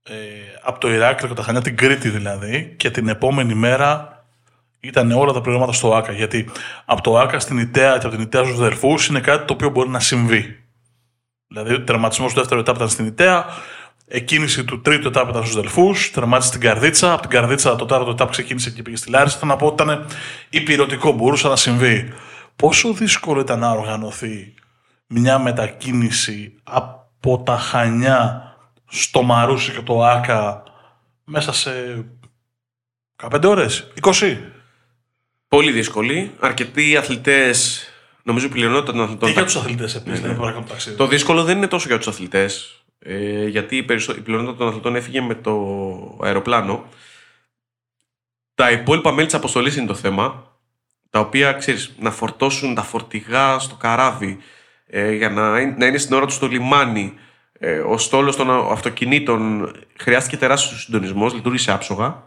ε, 0.02 0.14
από 0.62 0.80
το 0.80 0.92
Ηράκλειο 0.92 1.34
τα 1.34 1.42
Χανιά, 1.42 1.60
την 1.60 1.76
Κρήτη 1.76 2.08
δηλαδή, 2.08 2.74
και 2.76 2.90
την 2.90 3.08
επόμενη 3.08 3.54
μέρα 3.54 4.24
ήταν 4.80 5.12
όλα 5.12 5.32
τα 5.32 5.40
πληρώματα 5.40 5.72
στο 5.72 5.94
ΆΚΑ. 5.94 6.12
Γιατί 6.12 6.48
από 6.84 7.02
το 7.02 7.18
ΆΚΑ 7.18 7.38
στην 7.38 7.58
ΙΤΕΑ 7.58 7.98
και 7.98 8.06
από 8.06 8.14
την 8.14 8.24
ΙΤΕΑ 8.24 8.44
στους 8.44 8.58
δερφούς 8.58 9.06
είναι 9.06 9.20
κάτι 9.20 9.44
το 9.44 9.52
οποίο 9.52 9.70
μπορεί 9.70 9.88
να 9.88 10.00
συμβεί. 10.00 10.60
Δηλαδή, 11.48 11.74
ο 11.74 11.82
τερματισμός 11.82 12.32
του 12.32 12.38
δεύτερου 12.38 12.60
ετάπ 12.60 12.76
ήταν 12.76 12.88
στην 12.88 13.06
ΙΤΕΑ, 13.06 13.46
Εκκίνηση 14.08 14.64
του 14.64 14.80
τρίτου 14.80 15.08
ετάπου 15.08 15.30
ήταν 15.30 15.42
στους 15.42 15.54
Δελφούς, 15.54 16.10
τερμάτισε 16.10 16.48
στην 16.48 16.60
Καρδίτσα. 16.60 17.12
Από 17.12 17.20
την 17.20 17.30
Καρδίτσα 17.30 17.76
το 17.76 17.84
τέταρτο 17.86 18.10
ετάπου 18.10 18.30
ξεκίνησε 18.30 18.70
και 18.70 18.82
πήγε 18.82 18.96
στη 18.96 19.10
Λάρισα. 19.10 19.38
Θέλω 19.38 19.50
να 19.50 19.56
πω 19.56 19.66
ότι 19.66 19.82
ήταν 19.82 20.06
υπηρετικό, 20.50 21.12
μπορούσε 21.12 21.48
να 21.48 21.56
συμβεί. 21.56 22.12
Πόσο 22.56 22.92
δύσκολο 22.92 23.40
ήταν 23.40 23.58
να 23.58 23.70
οργανωθεί 23.70 24.54
μια 25.06 25.38
μετακίνηση 25.38 26.54
από 26.62 27.42
τα 27.42 27.58
Χανιά 27.58 28.42
στο 28.86 29.22
Μαρούσι 29.22 29.72
και 29.72 29.80
το 29.80 30.04
Άκα 30.04 30.62
μέσα 31.24 31.52
σε 31.52 32.04
15 33.22 33.44
ώρες, 33.44 33.92
20. 34.02 34.36
Πολύ 35.48 35.72
δύσκολη. 35.72 36.32
Αρκετοί 36.40 36.96
αθλητές, 36.96 37.86
νομίζω 38.22 38.46
η 38.46 38.48
πλειονότητα 38.48 38.92
των 38.92 39.00
αθλητών. 39.00 39.28
Και 39.28 39.34
για 39.34 39.44
τους 39.44 39.56
αθλητές 39.56 39.94
επίσης, 39.94 40.20
ναι, 40.22 40.34
δεν 40.34 40.96
Το 40.96 41.06
δύσκολο 41.06 41.44
δεν 41.44 41.56
είναι 41.56 41.66
τόσο 41.66 41.88
για 41.88 41.96
τους 41.96 42.08
αθλητές. 42.08 42.84
Ε, 42.98 43.46
γιατί 43.46 43.76
η, 43.76 43.82
περισσο... 43.82 44.14
η 44.16 44.20
πλειονότητα 44.20 44.56
των 44.56 44.68
αθλητών 44.68 44.96
έφυγε 44.96 45.20
με 45.20 45.34
το 45.34 45.54
αεροπλάνο. 46.22 46.84
Τα 48.54 48.70
υπόλοιπα 48.70 49.12
μέλη 49.12 49.26
της 49.26 49.34
αποστολής 49.34 49.76
είναι 49.76 49.86
το 49.86 49.94
θέμα, 49.94 50.52
τα 51.10 51.20
οποία 51.20 51.52
ξέρεις, 51.52 51.94
να 51.98 52.10
φορτώσουν 52.10 52.74
τα 52.74 52.82
φορτηγά 52.82 53.58
στο 53.58 53.74
καράβι, 53.74 54.38
ε, 54.86 55.12
για 55.12 55.30
να, 55.30 55.50
να 55.50 55.86
είναι 55.86 55.98
στην 55.98 56.14
ώρα 56.14 56.26
του 56.26 56.32
στο 56.32 56.46
λιμάνι. 56.46 57.14
Ε, 57.58 57.78
ο 57.78 57.98
στόλος 57.98 58.36
των 58.36 58.50
αυτοκινήτων 58.50 59.72
χρειάστηκε 59.98 60.36
τεράστιος 60.36 60.82
συντονισμός, 60.82 61.34
λειτουργήσε 61.34 61.72
άψογα. 61.72 62.22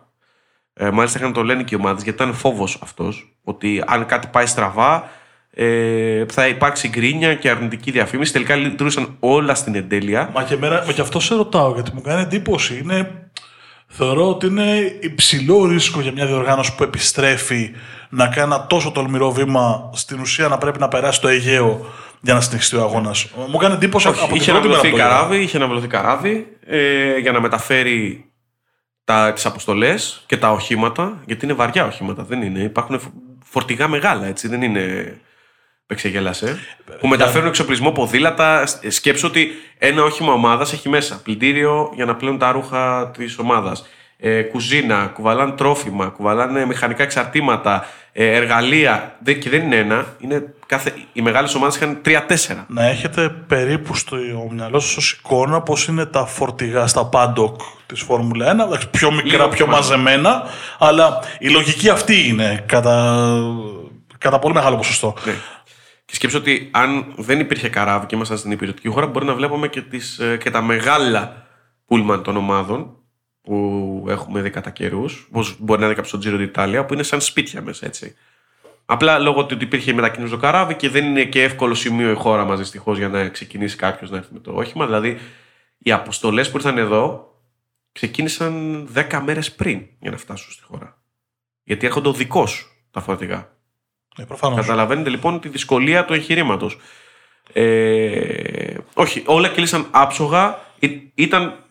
Ε, 0.74 0.92
μάλιστα 0.92 1.20
είχαν 1.20 1.34
το 1.34 1.44
λένε 1.44 1.64
και 1.64 1.76
οι 1.76 1.78
ομάδες, 1.82 2.04
γιατί 2.04 2.24
ήταν 2.24 2.34
φόβος 2.34 2.80
αυτός, 2.84 3.34
ότι 3.44 3.84
αν 3.88 4.06
κάτι 4.06 4.28
πάει 4.32 4.46
στραβά, 4.46 5.10
ε, 5.54 6.26
θα 6.32 6.48
υπάρξει 6.48 6.88
γκρίνια 6.88 7.36
και 7.36 7.50
αρνητική 7.50 7.92
διαφήμιση. 7.92 8.32
Τελικά 8.32 8.56
λειτουργήσαν 8.56 9.16
όλα 9.20 9.56
στην 9.56 9.76
εντέλεια. 9.76 10.30
Μα 10.34 10.44
και, 10.44 10.58
μέρα, 10.58 10.84
μα 10.86 10.92
και 10.92 11.02
αυτό 11.02 11.20
σε 11.20 11.36
ρωτάω, 11.36 11.74
γιατί 11.74 11.92
μου 11.94 12.02
κάνει 12.02 12.22
εντύπωση. 12.22 12.80
Είναι, 12.84 13.30
θεωρώ 13.88 14.30
ότι 14.30 14.46
είναι 14.46 14.98
υψηλό 15.00 15.66
ρίσκο 15.66 16.02
για 16.02 16.12
μια 16.12 16.26
διοργάνωση 16.26 16.76
που 16.76 16.84
επιστρέφει 16.84 17.72
να 18.10 18.28
κάνει 18.28 18.54
ένα 18.54 18.68
τόσο 18.68 18.92
τολμηρό 18.92 19.32
βήμα 19.32 19.90
στην 19.94 20.20
ουσία 20.20 20.48
να 20.48 20.58
πρέπει 20.58 20.80
να 20.80 20.88
περάσει 20.88 21.22
το 21.22 21.28
Αιγαίο 21.28 21.86
για 22.22 22.34
να 22.34 22.42
συνεχιστεί 22.42 22.76
ο 22.76 22.82
αγώνας. 22.82 23.28
Μου 23.50 23.58
κάνει 23.58 23.74
εντύπωση 23.74 24.08
Όχι, 24.08 24.24
από 24.24 24.36
είχε 24.36 24.52
την 24.52 24.62
πρώτη 24.62 24.92
καράβι, 24.92 25.38
Είχε 25.38 25.58
αναβλωθεί 25.58 25.88
καράβι 25.88 26.58
ε, 26.66 27.18
για 27.18 27.32
να 27.32 27.40
μεταφέρει 27.42 28.26
τι 29.06 29.42
αποστολέ 29.44 29.96
και 30.26 30.38
τα 30.38 30.52
οχήματα, 30.52 31.22
γιατί 31.26 31.46
είναι 31.46 31.54
βαριά 31.54 31.86
οχήματα, 31.86 32.24
δεν 32.24 32.42
είναι. 32.42 32.60
Υπάρχουν 32.60 33.00
φορτηγά 33.44 33.88
μεγάλα, 33.88 34.26
έτσι, 34.26 34.48
δεν 34.48 34.62
είναι 34.62 35.16
με 35.90 35.96
ξεγέλασε. 35.96 36.60
Που 37.00 37.08
μεταφέρουν 37.08 37.48
εξοπλισμό 37.48 37.92
ποδήλατα. 37.92 38.66
Σκέψω 38.88 39.28
ότι 39.28 39.52
ένα 39.78 40.04
όχημα 40.04 40.34
ομάδας 40.34 40.74
έχει 40.74 40.90
μέσα 40.90 41.22
πλυντήριο 41.22 41.92
για 41.96 42.06
να 42.06 42.16
πλένουν 42.16 42.38
τα 42.38 42.52
ρούχα 42.52 43.12
της 43.18 43.38
ομάδας. 43.38 43.88
Ε, 44.22 44.42
κουζίνα, 44.42 45.06
κουβαλάνε 45.14 45.52
τρόφιμα, 45.52 46.06
κουβαλάνε 46.06 46.66
μηχανικά 46.66 47.04
εξαρτήματα, 47.04 47.86
ε, 48.12 48.36
εργαλεία. 48.36 49.18
Και 49.24 49.50
δεν 49.50 49.62
είναι 49.62 49.76
ένα. 49.76 50.06
Είναι 50.20 50.54
κάθε... 50.66 50.94
Οι 51.14 51.22
μεγάλες 51.22 51.56
ομάδες 51.56 51.76
είχαν 51.76 52.00
τρία-τέσσερα. 52.02 52.66
Να 52.68 52.86
έχετε 52.86 53.30
περίπου 53.30 53.96
στο 53.96 54.18
μυαλός 54.52 54.84
σας 54.86 54.98
ως 54.98 55.12
εικόνα 55.12 55.62
πώς 55.62 55.88
είναι 55.88 56.06
τα 56.06 56.26
φορτηγά 56.26 56.88
στα 56.88 57.06
πάντοκ 57.06 57.62
της 57.86 58.02
Φόρμουλα 58.02 58.56
1. 58.72 58.80
Πιο 58.92 59.12
μικρά, 59.12 59.50
πιο 59.50 59.68
μαζεμένα. 59.68 60.44
Αλλά 60.80 61.20
η 61.40 61.50
λογική 61.50 61.90
αυτή 61.90 62.28
είναι 62.28 62.64
κατά, 62.66 63.36
κατά 64.18 64.40
πολύ 64.40 64.54
μεγάλο 64.54 64.76
ποσοστό. 64.76 65.14
Ναι. 65.26 65.34
Και 66.06 66.16
σκέψω 66.16 66.38
ότι 66.38 66.70
αν 66.72 67.14
δεν 67.18 67.40
υπήρχε 67.40 67.70
καράβι 67.70 68.06
και 68.06 68.16
ήμασταν 68.16 68.38
στην 68.38 68.52
υπηρετική 68.52 68.88
χώρα, 68.88 69.08
μπορεί 69.08 69.26
να 69.26 69.34
βλέπουμε 69.34 69.68
και, 69.68 69.82
τις, 69.82 70.20
ε, 70.20 70.38
και 70.38 70.50
τα 70.50 70.62
μεγάλα 70.62 71.46
πούλμαν 71.86 72.24
των 72.24 72.38
ομάδων 72.38 72.94
που 73.42 73.89
έχουμε 74.08 74.42
δει 74.42 74.50
κατά 74.50 74.70
καιρούς, 74.70 75.28
όπως 75.30 75.56
μπορεί 75.60 75.82
να 75.82 75.88
δει 75.88 75.96
κάποιος 75.96 76.24
στο 76.24 76.32
Giro 76.32 76.50
d'Italia, 76.50 76.88
που 76.88 76.94
είναι 76.94 77.04
σαν 77.04 77.22
σπίτια 77.22 77.62
μέσα 77.62 77.86
έτσι. 77.86 78.16
Απλά 78.86 79.20
λόγω 79.20 79.46
του 79.46 79.52
ότι 79.54 79.64
υπήρχε 79.64 79.94
μετακίνηση 79.94 80.32
στο 80.32 80.42
καράβι 80.42 80.76
και 80.76 80.90
δεν 80.90 81.06
είναι 81.06 81.24
και 81.26 81.44
εύκολο 81.44 81.74
σημείο 81.74 82.12
η 82.12 82.16
χώρα 82.16 82.46
μας 82.46 82.60
δυστυχώς 82.60 82.98
για 82.98 83.10
να 83.10 83.28
ξεκινήσει 83.28 83.76
κάποιος 83.76 84.10
να 84.10 84.18
έρθει 84.18 84.34
με 84.34 84.40
το 84.40 84.52
όχημα. 84.52 84.86
Δηλαδή, 84.86 85.18
οι 85.78 85.92
αποστολές 85.92 86.52
που 86.52 86.58
ήρθαν 86.58 86.78
εδώ 86.78 87.34
ξεκίνησαν 87.92 88.88
10 88.94 89.22
μέρες 89.24 89.52
πριν 89.52 89.86
για 90.00 90.12
να 90.12 90.18
φτάσουν 90.18 90.52
στη 90.52 90.64
χώρα. 90.64 91.02
Γιατί 91.64 91.86
έρχονται 91.86 92.10
οδικό 92.10 92.48
τα 92.92 93.02
φορτηγά. 93.02 93.58
Ε, 94.18 94.24
προφανώς. 94.24 94.60
Καταλαβαίνετε 94.60 95.10
λοιπόν 95.10 95.40
τη 95.40 95.50
δυσκολία 95.50 96.06
του 96.06 96.14
εγχειρήματος. 96.14 96.78
Ε, 97.54 98.78
όχι, 98.94 99.24
όλα 99.26 99.50
κλείσαν 99.50 99.88
άψογα. 99.92 100.60
Ήταν 101.16 101.64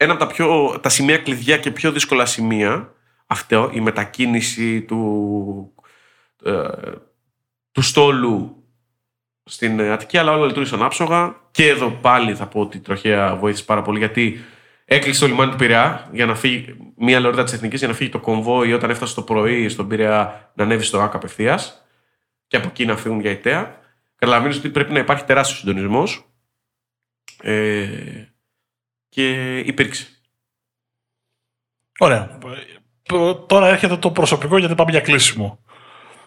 ένα 0.00 0.12
από 0.12 0.20
τα, 0.20 0.26
πιο, 0.26 0.78
τα 0.82 0.88
σημεία 0.88 1.18
κλειδιά 1.18 1.58
και 1.58 1.70
πιο 1.70 1.92
δύσκολα 1.92 2.26
σημεία 2.26 2.92
αυτό, 3.26 3.70
η 3.72 3.80
μετακίνηση 3.80 4.82
του, 4.82 5.74
ε, 6.44 6.68
του 7.72 7.82
στόλου 7.82 8.64
στην 9.44 9.80
Αττική, 9.80 10.18
αλλά 10.18 10.32
όλα 10.32 10.46
λειτουργήσαν 10.46 10.82
άψογα. 10.82 11.36
Και 11.50 11.68
εδώ 11.68 11.90
πάλι 11.90 12.34
θα 12.34 12.46
πω 12.46 12.60
ότι 12.60 12.76
η 12.76 12.80
τροχέα 12.80 13.36
βοήθησε 13.36 13.64
πάρα 13.64 13.82
πολύ 13.82 13.98
γιατί 13.98 14.40
έκλεισε 14.84 15.20
το 15.20 15.26
λιμάνι 15.26 15.50
του 15.50 15.56
Πειραιά 15.56 16.08
για 16.12 16.26
να 16.26 16.34
φύγει 16.34 16.76
μία 16.96 17.20
λωρίδα 17.20 17.44
της 17.44 17.52
Εθνικής 17.52 17.78
για 17.78 17.88
να 17.88 17.94
φύγει 17.94 18.10
το 18.10 18.20
κομβόι 18.20 18.72
όταν 18.72 18.90
έφτασε 18.90 19.14
το 19.14 19.22
πρωί 19.22 19.68
στον 19.68 19.88
Πειραιά 19.88 20.52
να 20.54 20.64
ανέβει 20.64 20.82
στο 20.82 21.00
ΑΚ 21.00 21.14
απευθείας 21.14 21.86
και 22.46 22.56
από 22.56 22.66
εκεί 22.68 22.84
να 22.86 22.96
φύγουν 22.96 23.20
για 23.20 23.30
ΙΤΕΑ. 23.30 23.80
Καταλαβαίνεις 24.16 24.56
ότι 24.56 24.70
πρέπει 24.70 24.92
να 24.92 24.98
υπάρχει 24.98 25.24
τεράστιος 25.24 25.58
συντονισμός. 25.58 26.32
Ε, 27.42 27.88
και 29.08 29.58
υπήρξε. 29.58 30.06
Ωραία. 31.98 32.38
Τώρα 33.46 33.68
έρχεται 33.68 33.96
το 33.96 34.10
προσωπικό 34.10 34.58
γιατί 34.58 34.74
πάμε 34.74 34.90
για 34.90 35.00
κλείσιμο. 35.00 35.58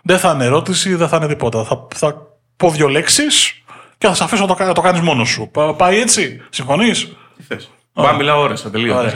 Δεν 0.03 0.19
θα 0.19 0.31
είναι 0.31 0.45
ερώτηση, 0.45 0.95
δεν 0.95 1.07
θα 1.07 1.17
είναι 1.17 1.27
τίποτα. 1.27 1.63
Θα, 1.63 1.87
θα 1.95 2.15
πω 2.55 2.69
δύο 2.71 2.87
λέξεις 2.87 3.63
και 3.97 4.07
θα 4.07 4.13
σε 4.13 4.23
αφήσω 4.23 4.45
να 4.45 4.55
το, 4.55 4.73
το 4.73 4.81
κάνεις 4.81 5.01
μόνος 5.01 5.29
σου. 5.29 5.51
Πάει 5.77 5.99
έτσι, 5.99 6.41
συμφωνείς; 6.49 7.05
Τι 7.37 7.43
θες; 7.43 7.71
Πάμε, 7.93 8.17
μιλάω 8.17 8.41
ώρες, 8.41 8.65
ατελείω. 8.65 9.11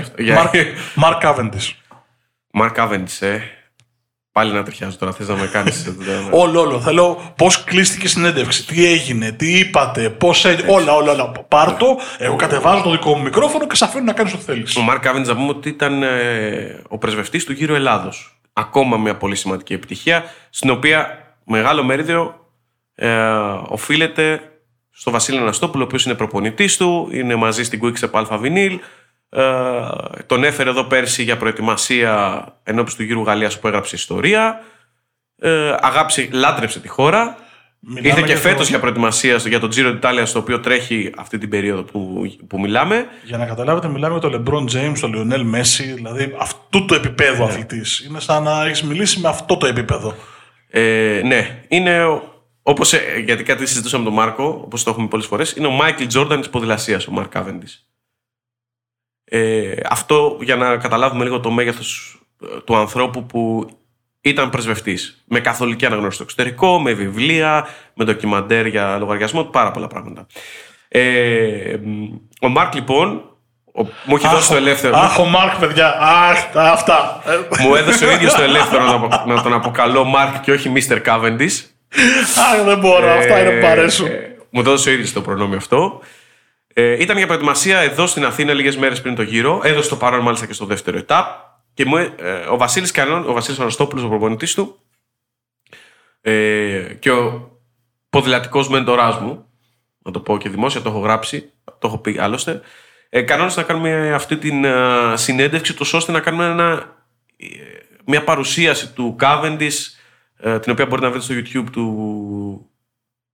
Μαρκ 0.96 1.20
Κάβεντι. 1.20 1.60
Μαρκ 2.52 2.74
Κάβεντι, 2.74 3.12
ε. 3.20 3.40
Πάλι 4.36 4.54
να 4.54 4.64
τριχιάζω 4.64 4.98
τώρα, 4.98 5.12
θες 5.12 5.28
να 5.28 5.36
με 5.36 5.48
κάνεις. 5.48 5.96
όλο, 6.32 6.60
όλο. 6.60 6.80
Θέλω 6.82 7.34
πώς 7.36 7.64
κλείστηκε 7.64 8.06
η 8.06 8.10
συνέντευξη, 8.10 8.66
τι 8.66 8.86
έγινε, 8.86 9.32
τι 9.32 9.58
είπατε, 9.58 10.10
πώς 10.10 10.46
έγινε. 10.46 10.72
Όλα, 10.72 10.94
όλα, 10.96 11.12
όλα. 11.12 11.32
Πάρτο, 11.48 11.98
εγώ 12.18 12.36
κατεβάζω 12.36 12.84
το 12.84 12.92
δικό 12.92 13.16
μου 13.16 13.24
μικρόφωνο 13.24 13.68
και 13.68 13.76
σε 13.76 13.86
αφήνω 13.86 14.04
να 14.04 14.14
κάνει 14.14 14.32
ό,τι 14.34 14.44
θέλεις. 14.44 14.76
Ο 14.76 14.82
Μαρκ 14.82 15.02
Κάβεντι, 15.02 15.28
να 15.28 15.36
πούμε 15.36 15.50
ότι 15.50 15.70
ήταν 15.70 16.04
ε, 16.04 16.82
ο 16.88 16.98
πρεσβευτής 16.98 17.46
του 17.46 17.52
γύρου 17.52 17.74
Ελλάδος. 17.74 18.40
Ακόμα 18.54 18.98
μια 18.98 19.16
πολύ 19.16 19.36
σημαντική 19.36 19.74
επιτυχία, 19.74 20.24
στην 20.50 20.70
οποία 20.70 21.08
μεγάλο 21.44 21.84
μερίδιο 21.84 22.50
ε, 22.96 23.10
οφείλεται 23.68 24.42
στο 24.92 25.12
Βασίλη 25.12 25.38
Αναστόπουλο, 25.38 25.84
ο 25.84 25.86
οποίος 25.86 26.06
είναι 26.06 26.16
προπονητής 26.16 26.78
του, 26.78 27.10
είναι 27.12 27.36
μαζί 27.36 27.64
στην 27.64 27.80
Quickstep 27.84 28.12
Alpha 28.12 28.42
Vinyl. 28.42 28.78
Ε, 29.36 30.24
τον 30.26 30.44
έφερε 30.44 30.70
εδώ 30.70 30.84
πέρσι 30.84 31.24
για 31.24 31.38
προετοιμασία 31.38 32.46
ενώπιση 32.64 32.98
του 32.98 33.04
γύρου 33.04 33.24
Γαλλίας 33.24 33.60
που 33.60 33.68
έγραψε 33.68 33.96
ιστορία. 33.96 34.62
Ε, 35.40 35.76
αγάπησε, 35.80 36.30
λάτρεψε 36.32 36.80
τη 36.80 36.88
χώρα. 36.88 37.36
Μιλάμε 37.80 38.08
Ήρθε 38.08 38.22
και 38.22 38.36
φέτο 38.36 38.58
το... 38.58 38.64
για 38.64 38.80
προετοιμασία 38.80 39.36
για 39.36 39.60
τον 39.60 39.70
Giro 39.76 40.00
d'Italia, 40.00 40.22
στο 40.24 40.40
οποίο 40.40 40.60
τρέχει 40.60 41.12
αυτή 41.18 41.38
την 41.38 41.50
περίοδο 41.50 41.84
που, 41.84 42.32
που 42.48 42.60
μιλάμε. 42.60 43.06
Για 43.24 43.38
να 43.38 43.46
καταλάβετε, 43.46 43.88
μιλάμε 43.88 44.20
για 44.20 44.30
τον 44.30 44.44
LeBron 44.44 44.76
James, 44.76 44.98
τον 45.00 45.14
Lionel 45.16 45.56
Messi, 45.56 45.94
δηλαδή 45.96 46.36
αυτού 46.40 46.86
του 46.86 46.94
επίπεδου 46.94 47.44
ναι. 47.44 47.50
αθλητής. 47.50 48.00
Είναι 48.00 48.20
σαν 48.20 48.44
να 48.44 48.66
έχεις 48.66 48.84
μιλήσει 48.84 49.20
με 49.20 49.28
αυτό 49.28 49.58
το 49.58 49.66
επίπεδο. 49.66 50.16
Ε, 50.70 51.22
ναι, 51.24 51.64
είναι 51.68 52.22
Όπως 52.62 52.94
ε, 52.94 53.00
γιατί 53.26 53.44
κάτι 53.44 53.66
συζητούσαμε 53.66 54.04
με 54.04 54.10
τον 54.10 54.20
Μάρκο, 54.20 54.62
όπως 54.64 54.84
το 54.84 54.90
έχουμε 54.90 55.08
πολλές 55.08 55.26
φορές, 55.26 55.52
είναι 55.52 55.68
ο 55.68 55.72
Μάικλ 55.72 56.06
Τζόρνταν 56.06 56.40
της 56.40 56.50
ποδηλασίας, 56.50 57.08
ο 57.08 57.12
Μάρκ 57.12 57.30
Κάβεντις. 57.30 57.68
Ε, 59.26 59.74
αυτό 59.90 60.38
για 60.42 60.56
να 60.56 60.78
καταλάβουμε 60.78 61.24
λίγο 61.24 61.40
το 61.40 61.52
μέγεθος 61.52 62.20
ε, 62.44 62.60
του 62.60 62.76
ανθρώπου 62.76 63.26
που 63.26 63.68
ήταν 64.22 64.50
πρεσβευτής. 64.50 65.24
Με 65.26 65.40
καθολική 65.40 65.86
αναγνώριση 65.86 66.16
στο 66.16 66.24
εξωτερικό, 66.24 66.80
με 66.80 66.94
βιβλία, 66.94 67.68
με 67.94 68.06
ντοκιμαντέρ 68.06 68.66
για 68.66 68.98
λογαριασμό, 68.98 69.44
πάρα 69.44 69.72
πολλά 69.72 69.88
πράγματα. 69.88 70.26
Ε, 70.88 71.78
ο 72.42 72.48
Μάρκ 72.48 72.74
λοιπόν. 72.74 73.30
Ο, 73.78 73.84
μου 74.06 74.16
έχει 74.16 74.28
δώσει 74.28 74.50
το 74.50 74.56
ελεύθερο. 74.56 74.98
Αχ, 74.98 75.20
ο 75.20 75.26
Μάρκ, 75.26 75.60
παιδιά. 75.60 75.98
Αχ, 76.00 76.46
αυτά. 76.54 77.24
Μου 77.60 77.76
έδωσε 77.76 78.06
ο 78.06 78.12
ίδιος 78.12 78.34
το 78.34 78.42
ελεύθερο 78.42 78.84
να, 78.84 79.34
να 79.34 79.42
τον 79.42 79.54
αποκαλώ 79.54 80.04
Μάρκ 80.04 80.40
και 80.40 80.52
όχι 80.52 80.72
Mr. 80.76 81.02
Cavendish. 81.06 81.64
Αχ, 82.52 82.64
δεν 82.66 82.80
μπορώ. 82.80 83.12
Αυτά 83.12 83.40
είναι 83.40 83.50
που 83.50 83.66
μου 83.66 83.68
αρέσουν. 83.68 84.08
Μου 84.50 84.62
δώσε 84.62 84.90
ο 84.90 84.92
ίδιος 84.92 85.14
το 85.14 85.22
προνόμιο 85.22 85.58
αυτό. 85.58 86.02
Ε, 86.78 87.02
ήταν 87.02 87.18
για 87.18 87.26
προετοιμασία 87.26 87.80
εδώ 87.80 88.08
στην 88.08 88.26
Αθήνα 88.26 88.54
λίγες 88.54 88.78
μέρες 88.78 89.02
πριν 89.02 89.16
το 89.16 89.22
γύρο. 89.22 89.62
Έδωσε 89.64 89.90
το 89.90 89.96
παρόν 89.96 90.20
μάλιστα 90.20 90.46
και 90.46 90.54
στο 90.54 90.66
δεύτερο 90.66 90.98
ετάπ. 90.98 91.28
Και 91.74 91.86
μου, 91.86 91.98
ε, 91.98 92.12
ο 92.50 92.58
Βασίλης 92.58 92.92
Κανόν, 92.92 93.30
ο 93.30 93.34
Βασίλης 93.34 93.60
Αναστόπουλος, 93.60 94.04
ο 94.04 94.08
προπονητής 94.08 94.54
του, 94.54 94.80
ε, 96.22 96.94
και 97.00 97.12
ο 97.12 97.52
ποδηλατικός 98.10 98.70
μέντοράς 98.70 99.20
μου, 99.20 99.46
να 99.98 100.12
το 100.12 100.20
πω 100.20 100.38
και 100.38 100.50
δημόσια, 100.50 100.82
το 100.82 100.90
έχω 100.90 101.00
γράψει, 101.00 101.52
το 101.64 101.88
έχω 101.88 101.98
πει 101.98 102.18
άλλωστε, 102.20 102.62
ε, 103.10 103.22
κανόνισε 103.22 103.60
να 103.60 103.66
κάνουμε 103.66 104.14
αυτή 104.14 104.38
την 104.38 104.64
ε, 104.64 105.14
συνέντευξη, 105.14 105.74
τόσο 105.74 105.98
ώστε 105.98 106.12
να 106.12 106.20
κάνουμε 106.20 106.46
ένα, 106.46 106.96
ε, 107.38 107.48
μια 108.06 108.24
παρουσίαση 108.24 108.94
του 108.94 109.16
Cavendish 109.20 109.78
ε, 110.38 110.60
την 110.60 110.72
οποία 110.72 110.86
μπορείτε 110.86 111.08
να 111.08 111.14
βρείτε 111.14 111.26
στο 111.26 111.36
YouTube 111.36 111.70
του, 111.72 112.70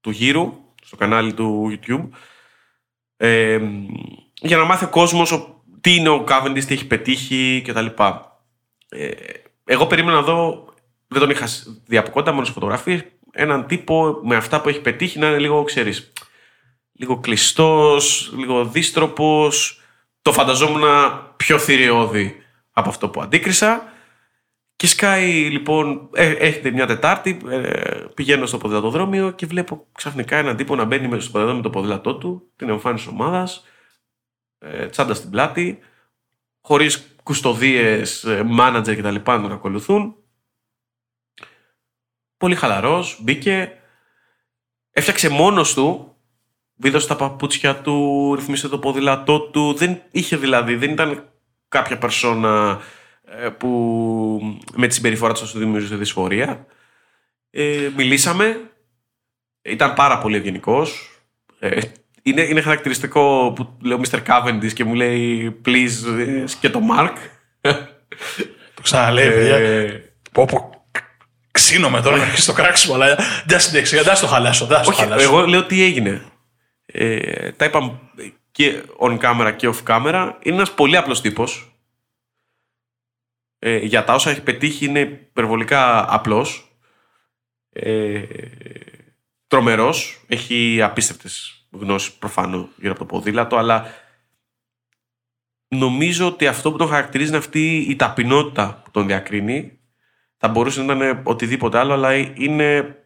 του 0.02 0.10
γύρου, 0.10 0.54
στο 0.86 0.96
κανάλι 0.96 1.34
του 1.34 1.80
YouTube, 1.88 2.10
ε, 3.24 3.59
για 4.41 4.57
να 4.57 4.63
μάθει 4.63 4.86
ο 4.86 4.89
κόσμος 4.89 5.53
τι 5.82 5.95
είναι 5.95 6.09
ο 6.09 6.24
Cavendish, 6.28 6.63
τι 6.67 6.74
έχει 6.74 6.88
πετύχει 6.88 7.63
κτλ. 7.67 7.86
Ε, 8.89 9.09
εγώ 9.65 9.88
περίμενα 9.88 10.15
να 10.15 10.22
δω, 10.22 10.65
δεν 11.07 11.19
τον 11.19 11.30
είχα 11.30 11.47
δει 11.86 11.97
από 11.97 12.11
κοντά, 12.11 12.32
μόνο 12.32 12.45
σε 12.45 12.51
φωτογραφίες, 12.51 13.03
έναν 13.32 13.65
τύπο 13.65 14.19
με 14.24 14.36
αυτά 14.36 14.61
που 14.61 14.69
έχει 14.69 14.82
πετύχει 14.82 15.19
να 15.19 15.28
είναι 15.28 15.39
λίγο, 15.39 15.63
ξέρεις, 15.63 16.13
λίγο 16.91 17.19
κλειστός, 17.19 18.34
λίγο 18.38 18.65
δίστροπος. 18.65 19.82
Το 20.22 20.32
φανταζόμουν 20.34 20.84
πιο 21.36 21.57
θηριώδη 21.57 22.36
από 22.72 22.89
αυτό 22.89 23.09
που 23.09 23.22
αντίκρισα. 23.22 23.91
Και 24.82 24.88
σκάει 24.88 25.32
λοιπόν, 25.32 26.10
ε, 26.14 26.32
έχετε 26.32 26.72
μια 26.72 26.86
Τετάρτη, 26.86 27.42
ε, 27.50 28.06
πηγαίνω 28.14 28.46
στο 28.46 28.58
ποδηλατοδρόμιο 28.58 29.32
και 29.32 29.46
βλέπω 29.46 29.88
ξαφνικά 29.92 30.38
έναν 30.38 30.56
τύπο 30.56 30.76
να 30.76 30.84
μπαίνει 30.84 31.08
μέσα 31.08 31.22
στο 31.22 31.32
ποδηλατό 31.32 31.56
με 31.56 31.62
το 31.62 31.70
ποδηλατό 31.70 32.16
του, 32.16 32.52
την 32.56 32.70
εμφάνιση 32.70 33.10
ομάδας, 33.10 33.66
ε, 34.60 34.88
τσάντας 34.88 35.18
στην 35.18 35.30
πλάτη, 35.30 35.80
χωρίς 36.62 37.16
κουστοδίες, 37.24 38.26
μάνατζερ 38.46 38.96
κτλ. 38.96 39.16
να 39.16 39.42
τον 39.42 39.52
ακολουθούν. 39.52 40.16
Πολύ 42.38 42.56
χαλαρός, 42.56 43.20
μπήκε, 43.24 43.72
έφτιαξε 44.92 45.30
μόνος 45.30 45.74
του, 45.74 46.16
βίδωσε 46.76 47.08
τα 47.08 47.16
παπούτσια 47.16 47.82
του, 47.82 48.36
ρυθμίσε 48.36 48.68
το 48.68 48.80
ποδηλατό 48.80 49.40
του. 49.40 49.74
Δεν 49.74 50.02
είχε 50.12 50.38
δηλαδή, 50.38 50.76
δεν 50.76 50.92
ήταν 50.92 51.30
κάποια 51.68 51.98
περσόνα 51.98 52.82
ε, 52.82 53.00
που 53.58 54.60
με 54.76 54.88
τη 54.88 54.94
συμπεριφορά 54.94 55.34
τους 55.34 55.50
σου 55.50 55.60
δημιουργούσε 55.60 55.96
δυσφορία. 55.96 56.66
Ε, 57.50 57.90
μιλήσαμε. 57.96 58.72
Ήταν 59.62 59.94
πάρα 59.94 60.18
πολύ 60.18 60.38
ευγενικός. 60.38 61.10
Ε, 61.60 61.80
είναι, 62.22 62.42
είναι 62.42 62.62
χαρακτηριστικό 62.62 63.54
που 63.56 63.78
λέω 63.82 64.02
Mr. 64.04 64.20
Cavendish 64.28 64.74
και 64.74 64.84
μου 64.84 64.94
λέει 64.94 65.56
please 65.66 66.20
ε, 66.20 66.44
και 66.60 66.70
το 66.70 66.82
Mark. 66.92 67.14
το 68.76 68.82
ξαναλέει, 68.82 69.28
ε, 69.28 70.12
Πω, 70.32 70.46
πω, 70.46 70.86
ξύνομαι 71.52 72.02
τώρα 72.02 72.18
να 72.18 72.24
αρχίσει 72.24 72.46
το 72.46 72.54
κράξιμο, 72.54 72.94
αλλά 72.94 73.18
δεν 73.46 73.60
συνέχισε, 73.60 74.02
δεν 74.02 74.20
το 74.20 74.28
χαλάσω. 74.28 74.66
Δεν 74.66 74.82
το 74.82 74.92
χαλάσω. 74.92 75.24
Εγώ 75.24 75.48
λέω 75.48 75.66
τι 75.66 75.84
έγινε. 75.84 76.22
Ε, 76.86 77.52
τα 77.52 77.66
είπαμε 77.66 78.00
και 78.52 78.84
on 79.00 79.20
camera 79.20 79.54
και 79.56 79.70
off 79.70 79.84
camera. 79.88 80.32
Είναι 80.42 80.56
ένας 80.56 80.72
πολύ 80.72 80.98
απλός 80.98 81.22
τύπος 81.22 81.70
ε, 83.64 83.78
για 83.78 84.03
τα 84.03 84.14
όσα 84.14 84.30
έχει 84.30 84.41
πετύχει 84.41 84.86
είναι 84.86 84.99
υπερβολικά 84.99 86.14
απλός. 86.14 86.76
Ε, 87.70 88.24
τρομερός. 89.47 90.24
Έχει 90.28 90.82
απίστευτες 90.82 91.66
γνώσεις 91.72 92.12
προφανώ 92.12 92.70
γύρω 92.76 92.91
από 92.91 92.99
το 92.99 93.05
ποδήλατο, 93.05 93.55
αλλά 93.55 93.86
νομίζω 95.68 96.28
ότι 96.28 96.47
αυτό 96.47 96.72
που 96.72 96.78
τον 96.78 96.88
χαρακτηρίζει 96.88 97.30
είναι 97.30 97.38
αυτή 97.38 97.78
η 97.78 97.95
ταπεινότητα 97.95 98.82
που 98.84 98.91
τον 98.91 99.07
διακρίνει. 99.07 99.80
Θα 100.38 100.47
μπορούσε 100.47 100.84
να 100.84 100.93
είναι 100.93 101.22
οτιδήποτε 101.24 101.78
άλλο, 101.78 101.93
αλλά 101.93 102.16
είναι 102.16 102.97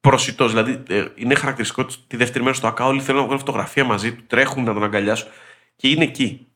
προσιτός. 0.00 0.50
Δηλαδή, 0.50 0.82
ε, 0.88 1.08
είναι 1.14 1.34
χαρακτηριστικό 1.34 1.84
τη 2.06 2.16
δεύτερη 2.16 2.44
μέρα 2.44 2.56
στο 2.56 2.66
ΑΚΑ. 2.66 2.84
Όλοι 2.84 3.00
θέλουν 3.00 3.20
να 3.20 3.26
βγάλουν 3.26 3.44
φωτογραφία 3.44 3.84
μαζί 3.84 4.14
του, 4.14 4.24
τρέχουν 4.26 4.64
να 4.64 4.72
τον 4.72 4.84
αγκαλιάσουν 4.84 5.28
και 5.76 5.88
είναι 5.88 6.04
εκεί. 6.04 6.46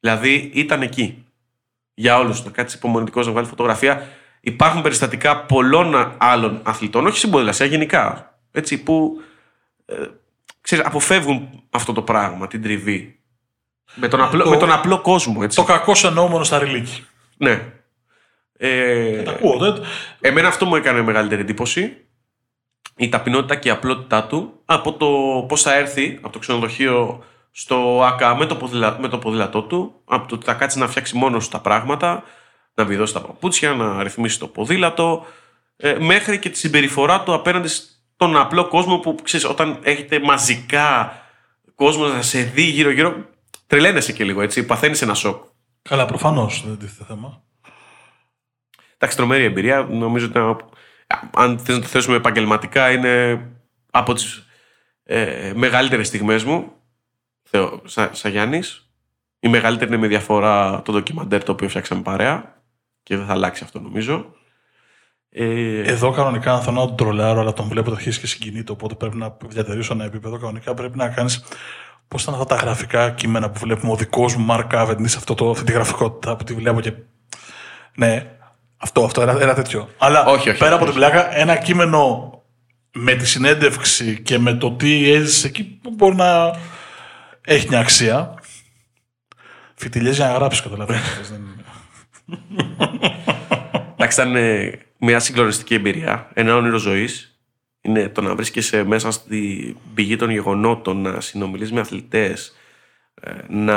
Δηλαδή, 0.00 0.50
ήταν 0.54 0.82
εκεί 0.82 1.27
για 1.98 2.18
όλους. 2.18 2.44
Να 2.44 2.50
κάτσεις 2.50 2.78
υπομονητικός 2.78 3.26
να 3.26 3.32
βγάλεις 3.32 3.48
φωτογραφία. 3.48 4.06
Υπάρχουν 4.40 4.82
περιστατικά 4.82 5.44
πολλών 5.44 6.14
άλλων 6.18 6.60
αθλητών, 6.62 7.06
όχι 7.06 7.18
στην 7.18 7.30
ποδηλασία, 7.30 7.66
γενικά. 7.66 8.34
Έτσι, 8.52 8.82
που 8.82 9.22
ε, 9.86 9.94
ξέρεις, 10.60 10.84
αποφεύγουν 10.84 11.62
αυτό 11.70 11.92
το 11.92 12.02
πράγμα, 12.02 12.46
την 12.46 12.62
τριβή. 12.62 13.20
Με 13.94 14.08
τον 14.08 14.22
απλό, 14.22 14.44
το, 14.44 14.50
με 14.50 14.56
τον 14.56 14.72
απλό 14.72 15.00
κόσμο. 15.00 15.40
Έτσι. 15.42 15.56
Το 15.56 15.64
κακό 15.64 15.92
εννοούμενο 16.04 16.44
στα 16.44 16.58
ρηλίκη. 16.58 17.06
Ναι. 17.36 17.72
Ε, 18.58 19.22
τα 19.22 19.30
ακούω, 19.30 19.58
δεν... 19.58 19.82
Εμένα 20.20 20.48
αυτό 20.48 20.66
μου 20.66 20.76
έκανε 20.76 21.02
μεγαλύτερη 21.02 21.40
εντύπωση. 21.40 21.96
Η 22.96 23.08
ταπεινότητα 23.08 23.54
και 23.56 23.68
η 23.68 23.70
απλότητά 23.70 24.24
του 24.24 24.60
από 24.64 24.92
το 24.92 25.06
πώς 25.48 25.62
θα 25.62 25.74
έρθει 25.74 26.18
από 26.22 26.32
το 26.32 26.38
ξενοδοχείο 26.38 27.24
στο 27.50 28.02
ΑΚΑ 28.04 28.36
με 28.36 28.46
το, 28.46 28.56
ποδηλα... 28.56 28.96
με 29.00 29.08
το 29.08 29.18
ποδηλατό 29.18 29.62
του, 29.62 30.00
από 30.04 30.28
το 30.28 30.34
ότι 30.34 30.44
θα 30.44 30.54
κάτσει 30.54 30.78
να 30.78 30.88
φτιάξει 30.88 31.16
μόνος 31.16 31.48
τα 31.48 31.60
πράγματα, 31.60 32.22
να 32.74 32.84
βιδώσει 32.84 33.12
τα 33.12 33.20
παπούτσια, 33.20 33.72
να 33.72 34.02
ρυθμίσει 34.02 34.38
το 34.38 34.46
ποδήλατο, 34.46 35.26
ε, 35.76 35.96
μέχρι 35.98 36.38
και 36.38 36.48
τη 36.48 36.58
συμπεριφορά 36.58 37.22
του 37.22 37.34
απέναντι 37.34 37.68
στον 37.68 38.36
απλό 38.36 38.68
κόσμο 38.68 38.98
που 38.98 39.14
ξέρεις, 39.22 39.46
όταν 39.46 39.78
έχετε 39.82 40.20
μαζικά 40.20 41.12
κόσμο 41.74 42.06
να 42.06 42.22
σε 42.22 42.42
δει 42.42 42.62
γύρω-γύρω, 42.62 43.14
τρελαίνεσαι 43.66 44.12
και 44.12 44.24
λίγο 44.24 44.42
έτσι, 44.42 44.66
παθαίνεις 44.66 45.02
ένα 45.02 45.14
σοκ. 45.14 45.44
Καλά, 45.82 46.06
προφανώς 46.06 46.64
δεν 46.66 46.78
τίθεται 46.78 47.04
θέμα. 47.04 47.42
Εντάξει, 48.94 49.16
τρομερή 49.16 49.44
εμπειρία. 49.44 49.82
Νομίζω 49.82 50.26
ότι 50.26 50.64
αν 51.34 51.58
θες 51.58 51.74
να 51.76 51.82
το 51.82 51.88
θέσουμε 51.88 52.16
επαγγελματικά, 52.16 52.90
είναι 52.90 53.46
από 53.90 54.12
τις 54.12 54.46
ε, 55.04 55.52
μεγαλύτερες 55.54 56.06
στιγμές 56.06 56.44
μου. 56.44 56.72
Θεω, 57.50 57.80
σαν 57.84 58.10
σα 58.12 58.28
Γιάννης. 58.28 58.90
Η 59.40 59.48
μεγαλύτερη 59.48 59.90
είναι 59.90 60.00
με 60.00 60.06
διαφορά 60.06 60.82
το 60.82 60.92
ντοκιμαντέρ 60.92 61.42
το 61.44 61.52
οποίο 61.52 61.68
φτιάξαμε 61.68 62.02
παρέα 62.02 62.62
και 63.02 63.16
δεν 63.16 63.26
θα 63.26 63.32
αλλάξει 63.32 63.64
αυτό 63.64 63.80
νομίζω. 63.80 64.32
Ε... 65.30 65.80
Εδώ 65.80 66.10
κανονικά 66.10 66.52
αν 66.52 66.60
θέλω 66.60 66.80
να 66.80 66.86
τον 66.86 66.96
τρολάρω, 66.96 67.40
αλλά 67.40 67.52
τον 67.52 67.68
βλέπω 67.68 67.88
το 67.88 67.94
αρχίσει 67.94 68.20
και 68.20 68.26
συγκινείται, 68.26 68.72
οπότε 68.72 68.94
πρέπει 68.94 69.16
να 69.16 69.36
διατηρήσω 69.46 69.92
ένα 69.92 70.04
επίπεδο. 70.04 70.38
Κανονικά 70.38 70.74
πρέπει 70.74 70.96
να 70.96 71.08
κάνεις. 71.08 71.44
Πώς 72.08 72.22
ήταν 72.22 72.34
αυτά 72.34 72.44
τα 72.44 72.56
γραφικά 72.56 73.10
κείμενα 73.10 73.50
που 73.50 73.58
βλέπουμε, 73.58 73.92
ο 73.92 73.96
δικός 73.96 74.36
μου 74.36 74.46
Mark 74.50 74.66
Cavendish, 74.72 75.04
αυτό 75.16 75.34
το, 75.34 75.50
αυτή 75.50 75.64
τη 75.64 75.72
γραφικότητα 75.72 76.36
που 76.36 76.44
τη 76.44 76.54
βλέπω 76.54 76.80
και. 76.80 76.92
Ναι, 77.96 78.36
αυτό, 78.76 79.04
αυτό, 79.04 79.20
ένα, 79.20 79.40
ένα 79.40 79.54
τέτοιο. 79.54 79.88
Αλλά 79.98 80.24
όχι, 80.24 80.48
όχι, 80.48 80.58
πέρα 80.58 80.74
όχι, 80.74 80.82
από 80.82 80.84
την 80.84 81.00
πλάκα, 81.00 81.36
ένα 81.36 81.56
κείμενο 81.56 82.32
με 82.92 83.14
τη 83.14 83.26
συνέντευξη 83.26 84.22
και 84.22 84.38
με 84.38 84.54
το 84.54 84.72
τι 84.72 85.12
έζησε 85.12 85.46
εκεί 85.46 85.64
που 85.64 85.90
μπορεί 85.90 86.14
να 86.14 86.50
έχει 87.48 87.68
μια 87.68 87.78
αξία. 87.78 88.34
Φιτιλιές 89.74 90.16
για 90.16 90.26
να 90.26 90.32
γράψεις, 90.32 90.62
καταλαβαίνεις. 90.62 91.32
Εντάξει, 93.92 94.20
ήταν 94.20 94.36
ε, 94.36 94.78
μια 94.98 95.18
συγκλονιστική 95.18 95.74
εμπειρία. 95.74 96.30
Ένα 96.34 96.56
όνειρο 96.56 96.78
ζωής. 96.78 97.38
Είναι 97.80 98.08
το 98.08 98.20
να 98.20 98.34
βρίσκεσαι 98.34 98.82
μέσα 98.82 99.10
στη 99.10 99.76
πηγή 99.94 100.16
των 100.16 100.30
γεγονότων, 100.30 101.00
να 101.00 101.20
συνομιλείς 101.20 101.72
με 101.72 101.80
αθλητές, 101.80 102.56
ε, 103.20 103.32
να 103.48 103.76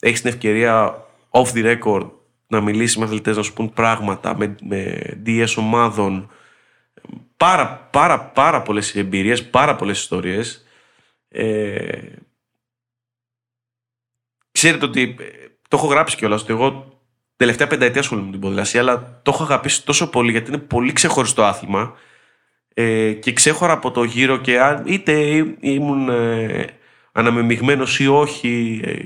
έχεις 0.00 0.20
την 0.20 0.30
ευκαιρία 0.30 1.04
off 1.30 1.52
the 1.54 1.76
record 1.78 2.10
να 2.46 2.60
μιλήσεις 2.60 2.96
με 2.96 3.04
αθλητές, 3.04 3.36
να 3.36 3.42
σου 3.42 3.52
πούν 3.52 3.72
πράγματα, 3.72 4.36
με, 4.36 4.56
με 4.62 5.00
DS 5.26 5.54
ομάδων. 5.56 6.30
Πάρα, 7.36 7.88
πάρα, 7.90 8.20
πάρα 8.20 8.62
πολλές 8.62 8.94
εμπειρίες, 8.94 9.44
πάρα 9.44 9.76
πολλές 9.76 9.98
ιστορίες. 9.98 10.66
Ε, 11.28 11.98
ξέρετε 14.56 14.84
ότι 14.84 15.16
ε, 15.20 15.24
το 15.68 15.76
έχω 15.76 15.86
γράψει 15.86 16.16
κιόλας, 16.16 16.42
ότι 16.42 16.52
εγώ 16.52 17.00
τελευταία 17.36 17.66
πενταετία 17.66 18.00
ασχολούμαι 18.00 18.26
με 18.26 18.32
την 18.32 18.40
ποδηλασία, 18.40 18.80
αλλά 18.80 19.20
το 19.22 19.30
έχω 19.34 19.42
αγαπήσει 19.42 19.84
τόσο 19.84 20.10
πολύ 20.10 20.30
γιατί 20.30 20.50
είναι 20.50 20.58
πολύ 20.58 20.92
ξεχωριστό 20.92 21.44
άθλημα 21.44 21.96
ε, 22.74 23.12
και 23.12 23.32
ξέχωρα 23.32 23.72
από 23.72 23.90
το 23.90 24.04
γύρο 24.04 24.36
και 24.36 24.60
αν, 24.60 24.82
είτε 24.86 25.12
ήμουν 25.60 26.08
ε, 26.08 26.64
αναμεμειγμένος 27.12 28.00
ή 28.00 28.06
όχι 28.06 28.80
ε, 28.84 29.02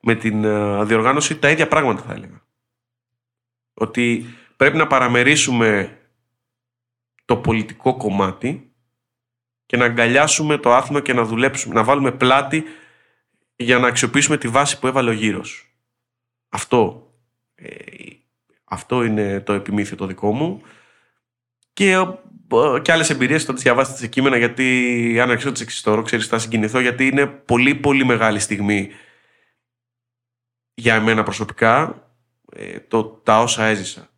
με 0.00 0.14
την 0.14 0.44
ε, 0.44 0.84
διοργάνωση, 0.84 1.38
τα 1.38 1.50
ίδια 1.50 1.68
πράγματα 1.68 2.02
θα 2.02 2.12
έλεγα. 2.12 2.42
Ότι 3.74 4.24
πρέπει 4.56 4.76
να 4.76 4.86
παραμερίσουμε 4.86 5.98
το 7.24 7.36
πολιτικό 7.36 7.96
κομμάτι 7.96 8.72
και 9.66 9.76
να 9.76 9.84
αγκαλιάσουμε 9.84 10.58
το 10.58 10.72
άθλημα 10.72 11.00
και 11.00 11.12
να 11.12 11.24
δουλέψουμε, 11.24 11.74
να 11.74 11.84
βάλουμε 11.84 12.12
πλάτη 12.12 12.64
για 13.62 13.78
να 13.78 13.86
αξιοποιήσουμε 13.86 14.36
τη 14.36 14.48
βάση 14.48 14.78
που 14.78 14.86
έβαλε 14.86 15.10
ο 15.10 15.12
γύρος. 15.12 15.74
Αυτό 16.48 17.10
ε, 17.54 17.70
αυτό 18.64 19.04
είναι 19.04 19.40
το 19.40 19.52
επιμήθειο 19.52 19.96
το 19.96 20.06
δικό 20.06 20.32
μου. 20.32 20.62
Και, 21.72 21.92
ε, 21.92 22.80
και 22.82 22.92
άλλες 22.92 23.10
εμπειρίες 23.10 23.44
θα 23.44 23.52
τις 23.52 23.62
διαβάσετε 23.62 23.98
σε 23.98 24.06
κείμενα, 24.06 24.36
γιατί 24.36 25.18
αν 25.20 25.30
αρχίσω 25.30 25.46
να 25.46 25.52
τις 25.52 25.62
εξιστορώ, 25.62 26.02
ξέρεις, 26.02 26.26
θα 26.26 26.38
συγκινηθώ, 26.38 26.80
γιατί 26.80 27.06
είναι 27.06 27.26
πολύ, 27.26 27.74
πολύ 27.74 28.04
μεγάλη 28.04 28.38
στιγμή 28.38 28.90
για 30.74 30.94
εμένα 30.94 31.22
προσωπικά 31.22 32.04
ε, 32.52 32.80
το, 32.80 33.04
τα 33.04 33.40
όσα 33.40 33.64
έζησα. 33.64 34.08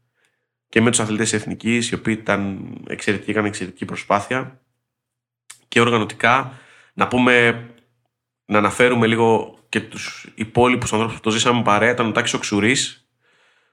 Και 0.69 0.81
με 0.81 0.91
τους 0.91 1.01
αθλητές 1.01 1.33
εθνικής, 1.33 1.91
οι 1.91 1.95
οποίοι 1.95 2.17
ήταν 2.21 2.73
εξαιρετικοί, 2.89 3.31
έκαναν 3.31 3.49
εξαιρετική 3.49 3.85
προσπάθεια. 3.85 4.61
Και 5.69 5.81
οργανωτικά, 5.81 6.59
να 6.95 7.09
πούμε, 7.09 7.67
να 8.53 8.59
αναφέρουμε 8.59 9.07
λίγο 9.07 9.59
και 9.69 9.81
τους 9.81 10.33
υπόλοιπους 10.35 10.93
ανθρώπους 10.93 11.17
που 11.17 11.23
το 11.23 11.31
ζήσαμε 11.31 11.63
παρέα. 11.63 11.91
Ήταν 11.91 12.07
ο 12.07 12.13
Τάκης 12.13 12.35
Οξουρής, 12.35 13.07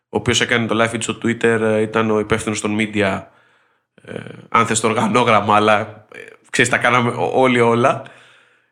ο 0.04 0.18
οποίος 0.18 0.42
έκανε 0.42 0.68
το 0.68 0.84
live 0.84 0.96
feed 0.96 1.02
στο 1.02 1.18
Twitter, 1.24 1.60
ε, 1.62 1.82
ήταν 1.82 2.12
ο 2.12 2.20
υπεύθυνος 2.20 2.62
των 2.62 2.78
media. 2.80 3.24
Ε, 4.04 4.20
αν 4.50 4.66
θες 4.66 4.80
το 4.80 4.88
οργανόγραμμα, 4.88 5.56
αλλά 5.56 5.80
ε, 6.14 6.20
ξέρεις, 6.50 6.72
τα 6.72 6.78
κάναμε 6.78 7.14
όλοι 7.16 7.60
όλα. 7.60 8.04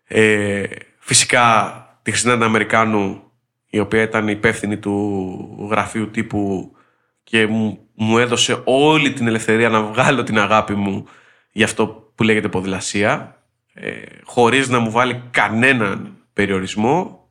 Ε, 0.03 0.63
φυσικά 0.99 1.81
τη 2.01 2.11
Χριστίνα 2.11 2.45
Αμερικάνου, 2.45 3.21
η 3.69 3.79
οποία 3.79 4.01
ήταν 4.01 4.27
υπεύθυνη 4.27 4.77
του 4.77 5.67
γραφείου 5.69 6.11
τύπου 6.11 6.71
και 7.23 7.47
μου, 7.93 8.17
έδωσε 8.17 8.61
όλη 8.65 9.13
την 9.13 9.27
ελευθερία 9.27 9.69
να 9.69 9.81
βγάλω 9.81 10.23
την 10.23 10.39
αγάπη 10.39 10.73
μου 10.73 11.07
για 11.51 11.65
αυτό 11.65 12.11
που 12.15 12.23
λέγεται 12.23 12.49
ποδηλασία, 12.49 13.36
ε, 13.79 13.91
χωρίς 14.23 14.69
να 14.69 14.79
μου 14.79 14.91
βάλει 14.91 15.23
κανέναν 15.31 16.17
περιορισμό 16.33 17.27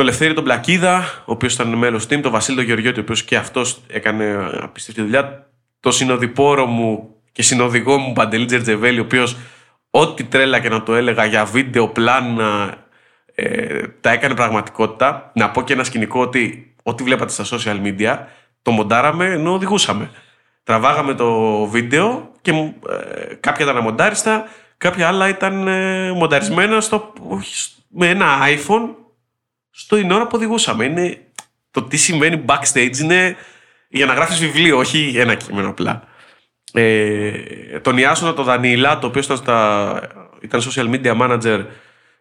το 0.00 0.06
Λευθέρη 0.06 0.34
τον 0.34 0.44
Πλακίδα, 0.44 0.98
ο 1.20 1.32
οποίος 1.32 1.54
ήταν 1.54 1.74
μέλος 1.74 2.04
team, 2.04 2.20
το 2.22 2.30
Βασίλη 2.30 2.56
τον 2.56 2.66
Γεωργιώτη, 2.66 2.98
ο 2.98 3.02
οποίος 3.02 3.24
και 3.24 3.36
αυτός 3.36 3.80
έκανε 3.86 4.50
απίστευτη 4.60 5.00
δουλειά. 5.00 5.46
Το 5.80 5.90
συνοδοιπόρο 5.90 6.66
μου 6.66 7.14
και 7.32 7.42
συνοδηγό 7.42 7.98
μου 7.98 8.12
Παντελή 8.12 8.44
Τζερτζεβέλη, 8.44 8.98
ο 8.98 9.02
οποίος 9.02 9.36
ό,τι 9.90 10.24
τρέλα 10.24 10.60
και 10.60 10.68
να 10.68 10.82
το 10.82 10.94
έλεγα 10.94 11.24
για 11.24 11.44
βίντεο, 11.44 11.88
πλάνα, 11.88 12.76
ε, 13.34 13.82
τα 14.00 14.10
έκανε 14.10 14.34
πραγματικότητα. 14.34 15.30
Να 15.34 15.50
πω 15.50 15.62
και 15.62 15.72
ένα 15.72 15.84
σκηνικό 15.84 16.20
ότι 16.20 16.74
ό,τι 16.82 17.02
βλέπατε 17.02 17.32
στα 17.32 17.56
social 17.56 17.80
media, 17.82 18.18
το 18.62 18.70
μοντάραμε 18.70 19.24
ενώ 19.24 19.52
οδηγούσαμε. 19.52 20.10
Τραβάγαμε 20.64 21.14
το 21.14 21.64
βίντεο 21.66 22.32
και 22.40 22.50
ε, 22.50 23.34
κάποια 23.40 23.64
ήταν 23.64 23.76
αμοντάριστα, 23.76 24.44
κάποια 24.80 25.08
άλλα 25.08 25.28
ήταν 25.28 25.68
ε, 25.68 26.12
μονταρισμένα 26.12 26.80
στο, 26.80 27.12
με 27.88 28.08
ένα 28.08 28.38
iPhone 28.46 28.94
στο 29.70 29.98
η 29.98 30.08
ώρα 30.12 30.26
που 30.26 30.36
οδηγούσαμε. 30.36 30.84
Είναι, 30.84 31.20
το 31.70 31.82
τι 31.82 31.96
σημαίνει 31.96 32.44
backstage 32.46 32.96
είναι 33.00 33.36
για 33.88 34.06
να 34.06 34.14
γράφεις 34.14 34.38
βιβλίο, 34.38 34.78
όχι 34.78 35.12
ένα 35.16 35.34
κείμενο 35.34 35.68
απλά. 35.68 36.02
Ε, 36.72 37.30
τον 37.82 37.98
Ιάσονα, 37.98 38.34
τον 38.34 38.44
Δανίλα, 38.44 38.98
το 38.98 39.06
οποίο 39.06 39.22
ήταν, 39.24 39.36
στα, 39.36 40.00
ήταν 40.40 40.60
social 40.60 40.94
media 40.94 41.20
manager 41.20 41.64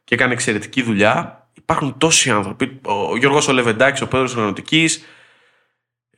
και 0.03 0.15
έκανε 0.15 0.33
εξαιρετική 0.33 0.81
δουλειά. 0.81 1.47
Υπάρχουν 1.53 1.97
τόσοι 1.97 2.29
άνθρωποι. 2.29 2.79
Ο 2.85 3.17
Γιώργος 3.17 3.47
ο 3.47 3.51
Λεβεντάκης, 3.51 4.01
ο 4.01 4.07
πρόεδρος 4.07 4.31
της 4.31 4.41
Οργανωτικής, 4.41 5.05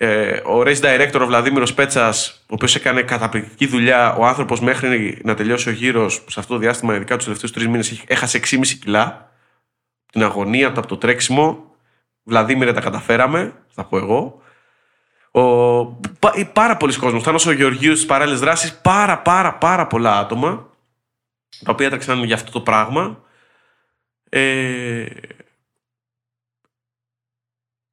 ε, 0.04 0.41
ο 0.45 0.62
race 0.66 0.82
director 0.82 1.20
ο 1.22 1.26
Βλαδίμηρος 1.26 1.74
Πέτσας, 1.74 2.41
ο 2.41 2.54
οποίος 2.54 2.76
έκανε 2.76 3.02
καταπληκτική 3.02 3.68
δουλειά. 3.68 4.16
Ο 4.16 4.26
άνθρωπος 4.26 4.60
μέχρι 4.60 5.22
να 5.24 5.34
τελειώσει 5.34 5.70
ο 5.70 5.72
γύρος, 5.72 6.24
σε 6.28 6.39
αυτό 6.39 6.54
το 6.54 6.60
διάστημα, 6.60 6.95
ειδικά 6.95 7.16
τους 7.16 7.24
τελευταίους 7.24 7.52
τρεις 7.52 7.68
μήνες, 7.68 8.04
έχασε 8.08 8.38
6,5 8.38 8.80
κιλά 8.80 9.32
την 10.12 10.24
αγωνία 10.24 10.68
από 10.68 10.88
το 10.88 10.97
τρέξιμο. 10.97 11.76
Βλαδίμηρε 12.24 12.74
τα 12.74 12.82
καταφέραμε, 12.82 13.54
θα 13.68 13.84
πω 13.84 13.97
εγώ. 13.97 14.41
Ο, 15.32 15.84
πάρα 16.54 16.78
πολλοί 16.78 16.95
κόσμος, 16.97 17.22
Ήταν 17.22 17.36
ο 17.47 17.52
Γεωργίου 17.52 17.95
στις 17.95 18.06
παράλληλες 18.06 18.39
δράσεις, 18.39 18.82
πάρα 18.82 19.20
πάρα 19.20 19.54
πάρα 19.54 19.88
πολλά 19.88 20.18
άτομα 20.18 20.70
τα 21.64 21.72
οποία 21.72 21.86
έτρεξαν 21.86 22.24
για 22.24 22.36
αυτό 22.36 22.52
το 22.52 22.62
πράγμα. 22.62 23.24
Ε, 24.30 25.06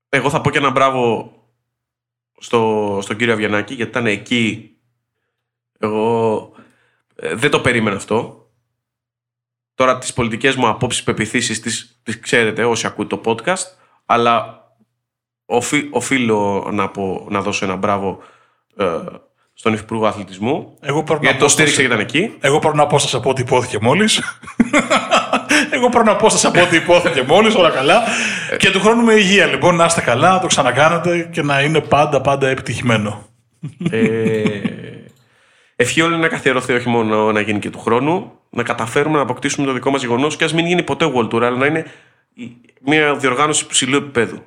εγώ 0.09 0.31
θα 0.31 0.41
πω 0.41 0.51
και 0.51 0.59
ένα 0.59 0.71
μπράβο 0.71 1.33
στο, 2.39 2.99
στον 3.03 3.16
κύριο 3.16 3.32
Αβιανάκη 3.32 3.74
γιατί 3.74 3.91
ήταν 3.91 4.07
εκεί. 4.07 4.76
Εγώ 5.78 6.51
ε, 7.16 7.34
δεν 7.34 7.51
το 7.51 7.61
περίμενα 7.61 7.97
αυτό. 7.97 8.49
Τώρα 9.74 9.99
τις 9.99 10.12
πολιτικές 10.12 10.57
μου 10.57 10.68
απόψεις 10.68 11.03
πεπιθήσεις 11.03 11.61
τις, 11.61 12.01
τις 12.03 12.20
ξέρετε 12.20 12.64
όσοι 12.64 12.86
ακούτε 12.86 13.16
το 13.16 13.20
podcast, 13.24 13.64
αλλά 14.07 14.62
οφεί, 15.47 15.89
οφείλω 15.91 16.68
να, 16.72 16.89
πω, 16.89 17.26
να 17.30 17.41
δώσω 17.41 17.64
ένα 17.64 17.76
μπράβο 17.76 18.22
ε, 18.76 18.99
στον 19.55 19.72
Υφυπουργό 19.72 20.07
Αθλητισμού. 20.07 20.78
Εγώ 20.80 21.05
γιατί 21.20 21.39
το 21.39 21.49
στήριξε 21.49 21.80
και 21.80 21.86
ήταν 21.86 21.99
εκεί. 22.01 22.36
Εγώ 22.41 22.59
παίρνω 22.59 22.82
απόσταση 22.82 23.16
από 23.16 23.30
ό,τι 23.30 23.41
υπόθηκε 23.41 23.78
μόλις. 23.80 24.22
Εγώ 25.71 25.89
παίρνω 25.89 26.13
απόσταση 26.13 26.47
από 26.47 26.61
ό,τι 26.61 26.77
υπόθηκε 26.77 27.23
μόλις, 27.23 27.55
όλα 27.55 27.71
καλά. 27.71 28.03
και 28.59 28.71
του 28.71 28.81
χρόνου 28.81 29.03
με 29.03 29.13
υγεία 29.13 29.47
λοιπόν, 29.47 29.77
να 29.77 29.85
είστε 29.85 30.01
καλά, 30.01 30.33
να 30.33 30.41
το 30.41 30.47
ξανακάνετε 30.47 31.29
και 31.33 31.43
να 31.43 31.61
είναι 31.61 31.81
πάντα 31.81 32.21
πάντα 32.21 32.49
επιτυχημένο. 32.49 33.27
Ε, 33.91 34.43
ευχή 35.77 36.01
όλοι 36.01 36.17
να 36.17 36.29
καθιερωθεί 36.29 36.73
όχι 36.73 36.89
μόνο 36.89 37.33
να 37.33 37.41
γίνει 37.41 37.59
και 37.59 37.71
του 37.71 37.79
χρόνου, 37.79 38.33
να 38.51 38.63
καταφέρουμε 38.63 39.17
να 39.17 39.23
αποκτήσουμε 39.23 39.67
το 39.67 39.73
δικό 39.73 39.91
μας 39.91 40.01
γεγονός 40.01 40.37
και 40.37 40.45
ας 40.45 40.53
μην 40.53 40.67
γίνει 40.67 40.83
ποτέ 40.83 41.13
World 41.15 41.29
Tour, 41.35 41.43
αλλά 41.43 41.57
να 41.57 41.67
είναι 41.67 41.85
μια 42.81 43.15
διοργάνωση 43.15 43.67
ψηλού 43.67 43.97
επίπεδου. 43.97 44.43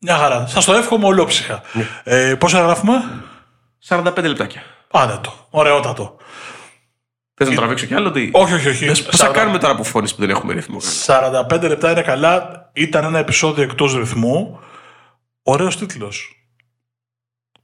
Μια 0.00 0.16
χαρά. 0.16 0.46
Σας 0.46 0.64
το 0.64 0.72
εύχομαι 0.72 1.06
ολόψυχα. 1.06 1.62
Ναι. 1.72 1.86
Ε, 2.04 2.34
πόσα 2.34 2.60
γράφουμε, 2.60 3.04
45 3.88 4.22
λεπτάκια. 4.22 4.62
Άντε 4.90 5.18
το. 5.22 5.32
Ωραιότατο. 5.50 6.16
Θες 7.38 7.48
να 7.48 7.54
τραβήξω 7.54 7.86
κι 7.86 7.94
άλλο, 7.94 8.10
τι. 8.10 8.28
Όχι, 8.32 8.54
όχι, 8.54 8.68
όχι. 8.68 8.86
Πώς 8.86 9.16
θα 9.16 9.30
40 9.30 9.32
κάνουμε 9.32 9.58
τώρα 9.58 9.72
από 9.72 9.82
φωνής 9.82 10.14
που 10.14 10.20
δεν 10.20 10.30
έχουμε 10.30 10.52
ρυθμό. 10.52 10.78
45 11.06 11.62
λεπτά 11.62 11.90
είναι 11.90 12.02
καλά. 12.02 12.70
Ήταν 12.72 13.04
ένα 13.04 13.18
επεισόδιο 13.18 13.62
εκτός 13.62 13.94
ρυθμού. 13.96 14.58
Ωραίος 15.42 15.76
τίτλος. 15.76 16.32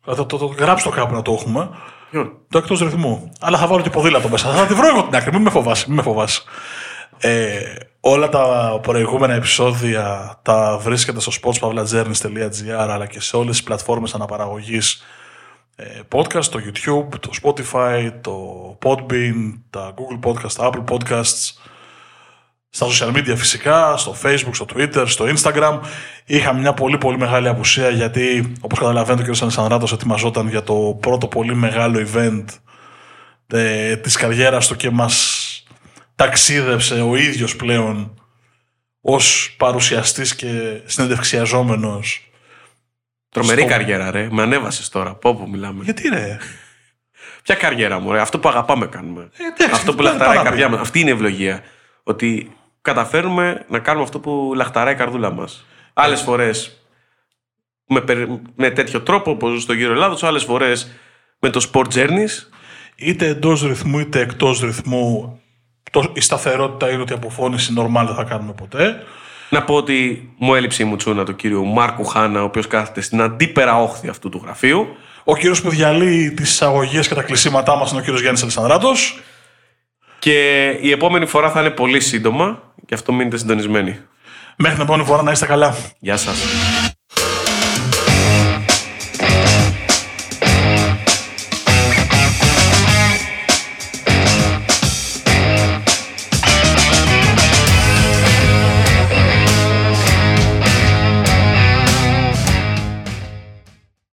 Θα 0.05 0.15
το, 0.15 0.27
το, 0.27 0.37
το 0.37 0.47
γράψω 0.47 0.89
το 0.89 0.95
κάπου 0.97 1.15
να 1.15 1.23
το 1.23 1.33
έχουμε. 1.33 1.69
Ποιον; 2.11 2.33
Το 2.49 2.59
εκτός 2.59 2.81
ρυθμού. 2.81 3.33
Αλλά 3.41 3.59
θα 3.59 3.67
βάλω 3.67 3.83
και 3.83 3.91
ποδήλατο 3.91 4.29
μέσα. 4.29 4.53
Θα 4.53 4.67
τη 4.67 4.75
βρω 4.75 4.87
εγώ 4.87 5.03
την 5.03 5.17
άκρη. 5.17 5.33
Μην 5.33 5.43
με 5.43 5.51
φοβάσει. 5.51 5.85
Μην 5.87 5.97
με 5.97 6.03
φοβάσει. 6.03 6.43
Ε, 7.19 7.59
όλα 8.01 8.29
τα 8.29 8.79
προηγούμενα 8.83 9.35
επεισόδια 9.35 10.39
τα 10.43 10.79
βρίσκεται 10.79 11.21
στο 11.21 11.33
sportspavlagernis.gr 11.41 12.89
αλλά 12.89 13.07
και 13.07 13.21
σε 13.21 13.37
όλες 13.37 13.51
τις 13.51 13.63
πλατφόρμες 13.63 14.15
αναπαραγωγής 14.15 14.93
ε, 14.95 15.05
podcast, 16.09 16.45
το 16.45 16.61
YouTube, 16.65 17.19
το 17.21 17.31
Spotify, 17.43 18.13
το 18.21 18.79
Podbean, 18.83 19.61
τα 19.71 19.95
Google 19.95 20.29
Podcasts, 20.29 20.53
τα 20.53 20.71
Apple 20.73 20.85
Podcasts, 20.93 21.53
στα 22.71 22.87
social 22.87 23.17
media 23.17 23.35
φυσικά, 23.37 23.97
στο 23.97 24.17
Facebook, 24.23 24.51
στο 24.53 24.67
Twitter, 24.75 25.05
στο 25.07 25.25
Instagram. 25.29 25.81
Είχαμε 26.25 26.61
μια 26.61 26.75
πολύ 26.75 26.99
πολύ 26.99 27.19
μεγάλη 27.19 27.49
απουσία 27.49 27.89
γιατί 27.89 28.53
όπως 28.61 28.79
καταλαβαίνετε 28.79 29.31
ο 29.31 29.35
κ. 29.35 29.37
Αλessandratos 29.41 29.93
ετοιμαζόταν 29.93 30.49
για 30.49 30.63
το 30.63 30.97
πρώτο 31.01 31.27
πολύ 31.27 31.55
μεγάλο 31.55 32.07
event 32.09 32.45
ε, 33.47 33.97
της 33.97 34.17
καριέρας 34.17 34.67
του 34.67 34.77
και 34.77 34.91
μας 34.91 35.49
ταξίδεψε 36.15 37.01
ο 37.01 37.17
ίδιος 37.17 37.57
πλέον 37.57 38.19
ως 39.01 39.55
παρουσιαστής 39.59 40.35
και 40.35 40.81
συνεντευξιαζόμενος. 40.85 42.29
Τρομερή 43.35 43.61
Στο- 43.61 43.69
καριέρα, 43.71 44.11
ρε. 44.11 44.29
Με 44.31 44.43
ανέβασες 44.43 44.89
τώρα. 44.89 45.15
Πω 45.15 45.35
που 45.35 45.49
μιλάμε. 45.49 45.85
Γιατί 45.85 46.09
ρε; 46.09 46.37
Ποια 47.43 47.55
καριέρα 47.55 47.99
μου, 47.99 48.13
ρε. 48.13 48.21
Αυτό 48.21 48.39
που 48.39 48.49
αγαπάμε 48.49 48.87
κάνουμε. 48.87 49.23
Ε, 49.37 49.45
εντάξει, 49.55 49.75
αυτό 49.75 49.95
που 49.95 50.03
δεν 50.03 50.13
λαχταράει 50.13 50.33
η 50.33 50.37
πάει 50.37 50.45
να 50.45 50.51
καρδιά 50.51 50.67
πει. 50.67 50.73
μας. 50.73 50.81
Αυτή 50.81 51.01
είναι 51.01 51.11
η 51.11 51.13
ευλογία. 51.13 51.63
Ότι 52.03 52.57
καταφέρουμε 52.83 53.65
να 53.69 53.79
κάνουμε 53.79 54.05
αυτό 54.05 54.21
που 54.21 54.53
λαχταράει 54.57 54.95
η 54.95 54.97
καρδούλα 54.97 55.31
μας. 55.33 55.67
Άλλες 55.93 56.21
φορές 56.21 56.87
με, 57.87 58.01
περι- 58.01 58.41
με 58.57 58.71
τέτοιο 58.71 59.01
τρόπο, 59.01 59.31
όπως 59.31 59.63
στο 59.63 59.73
γύρο 59.73 59.93
Ελλάδος, 59.93 60.23
άλλες 60.23 60.45
φορές 60.45 60.91
με 61.39 61.51
το 61.51 61.69
Sport 61.73 61.87
Journeys. 61.95 62.49
Είτε 62.97 63.27
εντός 63.27 63.63
ρυθμού 63.63 63.99
είτε 63.99 64.21
εκτός 64.21 64.61
ρυθμού 64.61 65.39
το, 65.91 66.13
η 66.15 66.21
σταθερότητα 66.21 66.91
είναι 66.91 67.03
ότι 67.03 67.13
η 67.13 67.17
αποφώνηση 67.17 67.75
normal 67.79 68.05
δεν 68.07 68.15
θα 68.15 68.25
κάνουμε 68.25 68.53
ποτέ. 68.53 69.03
Να 69.49 69.63
πω 69.63 69.75
ότι 69.75 70.29
μου 70.39 70.55
έλειψε 70.55 70.83
η 70.83 70.87
μουτσούνα 70.87 71.25
του 71.25 71.37
κύριου 71.37 71.65
Μάρκου 71.67 72.05
Χάνα, 72.05 72.41
ο 72.41 72.45
οποίος 72.45 72.67
κάθεται 72.67 73.01
στην 73.01 73.21
αντίπερα 73.21 73.83
όχθη 73.83 74.09
αυτού 74.09 74.29
του 74.29 74.41
γραφείου. 74.45 74.97
Ο 75.25 75.37
κύριος 75.37 75.63
που 75.63 75.71
διαλύει 75.71 76.31
τις 76.31 76.51
εισαγωγές 76.51 77.09
και 77.09 77.15
τα 77.15 77.23
κλεισίματά 77.23 77.77
μας 77.77 77.91
είναι 77.91 78.01
ο 78.01 78.03
κύριος 78.03 78.21
Γιάννης 78.21 78.45
Αλessandratos. 78.45 79.21
Και 80.19 80.69
η 80.81 80.91
επόμενη 80.91 81.27
φορά 81.27 81.51
θα 81.51 81.61
είναι 81.61 81.71
πολύ 81.71 82.01
σύντομα, 82.01 82.63
γι' 82.87 82.95
αυτό 82.95 83.13
μείνετε 83.13 83.37
συντονισμένοι. 83.37 84.01
Μέχρι 84.57 84.77
την 84.77 84.85
επόμενη 84.85 85.05
φορά 85.09 85.23
να 85.23 85.31
είστε 85.31 85.47
καλά. 85.47 85.75
Γεια 85.99 86.17
σας. 86.17 86.37